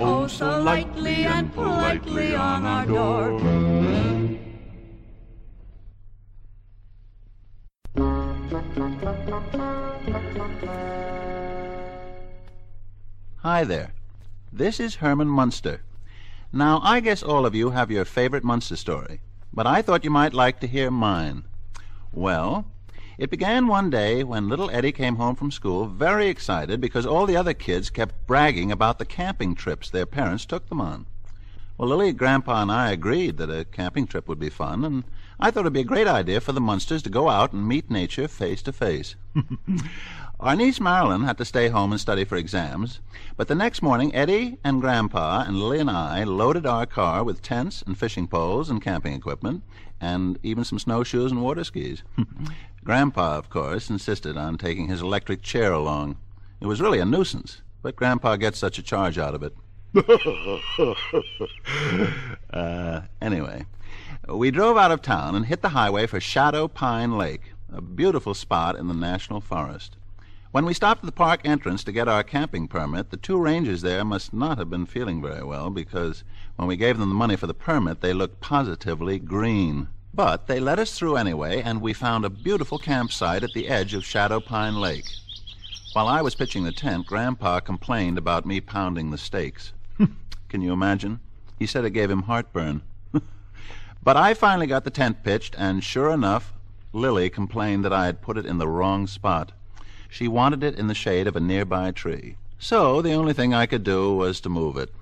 Oh, 0.00 0.28
so 0.28 0.60
lightly 0.62 1.24
and 1.24 1.52
politely 1.52 2.34
on 2.34 2.64
our 2.64 2.86
door. 2.86 3.40
Hi 13.38 13.64
there. 13.64 13.92
This 14.52 14.78
is 14.78 14.96
Herman 14.96 15.26
Munster. 15.28 15.82
Now, 16.52 16.80
I 16.84 17.00
guess 17.00 17.24
all 17.24 17.44
of 17.44 17.56
you 17.56 17.70
have 17.70 17.90
your 17.90 18.04
favorite 18.04 18.44
Munster 18.44 18.76
story, 18.76 19.20
but 19.52 19.66
I 19.66 19.82
thought 19.82 20.04
you 20.04 20.10
might 20.10 20.32
like 20.32 20.60
to 20.60 20.68
hear 20.68 20.92
mine. 20.92 21.44
Well, 22.12 22.66
it 23.18 23.30
began 23.30 23.66
one 23.66 23.90
day 23.90 24.22
when 24.22 24.48
little 24.48 24.70
Eddie 24.70 24.92
came 24.92 25.16
home 25.16 25.34
from 25.34 25.50
school 25.50 25.86
very 25.86 26.28
excited 26.28 26.80
because 26.80 27.04
all 27.04 27.26
the 27.26 27.36
other 27.36 27.52
kids 27.52 27.90
kept 27.90 28.26
bragging 28.28 28.70
about 28.70 28.98
the 29.00 29.04
camping 29.04 29.56
trips 29.56 29.90
their 29.90 30.06
parents 30.06 30.46
took 30.46 30.68
them 30.68 30.80
on. 30.80 31.06
Well, 31.76 31.88
Lily, 31.88 32.12
Grandpa, 32.12 32.62
and 32.62 32.72
I 32.72 32.90
agreed 32.90 33.36
that 33.36 33.50
a 33.50 33.64
camping 33.64 34.06
trip 34.06 34.28
would 34.28 34.38
be 34.38 34.50
fun, 34.50 34.84
and 34.84 35.04
I 35.38 35.50
thought 35.50 35.60
it'd 35.60 35.72
be 35.72 35.80
a 35.80 35.84
great 35.84 36.08
idea 36.08 36.40
for 36.40 36.52
the 36.52 36.60
Munsters 36.60 37.02
to 37.02 37.10
go 37.10 37.28
out 37.28 37.52
and 37.52 37.68
meet 37.68 37.90
nature 37.90 38.26
face 38.26 38.62
to 38.62 38.72
face. 38.72 39.14
Our 40.40 40.54
niece 40.54 40.80
Marilyn 40.80 41.22
had 41.22 41.38
to 41.38 41.44
stay 41.44 41.68
home 41.68 41.90
and 41.90 42.00
study 42.00 42.24
for 42.24 42.36
exams, 42.36 43.00
but 43.36 43.48
the 43.48 43.56
next 43.56 43.82
morning 43.82 44.14
Eddie 44.14 44.58
and 44.62 44.80
Grandpa 44.80 45.44
and 45.46 45.58
Lily 45.58 45.80
and 45.80 45.90
I 45.90 46.22
loaded 46.22 46.64
our 46.64 46.86
car 46.86 47.24
with 47.24 47.42
tents 47.42 47.82
and 47.82 47.98
fishing 47.98 48.28
poles 48.28 48.70
and 48.70 48.80
camping 48.80 49.14
equipment, 49.14 49.64
and 50.00 50.38
even 50.42 50.64
some 50.64 50.78
snowshoes 50.78 51.30
and 51.30 51.42
water 51.42 51.64
skis. 51.64 52.02
Grandpa, 52.84 53.36
of 53.36 53.50
course, 53.50 53.90
insisted 53.90 54.36
on 54.36 54.56
taking 54.56 54.88
his 54.88 55.02
electric 55.02 55.42
chair 55.42 55.72
along. 55.72 56.16
It 56.60 56.66
was 56.66 56.80
really 56.80 57.00
a 57.00 57.04
nuisance, 57.04 57.62
but 57.82 57.96
Grandpa 57.96 58.36
gets 58.36 58.58
such 58.58 58.78
a 58.78 58.82
charge 58.82 59.18
out 59.18 59.34
of 59.34 59.42
it. 59.42 59.54
uh, 62.50 63.00
anyway, 63.20 63.66
we 64.28 64.50
drove 64.50 64.76
out 64.76 64.90
of 64.90 65.02
town 65.02 65.34
and 65.34 65.46
hit 65.46 65.62
the 65.62 65.70
highway 65.70 66.06
for 66.06 66.20
Shadow 66.20 66.68
Pine 66.68 67.18
Lake, 67.18 67.52
a 67.72 67.82
beautiful 67.82 68.34
spot 68.34 68.76
in 68.76 68.88
the 68.88 68.94
National 68.94 69.40
Forest. 69.40 69.96
When 70.58 70.64
we 70.64 70.74
stopped 70.74 71.04
at 71.04 71.06
the 71.06 71.12
park 71.12 71.42
entrance 71.44 71.84
to 71.84 71.92
get 71.92 72.08
our 72.08 72.24
camping 72.24 72.66
permit, 72.66 73.10
the 73.10 73.16
two 73.16 73.38
rangers 73.38 73.82
there 73.82 74.04
must 74.04 74.34
not 74.34 74.58
have 74.58 74.68
been 74.68 74.86
feeling 74.86 75.22
very 75.22 75.44
well 75.44 75.70
because 75.70 76.24
when 76.56 76.66
we 76.66 76.76
gave 76.76 76.98
them 76.98 77.10
the 77.10 77.14
money 77.14 77.36
for 77.36 77.46
the 77.46 77.54
permit, 77.54 78.00
they 78.00 78.12
looked 78.12 78.40
positively 78.40 79.20
green. 79.20 79.86
But 80.12 80.48
they 80.48 80.58
let 80.58 80.80
us 80.80 80.98
through 80.98 81.14
anyway, 81.14 81.62
and 81.62 81.80
we 81.80 81.92
found 81.92 82.24
a 82.24 82.28
beautiful 82.28 82.76
campsite 82.76 83.44
at 83.44 83.52
the 83.52 83.68
edge 83.68 83.94
of 83.94 84.04
Shadow 84.04 84.40
Pine 84.40 84.74
Lake. 84.74 85.04
While 85.92 86.08
I 86.08 86.22
was 86.22 86.34
pitching 86.34 86.64
the 86.64 86.72
tent, 86.72 87.06
Grandpa 87.06 87.60
complained 87.60 88.18
about 88.18 88.44
me 88.44 88.60
pounding 88.60 89.12
the 89.12 89.16
stakes. 89.16 89.72
Hmm. 89.96 90.06
Can 90.48 90.60
you 90.60 90.72
imagine? 90.72 91.20
He 91.56 91.66
said 91.66 91.84
it 91.84 91.90
gave 91.90 92.10
him 92.10 92.22
heartburn. 92.22 92.82
but 94.02 94.16
I 94.16 94.34
finally 94.34 94.66
got 94.66 94.82
the 94.82 94.90
tent 94.90 95.22
pitched, 95.22 95.54
and 95.56 95.84
sure 95.84 96.10
enough, 96.10 96.52
Lily 96.92 97.30
complained 97.30 97.84
that 97.84 97.92
I 97.92 98.06
had 98.06 98.20
put 98.20 98.36
it 98.36 98.44
in 98.44 98.58
the 98.58 98.66
wrong 98.66 99.06
spot. 99.06 99.52
She 100.08 100.26
wanted 100.26 100.62
it 100.62 100.78
in 100.78 100.88
the 100.88 100.94
shade 100.94 101.26
of 101.26 101.36
a 101.36 101.40
nearby 101.40 101.90
tree. 101.92 102.36
So 102.58 103.02
the 103.02 103.12
only 103.12 103.32
thing 103.32 103.54
I 103.54 103.66
could 103.66 103.84
do 103.84 104.14
was 104.14 104.40
to 104.40 104.48
move 104.48 104.76
it. 104.76 104.92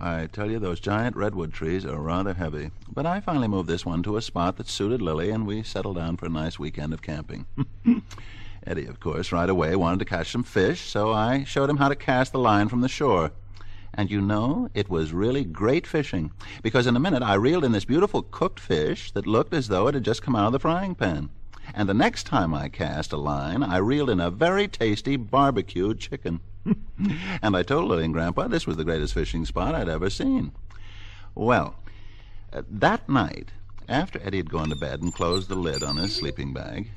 I 0.00 0.26
tell 0.32 0.50
you, 0.50 0.58
those 0.58 0.80
giant 0.80 1.14
redwood 1.14 1.52
trees 1.52 1.86
are 1.86 2.00
rather 2.00 2.34
heavy. 2.34 2.72
But 2.92 3.06
I 3.06 3.20
finally 3.20 3.46
moved 3.46 3.68
this 3.68 3.86
one 3.86 4.02
to 4.02 4.16
a 4.16 4.22
spot 4.22 4.56
that 4.56 4.68
suited 4.68 5.00
Lily, 5.00 5.30
and 5.30 5.46
we 5.46 5.62
settled 5.62 5.96
down 5.96 6.16
for 6.16 6.26
a 6.26 6.30
nice 6.30 6.58
weekend 6.58 6.92
of 6.92 7.02
camping. 7.02 7.46
Eddie, 8.66 8.86
of 8.86 8.98
course, 8.98 9.30
right 9.30 9.48
away 9.48 9.76
wanted 9.76 10.00
to 10.00 10.04
catch 10.04 10.32
some 10.32 10.42
fish, 10.42 10.80
so 10.80 11.12
I 11.12 11.44
showed 11.44 11.70
him 11.70 11.76
how 11.76 11.88
to 11.88 11.94
cast 11.94 12.32
the 12.32 12.40
line 12.40 12.68
from 12.68 12.80
the 12.80 12.88
shore. 12.88 13.30
And 13.94 14.10
you 14.10 14.20
know, 14.20 14.70
it 14.74 14.88
was 14.88 15.12
really 15.12 15.44
great 15.44 15.86
fishing, 15.86 16.32
because 16.62 16.86
in 16.86 16.96
a 16.96 17.00
minute 17.00 17.22
I 17.22 17.34
reeled 17.34 17.64
in 17.64 17.72
this 17.72 17.84
beautiful 17.84 18.22
cooked 18.22 18.58
fish 18.58 19.12
that 19.12 19.26
looked 19.26 19.54
as 19.54 19.68
though 19.68 19.86
it 19.86 19.94
had 19.94 20.04
just 20.04 20.22
come 20.22 20.34
out 20.34 20.46
of 20.46 20.52
the 20.52 20.58
frying 20.58 20.96
pan. 20.96 21.30
And 21.74 21.88
the 21.88 21.94
next 21.94 22.24
time 22.24 22.54
I 22.54 22.68
cast 22.68 23.12
a 23.12 23.16
line, 23.16 23.62
I 23.62 23.78
reeled 23.78 24.10
in 24.10 24.20
a 24.20 24.30
very 24.30 24.68
tasty 24.68 25.16
barbecued 25.16 26.00
chicken. 26.00 26.40
and 27.42 27.56
I 27.56 27.62
told 27.62 27.88
Lily 27.88 28.04
and 28.04 28.14
Grandpa 28.14 28.48
this 28.48 28.66
was 28.66 28.76
the 28.76 28.84
greatest 28.84 29.14
fishing 29.14 29.44
spot 29.44 29.74
I'd 29.74 29.88
ever 29.88 30.10
seen. 30.10 30.52
Well, 31.34 31.76
uh, 32.52 32.62
that 32.68 33.08
night, 33.08 33.52
after 33.88 34.20
Eddie 34.22 34.38
had 34.38 34.50
gone 34.50 34.68
to 34.68 34.76
bed 34.76 35.00
and 35.02 35.14
closed 35.14 35.48
the 35.48 35.54
lid 35.54 35.82
on 35.82 35.96
his 35.96 36.14
sleeping 36.14 36.52
bag, 36.52 36.90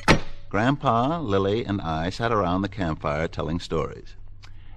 Grandpa, 0.49 1.19
Lily, 1.19 1.65
and 1.65 1.81
I 1.81 2.09
sat 2.09 2.31
around 2.31 2.61
the 2.61 2.69
campfire 2.69 3.27
telling 3.27 3.59
stories. 3.59 4.15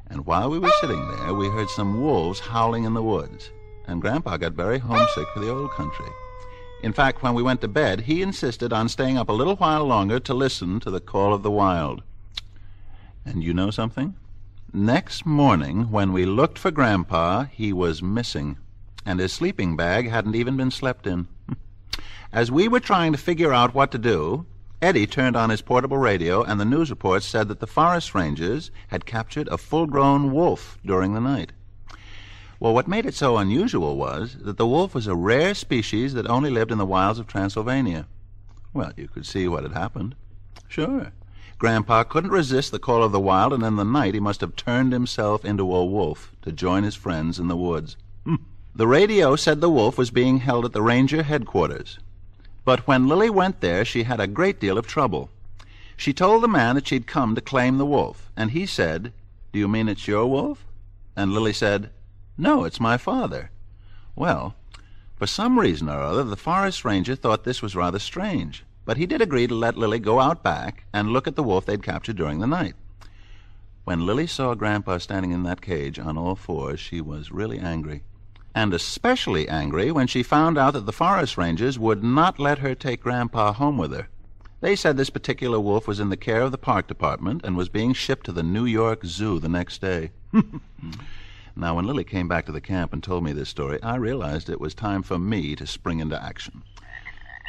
And 0.09 0.25
while 0.25 0.51
we 0.51 0.59
were 0.59 0.73
sitting 0.81 1.09
there, 1.17 1.35
we 1.35 1.49
heard 1.49 1.69
some 1.69 2.01
wolves 2.01 2.41
howling 2.41 2.85
in 2.85 2.95
the 2.95 3.03
woods, 3.03 3.51
and 3.87 4.01
Grandpa 4.01 4.39
got 4.39 4.53
very 4.53 4.79
homesick 4.79 5.29
for 5.35 5.41
the 5.41 5.51
old 5.51 5.71
country. 5.73 6.09
In 6.81 6.93
fact, 6.93 7.23
when 7.23 7.35
we 7.35 7.43
went 7.43 7.61
to 7.63 7.69
bed, 7.69 8.03
he 8.03 8.23
insisted 8.23 8.73
on 8.73 8.89
staying 8.89 9.19
up 9.19 9.29
a 9.29 9.33
little 9.33 9.57
while 9.57 9.85
longer 9.85 10.21
to 10.21 10.35
listen 10.35 10.79
to 10.81 10.91
the 10.91 11.01
call 11.01 11.35
of 11.35 11.43
the 11.43 11.51
wild. 11.51 12.03
And 13.25 13.43
you 13.43 13.53
know 13.53 13.71
something? 13.71 14.15
Next 14.73 15.27
morning, 15.27 15.91
when 15.91 16.13
we 16.13 16.25
looked 16.25 16.59
for 16.59 16.71
Grandpa, 16.71 17.45
he 17.45 17.73
was 17.73 18.03
missing, 18.03 18.59
and 19.05 19.19
his 19.19 19.33
sleeping 19.33 19.77
bag 19.77 20.09
hadn't 20.09 20.37
even 20.37 20.57
been 20.57 20.71
slept 20.71 21.07
in. 21.07 21.27
As 22.33 22.53
we 22.53 22.69
were 22.69 22.81
trying 22.81 23.13
to 23.13 23.19
figure 23.19 23.53
out 23.53 23.75
what 23.75 23.91
to 23.93 23.99
do, 23.99 24.47
Eddie 24.81 25.09
turned 25.09 25.35
on 25.35 25.51
his 25.51 25.63
portable 25.63 25.99
radio, 25.99 26.45
and 26.45 26.61
the 26.61 26.65
news 26.65 26.91
reports 26.91 27.27
said 27.27 27.49
that 27.49 27.59
the 27.59 27.67
forest 27.67 28.15
rangers 28.15 28.71
had 28.89 29.07
captured 29.07 29.49
a 29.49 29.59
full 29.59 29.87
grown 29.87 30.33
wolf 30.33 30.79
during 30.87 31.15
the 31.15 31.21
night. 31.21 31.51
Well, 32.61 32.75
what 32.75 32.89
made 32.89 33.07
it 33.07 33.15
so 33.15 33.39
unusual 33.39 33.97
was 33.97 34.37
that 34.41 34.57
the 34.57 34.67
wolf 34.67 34.95
was 34.95 35.07
a 35.07 35.15
rare 35.15 35.55
species 35.55 36.15
that 36.15 36.27
only 36.27 36.51
lived 36.51 36.73
in 36.73 36.79
the 36.79 36.87
wilds 36.87 37.19
of 37.19 37.27
Transylvania. 37.27 38.07
Well, 38.73 38.93
you 38.97 39.07
could 39.07 39.27
see 39.27 39.47
what 39.47 39.63
had 39.63 39.73
happened. 39.73 40.17
Sure. 40.67 41.13
Grandpa 41.59 42.05
couldn't 42.05 42.31
resist 42.31 42.71
the 42.71 42.79
call 42.79 43.03
of 43.03 43.13
the 43.13 43.21
wild, 43.21 43.53
and 43.53 43.63
in 43.63 43.77
the 43.77 43.85
night 43.85 44.15
he 44.15 44.21
must 44.21 44.41
have 44.41 44.57
turned 44.57 44.93
himself 44.93 45.45
into 45.45 45.75
a 45.75 45.85
wolf 45.85 46.33
to 46.43 46.53
join 46.53 46.83
his 46.83 46.95
friends 46.95 47.39
in 47.39 47.49
the 47.49 47.57
woods. 47.57 47.97
Hmm. 48.25 48.37
The 48.75 48.87
radio 48.87 49.35
said 49.37 49.61
the 49.61 49.71
wolf 49.71 49.97
was 49.97 50.11
being 50.11 50.39
held 50.39 50.65
at 50.65 50.73
the 50.73 50.83
ranger 50.83 51.23
headquarters. 51.23 51.99
But 52.65 52.87
when 52.87 53.09
Lily 53.09 53.31
went 53.31 53.61
there, 53.61 53.85
she 53.85 54.03
had 54.03 54.21
a 54.21 54.27
great 54.27 54.61
deal 54.61 54.79
of 54.79 54.87
trouble. 54.87 55.31
She 55.97 56.13
told 56.13 56.43
the 56.43 56.49
man 56.49 56.75
that 56.77 56.87
she'd 56.87 57.07
come 57.07 57.35
to 57.35 57.41
claim 57.41 57.79
the 57.79 57.87
wolf, 57.87 58.31
and 58.37 58.51
he 58.51 58.67
said, 58.67 59.13
Do 59.53 59.59
you 59.59 59.67
mean 59.67 59.89
it's 59.89 60.07
your 60.07 60.27
wolf? 60.27 60.65
And 61.17 61.33
Lily 61.33 61.53
said, 61.53 61.91
No, 62.39 62.65
it's 62.65 62.81
my 62.81 62.97
father. 62.97 63.51
Well, 64.17 64.55
for 65.17 65.27
some 65.27 65.59
reason 65.59 65.89
or 65.89 66.01
other, 66.01 66.25
the 66.25 66.37
forest 66.37 66.85
ranger 66.85 67.15
thought 67.15 67.45
this 67.45 67.61
was 67.61 67.77
rather 67.77 67.99
strange, 67.99 68.65
but 68.87 68.97
he 68.97 69.05
did 69.05 69.21
agree 69.21 69.47
to 69.47 69.55
let 69.55 69.77
Lily 69.77 69.99
go 69.99 70.21
out 70.21 70.43
back 70.43 70.85
and 70.93 71.11
look 71.11 71.27
at 71.27 71.37
the 71.37 71.43
wolf 71.43 71.67
they'd 71.67 71.83
captured 71.83 72.17
during 72.17 72.39
the 72.39 72.47
night. 72.47 72.75
When 73.85 74.07
Lily 74.07 74.27
saw 74.27 74.55
Grandpa 74.55 74.99
standing 74.99 75.33
in 75.33 75.43
that 75.43 75.61
cage 75.61 75.99
on 75.99 76.17
all 76.17 76.37
fours, 76.37 76.81
she 76.81 77.01
was 77.01 77.31
really 77.31 77.59
angry 77.59 78.03
and 78.59 78.75
especially 78.75 79.49
angry 79.49 79.93
when 79.93 80.09
she 80.09 80.21
found 80.21 80.59
out 80.59 80.73
that 80.73 80.85
the 80.85 80.93
forest 80.93 81.39
rangers 81.39 81.79
would 81.79 82.03
not 82.03 82.41
let 82.41 82.59
her 82.59 82.75
take 82.75 83.01
Grandpa 83.01 83.53
home 83.53 83.79
with 83.79 83.93
her. 83.93 84.09
They 84.61 84.75
said 84.75 84.97
this 84.97 85.11
particular 85.11 85.61
wolf 85.61 85.87
was 85.87 86.01
in 86.01 86.09
the 86.09 86.17
care 86.17 86.41
of 86.41 86.51
the 86.51 86.59
park 86.59 86.89
department 86.89 87.43
and 87.45 87.57
was 87.57 87.69
being 87.69 87.93
shipped 87.93 88.27
to 88.27 88.33
the 88.33 88.43
New 88.43 88.65
York 88.65 89.05
Zoo 89.05 89.39
the 89.39 89.49
next 89.49 89.81
day. 89.81 90.11
now, 91.59 91.75
when 91.75 91.87
Lily 91.87 92.05
came 92.05 92.29
back 92.29 92.47
to 92.47 92.53
the 92.53 92.61
camp 92.61 92.93
and 92.93 93.03
told 93.03 93.25
me 93.25 93.33
this 93.33 93.49
story, 93.49 93.83
I 93.83 93.97
realized 93.97 94.49
it 94.49 94.61
was 94.61 94.75
time 94.75 95.03
for 95.03 95.19
me 95.19 95.57
to 95.57 95.67
spring 95.67 95.99
into 95.99 96.23
action. 96.23 96.63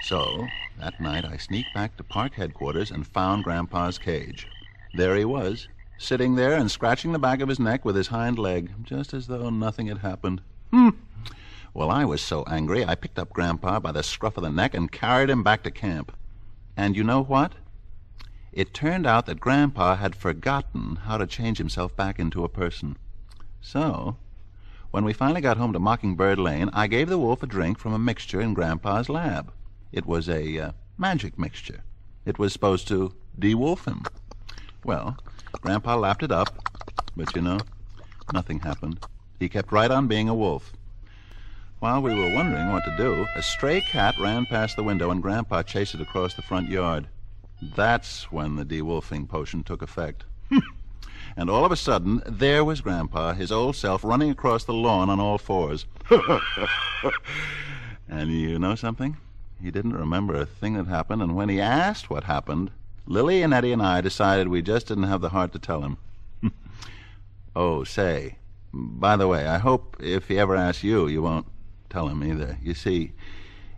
So, 0.01 0.47
that 0.80 0.99
night, 0.99 1.26
I 1.26 1.38
sneaked 1.38 1.76
back 1.76 1.95
to 1.97 2.03
park 2.03 2.34
headquarters 2.34 2.89
and 2.89 3.05
found 3.05 3.43
Grandpa's 3.43 3.99
cage. 3.99 4.47
There 4.95 5.16
he 5.16 5.26
was, 5.26 5.68
sitting 5.99 6.34
there 6.34 6.55
and 6.55 6.72
scratching 6.72 7.12
the 7.12 7.20
back 7.20 7.39
of 7.39 7.49
his 7.49 7.60
neck 7.60 7.86
with 7.86 7.95
his 7.95 8.07
hind 8.07 8.39
leg, 8.39 8.72
just 8.82 9.14
as 9.14 9.28
though 9.28 9.51
nothing 9.51 9.86
had 9.86 9.99
happened. 9.99 10.41
Hmm. 10.74 10.89
Well, 11.76 11.91
I 11.91 12.03
was 12.03 12.22
so 12.22 12.43
angry, 12.47 12.84
I 12.84 12.95
picked 12.95 13.20
up 13.20 13.30
Grandpa 13.30 13.80
by 13.80 13.91
the 13.91 14.01
scruff 14.01 14.38
of 14.38 14.43
the 14.43 14.49
neck 14.49 14.74
and 14.74 14.91
carried 14.91 15.30
him 15.30 15.43
back 15.43 15.62
to 15.64 15.72
camp. 15.72 16.12
And 16.76 16.97
you 16.97 17.03
know 17.03 17.22
what? 17.22 17.53
It 18.51 18.74
turned 18.74 19.05
out 19.05 19.28
that 19.28 19.39
Grandpa 19.39 19.97
had 19.97 20.16
forgotten 20.16 20.95
how 21.03 21.18
to 21.18 21.28
change 21.28 21.60
himself 21.60 21.95
back 21.95 22.18
into 22.18 22.43
a 22.43 22.49
person. 22.49 22.97
So, 23.62 24.16
when 24.91 25.03
we 25.03 25.14
finally 25.14 25.41
got 25.41 25.57
home 25.57 25.74
to 25.74 25.80
Mockingbird 25.80 26.39
Lane, 26.39 26.70
I 26.74 26.88
gave 26.88 27.10
the 27.10 27.20
wolf 27.20 27.43
a 27.43 27.47
drink 27.47 27.78
from 27.78 27.93
a 27.93 27.99
mixture 27.99 28.41
in 28.41 28.53
Grandpa's 28.53 29.10
lab. 29.10 29.51
It 29.91 30.05
was 30.05 30.28
a 30.30 30.60
uh, 30.60 30.72
magic 30.97 31.38
mixture. 31.38 31.84
It 32.26 32.39
was 32.39 32.53
supposed 32.53 32.88
to 32.88 33.14
de-wolf 33.38 33.86
him. 33.86 34.03
Well, 34.84 35.18
Grandpa 35.62 35.95
lapped 35.95 36.24
it 36.24 36.32
up, 36.32 36.49
but 37.16 37.36
you 37.36 37.41
know, 37.41 37.60
nothing 38.34 38.60
happened. 38.60 39.05
He 39.39 39.49
kept 39.49 39.72
right 39.72 39.91
on 39.91 40.07
being 40.07 40.30
a 40.30 40.36
wolf. 40.36 40.74
While 41.80 42.01
we 42.01 42.14
were 42.14 42.34
wondering 42.34 42.72
what 42.72 42.84
to 42.86 42.97
do, 42.97 43.26
a 43.36 43.41
stray 43.41 43.82
cat 43.82 44.16
ran 44.20 44.45
past 44.45 44.76
the 44.76 44.84
window 44.84 45.12
and 45.12 45.22
Grandpa 45.22 45.64
chased 45.64 45.93
it 45.93 46.01
across 46.01 46.34
the 46.34 46.41
front 46.41 46.70
yard. 46.70 47.07
That's 47.62 48.32
when 48.32 48.55
the 48.55 48.66
de-wolfing 48.66 49.28
potion 49.28 49.64
took 49.64 49.82
effect. 49.82 50.26
And 51.36 51.49
all 51.49 51.65
of 51.65 51.71
a 51.71 51.75
sudden, 51.75 52.21
there 52.25 52.63
was 52.63 52.82
Grandpa, 52.82 53.34
his 53.34 53.51
old 53.51 53.75
self, 53.75 54.03
running 54.03 54.30
across 54.30 54.63
the 54.63 54.73
lawn 54.73 55.09
on 55.09 55.19
all 55.19 55.38
fours. 55.38 55.86
and 58.09 58.32
you 58.32 58.59
know 58.59 58.75
something? 58.75 59.17
He 59.61 59.71
didn't 59.71 59.93
remember 59.93 60.36
a 60.36 60.45
thing 60.45 60.73
that 60.73 60.88
happened, 60.88 61.21
and 61.21 61.36
when 61.36 61.49
he 61.49 61.59
asked 61.59 62.09
what 62.09 62.25
happened, 62.25 62.71
Lily 63.05 63.41
and 63.41 63.53
Eddie 63.53 63.73
and 63.73 63.82
I 63.82 64.01
decided 64.01 64.47
we 64.47 64.61
just 64.61 64.88
didn't 64.88 65.03
have 65.03 65.21
the 65.21 65.30
heart 65.30 65.51
to 65.53 65.59
tell 65.59 65.82
him. 65.82 65.97
oh, 67.55 67.84
say, 67.84 68.38
by 68.71 69.17
the 69.17 69.27
way, 69.27 69.47
I 69.47 69.57
hope 69.57 69.97
if 69.99 70.27
he 70.27 70.39
ever 70.39 70.55
asks 70.55 70.84
you, 70.84 71.07
you 71.07 71.21
won't 71.21 71.47
tell 71.89 72.07
him 72.07 72.23
either. 72.23 72.57
You 72.61 72.73
see, 72.73 73.13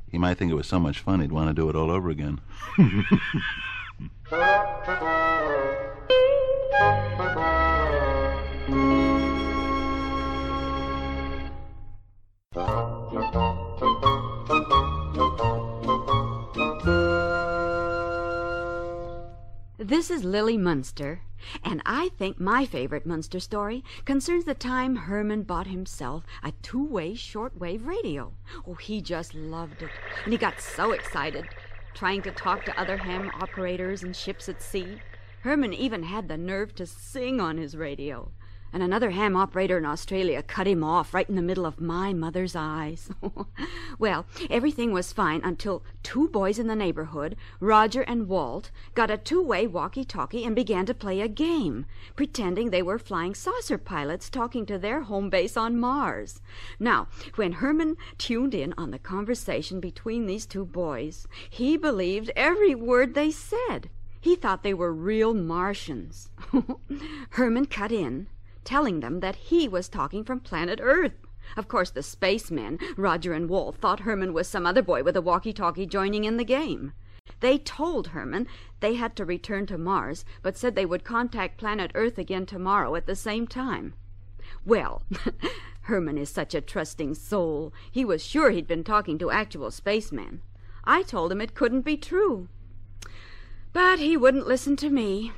he 0.09 0.17
might 0.17 0.37
think 0.37 0.51
it 0.51 0.55
was 0.55 0.67
so 0.67 0.79
much 0.79 0.99
fun 0.99 1.21
he'd 1.21 1.31
want 1.31 1.49
to 1.49 1.53
do 1.53 1.69
it 1.69 1.75
all 1.75 1.89
over 1.89 2.09
again. 2.09 2.41
This 19.91 20.09
is 20.09 20.23
Lily 20.23 20.57
Munster, 20.57 21.21
and 21.63 21.81
I 21.85 22.09
think 22.17 22.39
my 22.39 22.65
favorite 22.65 23.05
Munster 23.05 23.39
story 23.39 23.83
concerns 24.05 24.45
the 24.45 24.53
time 24.53 24.95
Herman 24.95 25.43
bought 25.43 25.67
himself 25.67 26.23
a 26.41 26.53
two 26.61 26.85
way 26.85 27.13
shortwave 27.13 27.85
radio. 27.85 28.33
Oh, 28.65 28.75
he 28.75 29.01
just 29.01 29.35
loved 29.35 29.81
it, 29.81 29.91
and 30.23 30.31
he 30.31 30.37
got 30.37 30.61
so 30.61 30.91
excited 30.91 31.49
trying 31.93 32.21
to 32.21 32.31
talk 32.31 32.63
to 32.65 32.79
other 32.79 32.97
ham 32.97 33.29
operators 33.41 34.03
and 34.03 34.15
ships 34.15 34.47
at 34.47 34.61
sea. 34.61 34.97
Herman 35.43 35.73
even 35.73 36.03
had 36.03 36.27
the 36.27 36.37
nerve 36.37 36.75
to 36.75 36.85
sing 36.85 37.41
on 37.41 37.57
his 37.57 37.75
radio. 37.75 38.31
And 38.71 38.83
another 38.83 39.09
ham 39.09 39.35
operator 39.35 39.79
in 39.79 39.85
Australia 39.85 40.43
cut 40.43 40.67
him 40.67 40.83
off 40.83 41.15
right 41.15 41.27
in 41.27 41.35
the 41.35 41.41
middle 41.41 41.65
of 41.65 41.81
my 41.81 42.13
mother's 42.13 42.55
eyes. 42.55 43.09
well, 43.99 44.27
everything 44.51 44.93
was 44.93 45.11
fine 45.11 45.41
until 45.43 45.83
two 46.03 46.29
boys 46.29 46.59
in 46.59 46.67
the 46.67 46.75
neighborhood, 46.75 47.35
Roger 47.59 48.01
and 48.01 48.27
Walt, 48.27 48.69
got 48.93 49.09
a 49.09 49.17
two 49.17 49.41
way 49.41 49.65
walkie 49.65 50.05
talkie 50.05 50.45
and 50.45 50.55
began 50.55 50.85
to 50.85 50.93
play 50.93 51.19
a 51.21 51.27
game, 51.27 51.87
pretending 52.15 52.69
they 52.69 52.83
were 52.83 52.99
flying 52.99 53.33
saucer 53.33 53.79
pilots 53.79 54.29
talking 54.29 54.67
to 54.67 54.77
their 54.77 55.01
home 55.01 55.31
base 55.31 55.57
on 55.57 55.79
Mars. 55.79 56.39
Now, 56.79 57.07
when 57.33 57.53
Herman 57.53 57.97
tuned 58.19 58.53
in 58.53 58.75
on 58.77 58.91
the 58.91 58.99
conversation 58.99 59.79
between 59.79 60.27
these 60.27 60.45
two 60.45 60.65
boys, 60.65 61.27
he 61.49 61.77
believed 61.77 62.31
every 62.35 62.75
word 62.75 63.15
they 63.15 63.31
said. 63.31 63.89
He 64.21 64.35
thought 64.35 64.63
they 64.63 64.73
were 64.73 64.93
real 64.93 65.33
Martians. 65.33 66.29
Herman 67.31 67.65
cut 67.65 67.91
in 67.91 68.27
telling 68.63 68.99
them 68.99 69.19
that 69.19 69.35
he 69.35 69.67
was 69.67 69.89
talking 69.89 70.23
from 70.23 70.39
planet 70.39 70.79
Earth. 70.81 71.13
Of 71.57 71.67
course, 71.67 71.89
the 71.89 72.03
spacemen, 72.03 72.79
Roger 72.95 73.33
and 73.33 73.49
Walt, 73.49 73.77
thought 73.77 74.01
Herman 74.01 74.33
was 74.33 74.47
some 74.47 74.65
other 74.65 74.81
boy 74.81 75.03
with 75.03 75.17
a 75.17 75.21
walkie 75.21 75.53
talkie 75.53 75.85
joining 75.85 76.23
in 76.23 76.37
the 76.37 76.45
game. 76.45 76.93
They 77.39 77.57
told 77.57 78.07
Herman 78.07 78.47
they 78.79 78.95
had 78.95 79.15
to 79.15 79.25
return 79.25 79.65
to 79.67 79.77
Mars, 79.77 80.23
but 80.41 80.57
said 80.57 80.75
they 80.75 80.85
would 80.85 81.03
contact 81.03 81.57
planet 81.57 81.91
Earth 81.95 82.17
again 82.17 82.45
tomorrow 82.45 82.95
at 82.95 83.07
the 83.07 83.15
same 83.15 83.47
time. 83.47 83.95
Well, 84.65 85.03
Herman 85.81 86.17
is 86.17 86.29
such 86.29 86.53
a 86.53 86.61
trusting 86.61 87.15
soul. 87.15 87.73
He 87.91 88.05
was 88.05 88.23
sure 88.23 88.51
he'd 88.51 88.67
been 88.67 88.83
talking 88.83 89.17
to 89.19 89.31
actual 89.31 89.71
spacemen. 89.71 90.41
I 90.83 91.03
told 91.03 91.31
him 91.31 91.41
it 91.41 91.55
couldn't 91.55 91.81
be 91.81 91.97
true. 91.97 92.47
But 93.73 93.99
he 93.99 94.17
wouldn't 94.17 94.47
listen 94.47 94.75
to 94.77 94.89
me. 94.89 95.31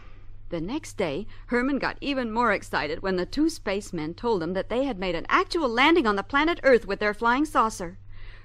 The 0.50 0.60
next 0.60 0.98
day, 0.98 1.28
Herman 1.48 1.78
got 1.78 1.98
even 2.02 2.32
more 2.32 2.52
excited 2.52 3.02
when 3.02 3.16
the 3.16 3.26
two 3.26 3.50
spacemen 3.50 4.16
told 4.16 4.42
him 4.42 4.54
that 4.54 4.70
they 4.70 4.86
had 4.86 4.98
made 4.98 5.16
an 5.16 5.28
actual 5.30 5.70
landing 5.70 6.08
on 6.08 6.16
the 6.16 6.24
planet 6.24 6.60
Earth 6.64 6.88
with 6.88 7.00
their 7.00 7.14
flying 7.14 7.46
saucer. 7.46 7.98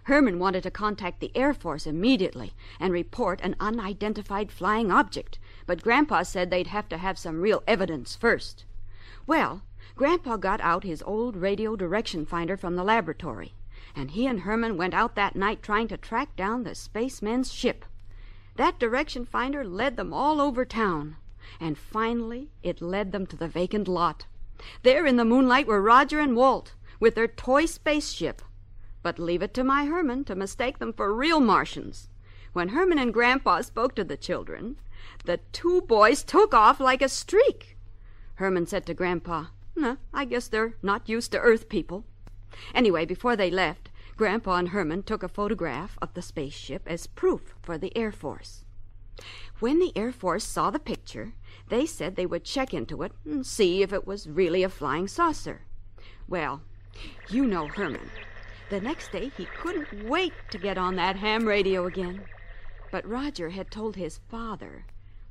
Herman 0.05 0.39
wanted 0.39 0.63
to 0.63 0.71
contact 0.71 1.21
the 1.21 1.35
Air 1.35 1.53
Force 1.53 1.87
immediately 1.87 2.55
and 2.81 2.93
report 2.93 3.41
an 3.43 3.57
unidentified 3.61 4.51
flying 4.51 4.91
object, 4.91 5.39
but 5.67 5.83
Grandpa 5.83 6.23
said 6.23 6.51
they'd 6.51 6.67
have 6.69 6.89
to 6.89 6.99
have 6.99 7.19
some 7.19 7.41
real 7.41 7.63
evidence 7.67 8.17
first. 8.17 8.65
Well, 9.27 9.63
Grandpa 9.97 10.37
got 10.37 10.61
out 10.61 10.85
his 10.85 11.03
old 11.03 11.37
radio 11.37 11.77
direction 11.77 12.25
finder 12.25 12.57
from 12.57 12.77
the 12.77 12.85
laboratory, 12.85 13.55
and 13.95 14.11
he 14.11 14.27
and 14.27 14.41
Herman 14.41 14.77
went 14.77 14.95
out 14.95 15.15
that 15.15 15.37
night 15.37 15.63
trying 15.63 15.89
to 15.89 15.97
track 15.97 16.37
down 16.37 16.63
the 16.63 16.75
spacemen's 16.75 17.53
ship. 17.53 17.85
That 18.59 18.81
direction 18.81 19.25
finder 19.25 19.65
led 19.65 19.97
them 19.97 20.13
all 20.13 20.41
over 20.41 20.65
town, 20.65 21.15
and 21.61 21.79
finally 21.79 22.51
it 22.61 22.83
led 22.83 23.13
them 23.13 23.25
to 23.29 23.37
the 23.37 23.47
vacant 23.47 23.87
lot. 23.87 24.27
There 24.83 25.07
in 25.07 25.15
the 25.15 25.25
moonlight 25.25 25.69
were 25.69 25.81
Roger 25.81 26.19
and 26.19 26.35
Walt 26.35 26.75
with 26.99 27.15
their 27.15 27.29
toy 27.29 27.67
spaceship. 27.67 28.43
But 29.01 29.21
leave 29.21 29.43
it 29.43 29.55
to 29.55 29.63
my 29.63 29.85
Herman 29.85 30.25
to 30.25 30.35
mistake 30.35 30.81
them 30.81 30.93
for 30.93 31.15
real 31.15 31.39
Martians. 31.39 32.09
When 32.53 32.71
Herman 32.71 32.99
and 32.99 33.15
Grandpa 33.15 33.61
spoke 33.61 33.95
to 33.95 34.03
the 34.03 34.17
children, 34.17 34.81
the 35.25 35.39
two 35.53 35.83
boys 35.83 36.25
took 36.25 36.53
off 36.53 36.81
like 36.81 37.01
a 37.01 37.09
streak. 37.09 37.77
Herman 38.35 38.67
said 38.67 38.87
to 38.87 38.93
Grandpa, 38.95 39.47
"Nah, 39.77 39.99
I 40.13 40.25
guess 40.25 40.49
they're 40.49 40.75
not 40.83 41.09
used 41.09 41.31
to 41.31 41.39
Earth 41.39 41.69
people. 41.69 42.07
Anyway, 42.75 43.05
before 43.05 43.37
they 43.37 43.53
left, 43.53 43.88
Grandpa 44.19 44.57
and 44.57 44.71
Herman 44.71 45.05
took 45.05 45.23
a 45.23 45.29
photograph 45.29 45.97
of 46.03 46.13
the 46.15 46.23
spaceship 46.23 46.83
as 46.89 47.07
proof 47.07 47.55
for 47.63 47.79
the 47.79 47.97
Air 47.97 48.11
Force. 48.11 48.65
When 49.61 49.79
the 49.79 49.97
Air 49.97 50.11
Force 50.11 50.43
saw 50.43 50.73
the 50.73 50.81
picture, 50.81 51.35
they 51.69 51.87
said 51.87 52.17
they 52.17 52.27
would 52.27 52.43
check 52.43 52.75
into 52.75 53.03
it 53.03 53.13
and 53.25 53.47
see 53.47 53.81
if 53.81 53.93
it 53.93 54.09
was 54.09 54.29
really 54.29 54.65
a 54.65 54.69
flying 54.69 55.07
saucer. 55.07 55.61
Well, 56.27 56.63
you 57.31 57.47
know 57.47 57.69
Herman. 57.69 58.11
The 58.71 58.81
next 58.81 59.13
day 59.13 59.31
he 59.37 59.45
couldn't 59.57 60.09
wait 60.09 60.33
to 60.51 60.59
get 60.59 60.79
on 60.79 60.97
that 60.97 61.15
ham 61.15 61.47
radio 61.47 61.87
again. 61.87 62.25
But 62.91 63.09
Roger 63.09 63.51
had 63.51 63.71
told 63.71 63.95
his 63.95 64.19
father 64.29 64.85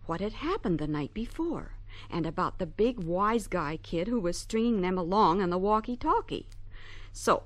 what 0.06 0.22
had 0.22 0.32
happened 0.32 0.80
the 0.80 0.88
night 0.88 1.14
before 1.14 1.74
and 2.10 2.26
about 2.26 2.58
the 2.58 2.66
big 2.66 3.04
wise 3.04 3.48
guy 3.48 3.80
kid 3.84 4.08
who 4.08 4.22
was 4.22 4.38
stringing 4.38 4.80
them 4.80 4.98
along 4.98 5.42
on 5.42 5.50
the 5.50 5.58
walkie 5.58 5.98
talkie. 5.98 6.48
So, 7.12 7.44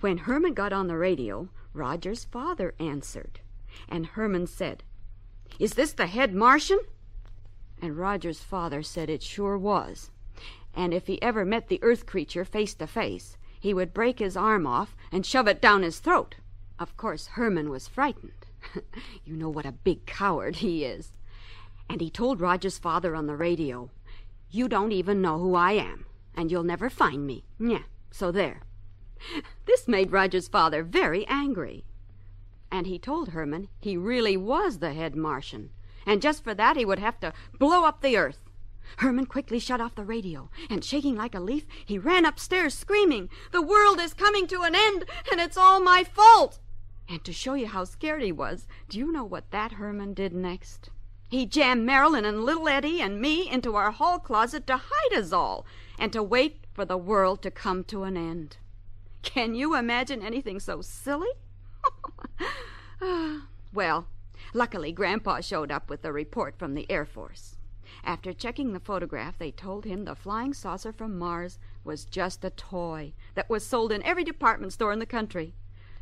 when 0.00 0.18
Herman 0.18 0.54
got 0.54 0.72
on 0.72 0.86
the 0.86 0.96
radio, 0.96 1.48
Roger's 1.72 2.24
father 2.24 2.74
answered, 2.78 3.40
and 3.88 4.06
Herman 4.06 4.46
said, 4.46 4.82
Is 5.58 5.72
this 5.72 5.92
the 5.92 6.06
head 6.06 6.34
Martian? 6.34 6.80
And 7.80 7.96
Roger's 7.96 8.40
father 8.40 8.82
said 8.82 9.10
it 9.10 9.22
sure 9.22 9.58
was. 9.58 10.10
And 10.74 10.94
if 10.94 11.06
he 11.06 11.20
ever 11.20 11.44
met 11.44 11.68
the 11.68 11.82
Earth 11.82 12.06
creature 12.06 12.44
face 12.44 12.74
to 12.74 12.86
face, 12.86 13.36
he 13.58 13.74
would 13.74 13.94
break 13.94 14.18
his 14.18 14.36
arm 14.36 14.66
off 14.66 14.96
and 15.10 15.24
shove 15.24 15.46
it 15.46 15.60
down 15.60 15.82
his 15.82 15.98
throat. 15.98 16.36
Of 16.78 16.96
course, 16.96 17.28
Herman 17.28 17.70
was 17.70 17.88
frightened. 17.88 18.46
you 19.24 19.36
know 19.36 19.48
what 19.48 19.66
a 19.66 19.72
big 19.72 20.06
coward 20.06 20.56
he 20.56 20.84
is. 20.84 21.12
And 21.88 22.00
he 22.00 22.10
told 22.10 22.40
Roger's 22.40 22.78
father 22.78 23.14
on 23.14 23.26
the 23.26 23.36
radio, 23.36 23.90
You 24.50 24.68
don't 24.68 24.92
even 24.92 25.20
know 25.20 25.38
who 25.38 25.54
I 25.54 25.72
am, 25.72 26.06
and 26.34 26.50
you'll 26.50 26.62
never 26.62 26.88
find 26.88 27.26
me. 27.26 27.44
Yeah, 27.58 27.82
so 28.10 28.32
there. 28.32 28.62
This 29.66 29.88
made 29.88 30.12
Roger's 30.12 30.48
father 30.48 30.82
very 30.82 31.26
angry. 31.26 31.84
And 32.70 32.86
he 32.86 32.98
told 32.98 33.30
Herman 33.30 33.68
he 33.80 33.96
really 33.96 34.36
was 34.36 34.78
the 34.78 34.92
head 34.92 35.14
Martian, 35.14 35.70
and 36.06 36.22
just 36.22 36.42
for 36.42 36.54
that 36.54 36.76
he 36.76 36.84
would 36.84 36.98
have 36.98 37.20
to 37.20 37.32
blow 37.58 37.84
up 37.84 38.00
the 38.00 38.16
earth. 38.16 38.42
Herman 38.98 39.26
quickly 39.26 39.58
shut 39.58 39.80
off 39.80 39.94
the 39.94 40.04
radio, 40.04 40.50
and 40.68 40.84
shaking 40.84 41.16
like 41.16 41.34
a 41.34 41.40
leaf, 41.40 41.66
he 41.84 41.98
ran 41.98 42.24
upstairs 42.24 42.74
screaming, 42.74 43.30
The 43.50 43.62
world 43.62 44.00
is 44.00 44.14
coming 44.14 44.46
to 44.48 44.62
an 44.62 44.74
end, 44.74 45.04
and 45.30 45.40
it's 45.40 45.56
all 45.56 45.80
my 45.80 46.04
fault! 46.04 46.58
And 47.08 47.22
to 47.24 47.32
show 47.32 47.54
you 47.54 47.68
how 47.68 47.84
scared 47.84 48.22
he 48.22 48.32
was, 48.32 48.66
do 48.88 48.98
you 48.98 49.12
know 49.12 49.24
what 49.24 49.50
that 49.50 49.72
Herman 49.72 50.14
did 50.14 50.32
next? 50.32 50.90
He 51.28 51.46
jammed 51.46 51.86
Marilyn 51.86 52.24
and 52.24 52.44
little 52.44 52.68
Eddie 52.68 53.00
and 53.00 53.20
me 53.20 53.48
into 53.48 53.74
our 53.74 53.90
hall 53.90 54.18
closet 54.18 54.66
to 54.66 54.76
hide 54.76 55.18
us 55.18 55.32
all, 55.32 55.64
and 55.98 56.12
to 56.12 56.22
wait 56.22 56.66
for 56.72 56.84
the 56.84 56.98
world 56.98 57.42
to 57.42 57.50
come 57.50 57.84
to 57.84 58.02
an 58.02 58.16
end. 58.16 58.56
Can 59.22 59.54
you 59.54 59.76
imagine 59.76 60.22
anything 60.22 60.60
so 60.60 60.82
silly? 60.82 61.30
well, 63.72 64.06
luckily 64.52 64.92
Grandpa 64.92 65.40
showed 65.40 65.70
up 65.70 65.88
with 65.88 66.04
a 66.04 66.12
report 66.12 66.58
from 66.58 66.74
the 66.74 66.90
Air 66.90 67.06
Force. 67.06 67.56
After 68.04 68.32
checking 68.32 68.72
the 68.72 68.80
photograph, 68.80 69.38
they 69.38 69.52
told 69.52 69.84
him 69.84 70.04
the 70.04 70.16
flying 70.16 70.52
saucer 70.52 70.92
from 70.92 71.18
Mars 71.18 71.58
was 71.84 72.04
just 72.04 72.44
a 72.44 72.50
toy 72.50 73.12
that 73.34 73.48
was 73.48 73.64
sold 73.64 73.92
in 73.92 74.02
every 74.02 74.24
department 74.24 74.72
store 74.72 74.92
in 74.92 74.98
the 74.98 75.06
country. 75.06 75.54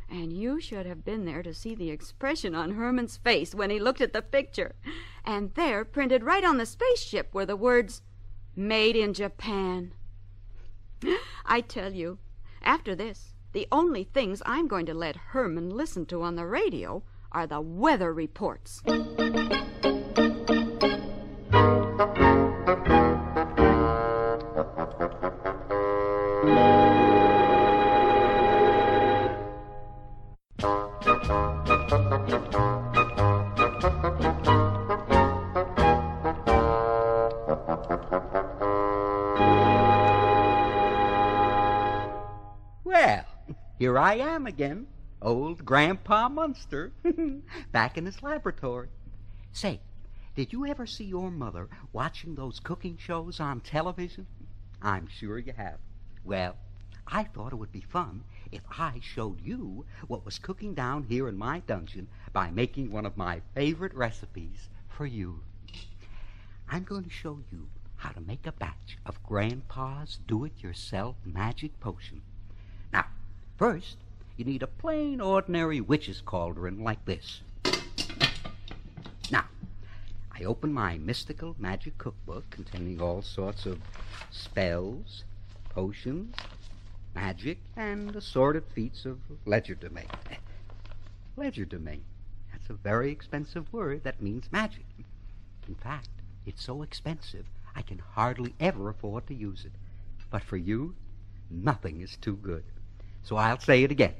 And 0.09 0.33
you 0.33 0.59
should 0.59 0.85
have 0.85 1.05
been 1.05 1.25
there 1.25 1.43
to 1.43 1.53
see 1.53 1.73
the 1.73 1.89
expression 1.89 2.53
on 2.53 2.71
Herman's 2.71 3.17
face 3.17 3.55
when 3.55 3.69
he 3.69 3.79
looked 3.79 4.01
at 4.01 4.13
the 4.13 4.21
picture. 4.21 4.75
And 5.23 5.53
there, 5.53 5.85
printed 5.85 6.23
right 6.23 6.43
on 6.43 6.57
the 6.57 6.65
spaceship, 6.65 7.33
were 7.33 7.45
the 7.45 7.55
words, 7.55 8.01
Made 8.55 8.97
in 8.97 9.13
Japan. 9.13 9.93
I 11.45 11.61
tell 11.61 11.93
you, 11.93 12.17
after 12.63 12.95
this, 12.95 13.33
the 13.53 13.67
only 13.71 14.03
things 14.03 14.41
I'm 14.45 14.67
going 14.67 14.85
to 14.85 14.93
let 14.93 15.15
Herman 15.15 15.69
listen 15.69 16.05
to 16.07 16.21
on 16.21 16.35
the 16.35 16.45
radio 16.45 17.03
are 17.31 17.47
the 17.47 17.61
weather 17.61 18.13
reports. 18.13 18.81
Again, 44.51 44.85
old 45.21 45.63
Grandpa 45.63 46.27
Munster, 46.27 46.91
back 47.71 47.97
in 47.97 48.05
his 48.05 48.21
laboratory. 48.21 48.89
Say, 49.53 49.79
did 50.35 50.51
you 50.51 50.65
ever 50.65 50.85
see 50.85 51.05
your 51.05 51.31
mother 51.31 51.69
watching 51.93 52.35
those 52.35 52.59
cooking 52.59 52.97
shows 52.97 53.39
on 53.39 53.61
television? 53.61 54.27
I'm 54.81 55.07
sure 55.07 55.39
you 55.39 55.53
have. 55.53 55.77
Well, 56.25 56.57
I 57.07 57.23
thought 57.23 57.53
it 57.53 57.55
would 57.55 57.71
be 57.71 57.79
fun 57.79 58.25
if 58.51 58.61
I 58.77 58.99
showed 59.01 59.39
you 59.39 59.85
what 60.07 60.25
was 60.25 60.37
cooking 60.37 60.73
down 60.73 61.03
here 61.03 61.29
in 61.29 61.37
my 61.37 61.59
dungeon 61.59 62.09
by 62.33 62.51
making 62.51 62.91
one 62.91 63.05
of 63.05 63.15
my 63.15 63.41
favorite 63.55 63.93
recipes 63.93 64.67
for 64.89 65.05
you. 65.05 65.39
I'm 66.69 66.83
going 66.83 67.05
to 67.05 67.09
show 67.09 67.39
you 67.53 67.69
how 67.95 68.09
to 68.09 68.19
make 68.19 68.45
a 68.45 68.51
batch 68.51 68.97
of 69.05 69.23
Grandpa's 69.23 70.19
do-it-yourself 70.27 71.15
magic 71.23 71.79
potion. 71.79 72.21
Now, 72.91 73.05
first, 73.57 73.95
you 74.41 74.45
need 74.45 74.63
a 74.63 74.67
plain, 74.67 75.21
ordinary 75.21 75.79
witch's 75.79 76.19
cauldron 76.19 76.83
like 76.83 77.05
this. 77.05 77.41
Now, 79.29 79.45
I 80.31 80.43
open 80.45 80.73
my 80.73 80.97
mystical 80.97 81.55
magic 81.59 81.99
cookbook 81.99 82.49
containing 82.49 82.99
all 82.99 83.21
sorts 83.21 83.67
of 83.67 83.79
spells, 84.31 85.25
potions, 85.69 86.33
magic, 87.13 87.59
and 87.77 88.15
assorted 88.15 88.63
feats 88.73 89.05
of 89.05 89.19
legerdemain. 89.45 90.09
Legerdemain. 91.37 91.99
That's 92.51 92.71
a 92.71 92.73
very 92.73 93.11
expensive 93.11 93.71
word 93.71 94.03
that 94.05 94.23
means 94.23 94.51
magic. 94.51 94.85
In 95.67 95.75
fact, 95.75 96.09
it's 96.47 96.65
so 96.65 96.81
expensive 96.81 97.45
I 97.75 97.83
can 97.83 97.99
hardly 97.99 98.55
ever 98.59 98.89
afford 98.89 99.27
to 99.27 99.35
use 99.35 99.65
it. 99.65 99.73
But 100.31 100.41
for 100.41 100.57
you, 100.57 100.95
nothing 101.51 102.01
is 102.01 102.17
too 102.17 102.37
good. 102.37 102.63
So 103.23 103.35
I'll 103.35 103.59
say 103.59 103.83
it 103.83 103.91
again. 103.91 104.13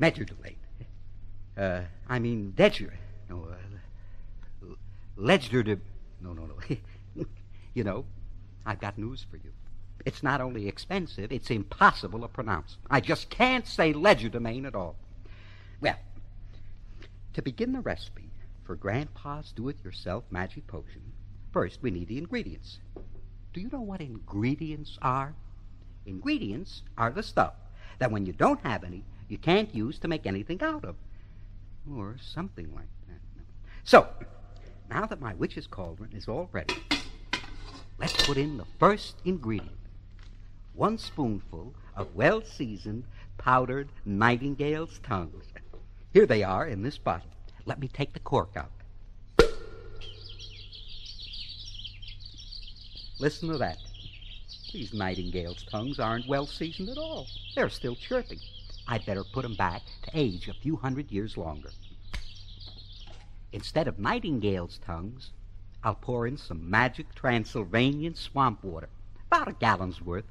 Legerdemain. 0.00 0.56
Uh, 1.56 1.82
I 2.08 2.18
mean, 2.18 2.54
ledger. 2.56 2.94
No, 3.28 3.48
uh, 3.50 4.74
ledger 5.16 5.62
de... 5.62 5.78
No, 6.20 6.32
no, 6.32 6.46
no. 6.46 7.24
you 7.74 7.84
know, 7.84 8.04
I've 8.64 8.80
got 8.80 8.96
news 8.96 9.26
for 9.28 9.36
you. 9.36 9.52
It's 10.06 10.22
not 10.22 10.40
only 10.40 10.68
expensive, 10.68 11.32
it's 11.32 11.50
impossible 11.50 12.20
to 12.20 12.28
pronounce. 12.28 12.76
I 12.88 13.00
just 13.00 13.28
can't 13.28 13.66
say 13.66 13.92
legerdemain 13.92 14.66
at 14.66 14.76
all. 14.76 14.96
Well, 15.80 15.98
to 17.34 17.42
begin 17.42 17.72
the 17.72 17.80
recipe 17.80 18.30
for 18.64 18.76
Grandpa's 18.76 19.52
do-it-yourself 19.52 20.24
magic 20.30 20.66
potion, 20.68 21.02
first 21.52 21.82
we 21.82 21.90
need 21.90 22.08
the 22.08 22.18
ingredients. 22.18 22.78
Do 23.52 23.60
you 23.60 23.68
know 23.72 23.80
what 23.80 24.00
ingredients 24.00 24.98
are? 25.02 25.34
Ingredients 26.06 26.82
are 26.96 27.10
the 27.10 27.22
stuff 27.22 27.54
that 27.98 28.10
when 28.10 28.26
you 28.26 28.32
don't 28.32 28.60
have 28.60 28.84
any, 28.84 29.04
you 29.28 29.38
can't 29.38 29.74
use 29.74 29.98
to 30.00 30.08
make 30.08 30.26
anything 30.26 30.62
out 30.62 30.84
of. 30.84 30.96
Or 31.92 32.16
something 32.20 32.72
like 32.74 32.88
that. 33.08 33.20
So, 33.84 34.08
now 34.90 35.06
that 35.06 35.20
my 35.20 35.34
witch's 35.34 35.66
cauldron 35.66 36.12
is 36.12 36.28
all 36.28 36.48
ready, 36.52 36.74
let's 37.98 38.26
put 38.26 38.36
in 38.36 38.56
the 38.56 38.66
first 38.78 39.16
ingredient 39.24 39.78
one 40.78 40.96
spoonful 40.96 41.74
of 41.96 42.14
well 42.14 42.40
seasoned 42.40 43.02
powdered 43.36 43.88
nightingale's 44.04 45.00
tongues. 45.02 45.44
Here 46.12 46.24
they 46.24 46.44
are 46.44 46.66
in 46.66 46.82
this 46.82 46.96
bottle. 46.96 47.30
Let 47.66 47.80
me 47.80 47.88
take 47.88 48.12
the 48.12 48.20
cork 48.20 48.50
out. 48.56 48.70
Listen 53.18 53.48
to 53.48 53.58
that. 53.58 53.78
These 54.72 54.92
nightingale's 54.92 55.64
tongues 55.64 55.98
aren't 55.98 56.28
well 56.28 56.46
seasoned 56.46 56.90
at 56.90 56.98
all. 56.98 57.26
They're 57.54 57.70
still 57.70 57.96
chirping. 57.96 58.40
I'd 58.86 59.06
better 59.06 59.24
put 59.24 59.44
'em 59.44 59.54
back 59.54 59.82
to 60.02 60.10
age 60.14 60.48
a 60.48 60.54
few 60.54 60.76
hundred 60.76 61.10
years 61.10 61.36
longer. 61.36 61.70
Instead 63.52 63.88
of 63.88 63.98
nightingale's 63.98 64.78
tongues, 64.78 65.30
I'll 65.82 65.94
pour 65.94 66.26
in 66.26 66.36
some 66.36 66.68
magic 66.68 67.14
Transylvanian 67.14 68.14
swamp 68.14 68.62
water, 68.62 68.88
about 69.26 69.48
a 69.48 69.52
gallon's 69.52 70.02
worth. 70.02 70.24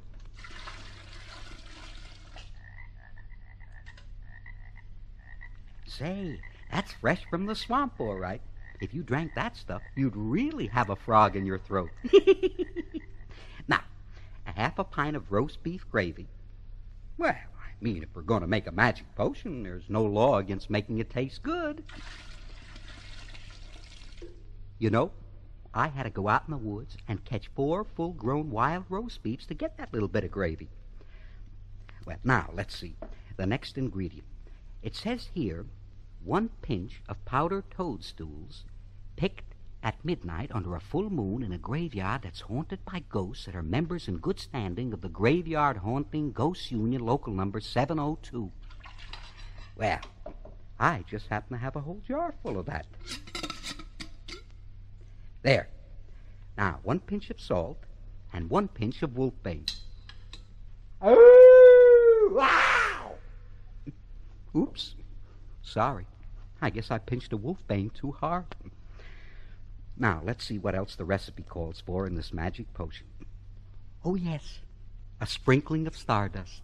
Say, 5.86 6.40
that's 6.72 6.92
fresh 6.94 7.26
from 7.30 7.48
the 7.48 7.56
swamp, 7.56 7.94
all 8.00 8.18
right. 8.18 8.42
If 8.80 8.94
you 8.94 9.02
drank 9.02 9.34
that 9.34 9.58
stuff, 9.58 9.82
you'd 9.96 10.16
really 10.16 10.68
have 10.68 10.92
a 10.92 10.96
frog 10.96 11.36
in 11.36 11.46
your 11.46 11.58
throat. 11.58 11.90
now, 13.68 13.82
a 14.48 14.52
half 14.52 14.80
a 14.80 14.84
pint 14.84 15.16
of 15.16 15.32
roast 15.32 15.62
beef 15.62 15.86
gravy. 15.90 16.28
Well, 17.18 17.36
I 17.36 17.84
mean, 17.84 18.04
if 18.04 18.10
we're 18.16 18.22
going 18.22 18.42
to 18.42 18.48
make 18.48 18.68
a 18.68 18.72
magic 18.72 19.14
potion, 19.16 19.64
there's 19.64 19.90
no 19.90 20.04
law 20.04 20.38
against 20.38 20.70
making 20.70 21.00
it 21.00 21.10
taste 21.10 21.44
good. 21.44 21.84
You 24.80 24.90
know, 24.90 25.12
I 25.74 25.88
had 25.88 26.04
to 26.04 26.10
go 26.10 26.28
out 26.28 26.44
in 26.48 26.52
the 26.52 26.58
woods 26.58 26.98
and 27.08 27.24
catch 27.26 27.50
four 27.56 27.84
full 27.84 28.14
grown 28.14 28.50
wild 28.52 28.86
roast 28.90 29.22
beefs 29.24 29.46
to 29.48 29.54
get 29.54 29.78
that 29.78 29.94
little 29.94 30.08
bit 30.08 30.24
of 30.24 30.32
gravy. 30.32 30.70
Well, 32.06 32.18
now, 32.24 32.52
let's 32.54 32.76
see. 32.76 32.96
The 33.36 33.46
next 33.46 33.78
ingredient. 33.78 34.28
It 34.82 34.96
says 34.96 35.30
here 35.34 35.66
one 36.24 36.50
pinch 36.62 37.02
of 37.08 37.24
powdered 37.26 37.70
toadstools 37.70 38.66
picked 39.16 39.56
at 39.84 40.04
midnight 40.04 40.52
under 40.54 40.76
a 40.76 40.80
full 40.80 41.10
moon 41.10 41.44
in 41.44 41.54
a 41.54 41.58
graveyard 41.58 42.24
that's 42.24 42.42
haunted 42.42 42.84
by 42.86 43.04
ghosts 43.10 43.46
that 43.46 43.56
are 43.56 43.64
members 43.64 44.08
in 44.08 44.18
good 44.18 44.40
standing 44.40 44.94
of 44.94 45.02
the 45.02 45.10
Graveyard 45.10 45.78
Haunting 45.78 46.32
Ghosts 46.32 46.72
Union 46.72 47.06
Local 47.06 47.34
Number 47.34 47.60
702. 47.60 48.52
Well, 49.76 50.00
I 50.80 51.04
just 51.10 51.28
happen 51.28 51.58
to 51.58 51.64
have 51.64 51.76
a 51.76 51.82
whole 51.82 52.02
jar 52.08 52.34
full 52.44 52.58
of 52.58 52.66
that. 52.66 52.88
There. 55.44 55.70
Now, 56.58 56.80
one 56.84 57.00
pinch 57.00 57.30
of 57.30 57.40
salt 57.40 57.78
and 58.34 58.50
one 58.50 58.68
pinch 58.68 59.04
of 59.04 59.12
wolfbane. 59.12 59.72
Oh! 61.02 62.32
Wow! 62.32 63.16
Oops. 64.56 64.96
Sorry. 65.62 66.08
I 66.62 66.72
guess 66.72 66.90
I 66.90 66.98
pinched 66.98 67.34
a 67.34 67.38
wolfbane 67.38 67.94
too 67.94 68.12
hard. 68.12 68.46
Now, 70.00 70.22
let's 70.24 70.46
see 70.46 70.60
what 70.60 70.76
else 70.76 70.96
the 70.96 71.06
recipe 71.06 71.44
calls 71.44 71.82
for 71.86 72.06
in 72.06 72.16
this 72.16 72.32
magic 72.32 72.72
potion. 72.74 73.08
Oh, 74.06 74.16
yes. 74.16 74.60
A 75.20 75.26
sprinkling 75.26 75.88
of 75.88 75.98
stardust. 75.98 76.62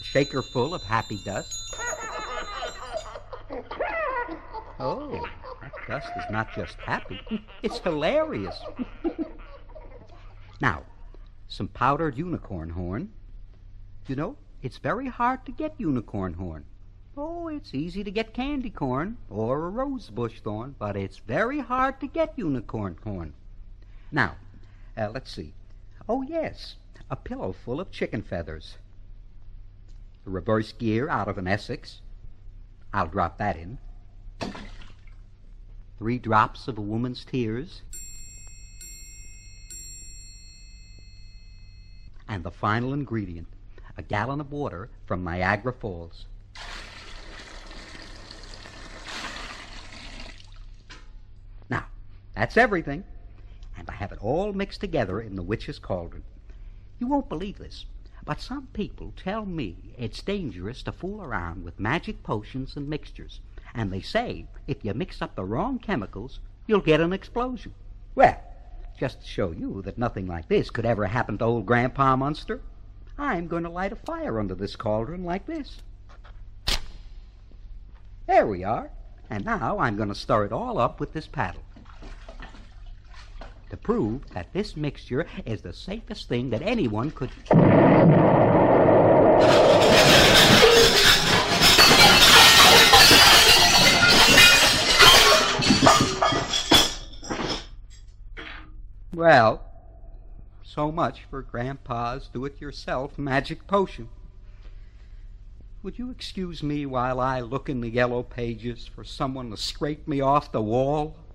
A 0.00 0.04
shaker 0.04 0.42
full 0.42 0.74
of 0.74 0.82
happy 0.82 1.18
dust. 1.24 1.76
Oh, 4.80 5.24
that 5.60 5.72
dust 5.86 6.10
is 6.16 6.24
not 6.28 6.52
just 6.56 6.74
happy, 6.76 7.20
it's 7.62 7.78
hilarious. 7.78 8.58
now, 10.60 10.82
some 11.46 11.68
powdered 11.68 12.18
unicorn 12.18 12.70
horn. 12.70 13.10
You 14.08 14.16
know, 14.16 14.36
it's 14.60 14.78
very 14.78 15.06
hard 15.06 15.46
to 15.46 15.52
get 15.52 15.74
unicorn 15.78 16.34
horn. 16.34 16.64
Oh, 17.16 17.48
it's 17.48 17.74
easy 17.74 18.02
to 18.04 18.10
get 18.10 18.32
candy 18.32 18.70
corn 18.70 19.18
or 19.28 19.66
a 19.66 19.70
rose 19.70 20.08
bush 20.08 20.40
thorn, 20.40 20.74
but 20.78 20.96
it's 20.96 21.18
very 21.18 21.60
hard 21.60 22.00
to 22.00 22.06
get 22.06 22.38
unicorn 22.38 22.96
corn. 23.02 23.34
Now, 24.10 24.36
uh, 24.96 25.10
let's 25.12 25.30
see. 25.30 25.52
Oh, 26.08 26.22
yes, 26.22 26.76
a 27.10 27.16
pillow 27.16 27.52
full 27.52 27.80
of 27.80 27.90
chicken 27.90 28.22
feathers. 28.22 28.76
The 30.24 30.30
reverse 30.30 30.72
gear 30.72 31.08
out 31.08 31.28
of 31.28 31.36
an 31.36 31.46
Essex. 31.46 32.00
I'll 32.94 33.06
drop 33.06 33.38
that 33.38 33.56
in. 33.56 33.78
Three 35.98 36.18
drops 36.18 36.68
of 36.68 36.78
a 36.78 36.82
woman's 36.82 37.24
tears. 37.24 37.82
And 42.28 42.42
the 42.42 42.50
final 42.50 42.94
ingredient 42.94 43.48
a 43.96 44.02
gallon 44.02 44.40
of 44.40 44.50
water 44.50 44.88
from 45.06 45.24
Niagara 45.24 45.72
Falls. 45.72 46.26
Now, 51.68 51.84
that's 52.42 52.56
everything. 52.56 53.04
And 53.78 53.88
I 53.88 53.92
have 53.92 54.10
it 54.10 54.18
all 54.20 54.52
mixed 54.52 54.80
together 54.80 55.20
in 55.20 55.36
the 55.36 55.44
witch's 55.44 55.78
cauldron. 55.78 56.24
You 56.98 57.06
won't 57.06 57.28
believe 57.28 57.58
this, 57.58 57.84
but 58.24 58.40
some 58.40 58.66
people 58.72 59.12
tell 59.16 59.46
me 59.46 59.94
it's 59.96 60.22
dangerous 60.22 60.82
to 60.82 60.90
fool 60.90 61.22
around 61.22 61.62
with 61.62 61.78
magic 61.78 62.24
potions 62.24 62.74
and 62.74 62.88
mixtures. 62.88 63.38
And 63.76 63.92
they 63.92 64.00
say 64.00 64.46
if 64.66 64.84
you 64.84 64.92
mix 64.92 65.22
up 65.22 65.36
the 65.36 65.44
wrong 65.44 65.78
chemicals, 65.78 66.40
you'll 66.66 66.80
get 66.80 67.00
an 67.00 67.12
explosion. 67.12 67.74
Well, 68.16 68.42
just 68.98 69.20
to 69.20 69.26
show 69.28 69.52
you 69.52 69.80
that 69.82 69.96
nothing 69.96 70.26
like 70.26 70.48
this 70.48 70.68
could 70.68 70.84
ever 70.84 71.06
happen 71.06 71.38
to 71.38 71.44
old 71.44 71.64
Grandpa 71.64 72.16
Munster, 72.16 72.60
I'm 73.16 73.46
going 73.46 73.62
to 73.62 73.70
light 73.70 73.92
a 73.92 73.96
fire 73.96 74.40
under 74.40 74.56
this 74.56 74.74
cauldron 74.74 75.22
like 75.22 75.46
this. 75.46 75.80
There 78.26 78.48
we 78.48 78.64
are. 78.64 78.90
And 79.30 79.44
now 79.44 79.78
I'm 79.78 79.96
going 79.96 80.08
to 80.08 80.14
stir 80.16 80.46
it 80.46 80.52
all 80.52 80.78
up 80.78 80.98
with 80.98 81.12
this 81.12 81.28
paddle. 81.28 81.62
To 83.72 83.78
prove 83.78 84.28
that 84.34 84.52
this 84.52 84.76
mixture 84.76 85.26
is 85.46 85.62
the 85.62 85.72
safest 85.72 86.28
thing 86.28 86.50
that 86.50 86.60
anyone 86.60 87.10
could. 87.10 87.30
Well, 99.14 99.62
so 100.62 100.92
much 100.92 101.24
for 101.30 101.40
Grandpa's 101.40 102.28
do 102.28 102.44
it 102.44 102.60
yourself 102.60 103.16
magic 103.16 103.66
potion. 103.66 104.10
Would 105.82 105.98
you 105.98 106.10
excuse 106.10 106.62
me 106.62 106.84
while 106.84 107.18
I 107.18 107.40
look 107.40 107.70
in 107.70 107.80
the 107.80 107.88
yellow 107.88 108.22
pages 108.22 108.86
for 108.86 109.02
someone 109.02 109.50
to 109.50 109.56
scrape 109.56 110.06
me 110.06 110.20
off 110.20 110.52
the 110.52 110.60
wall? 110.60 111.16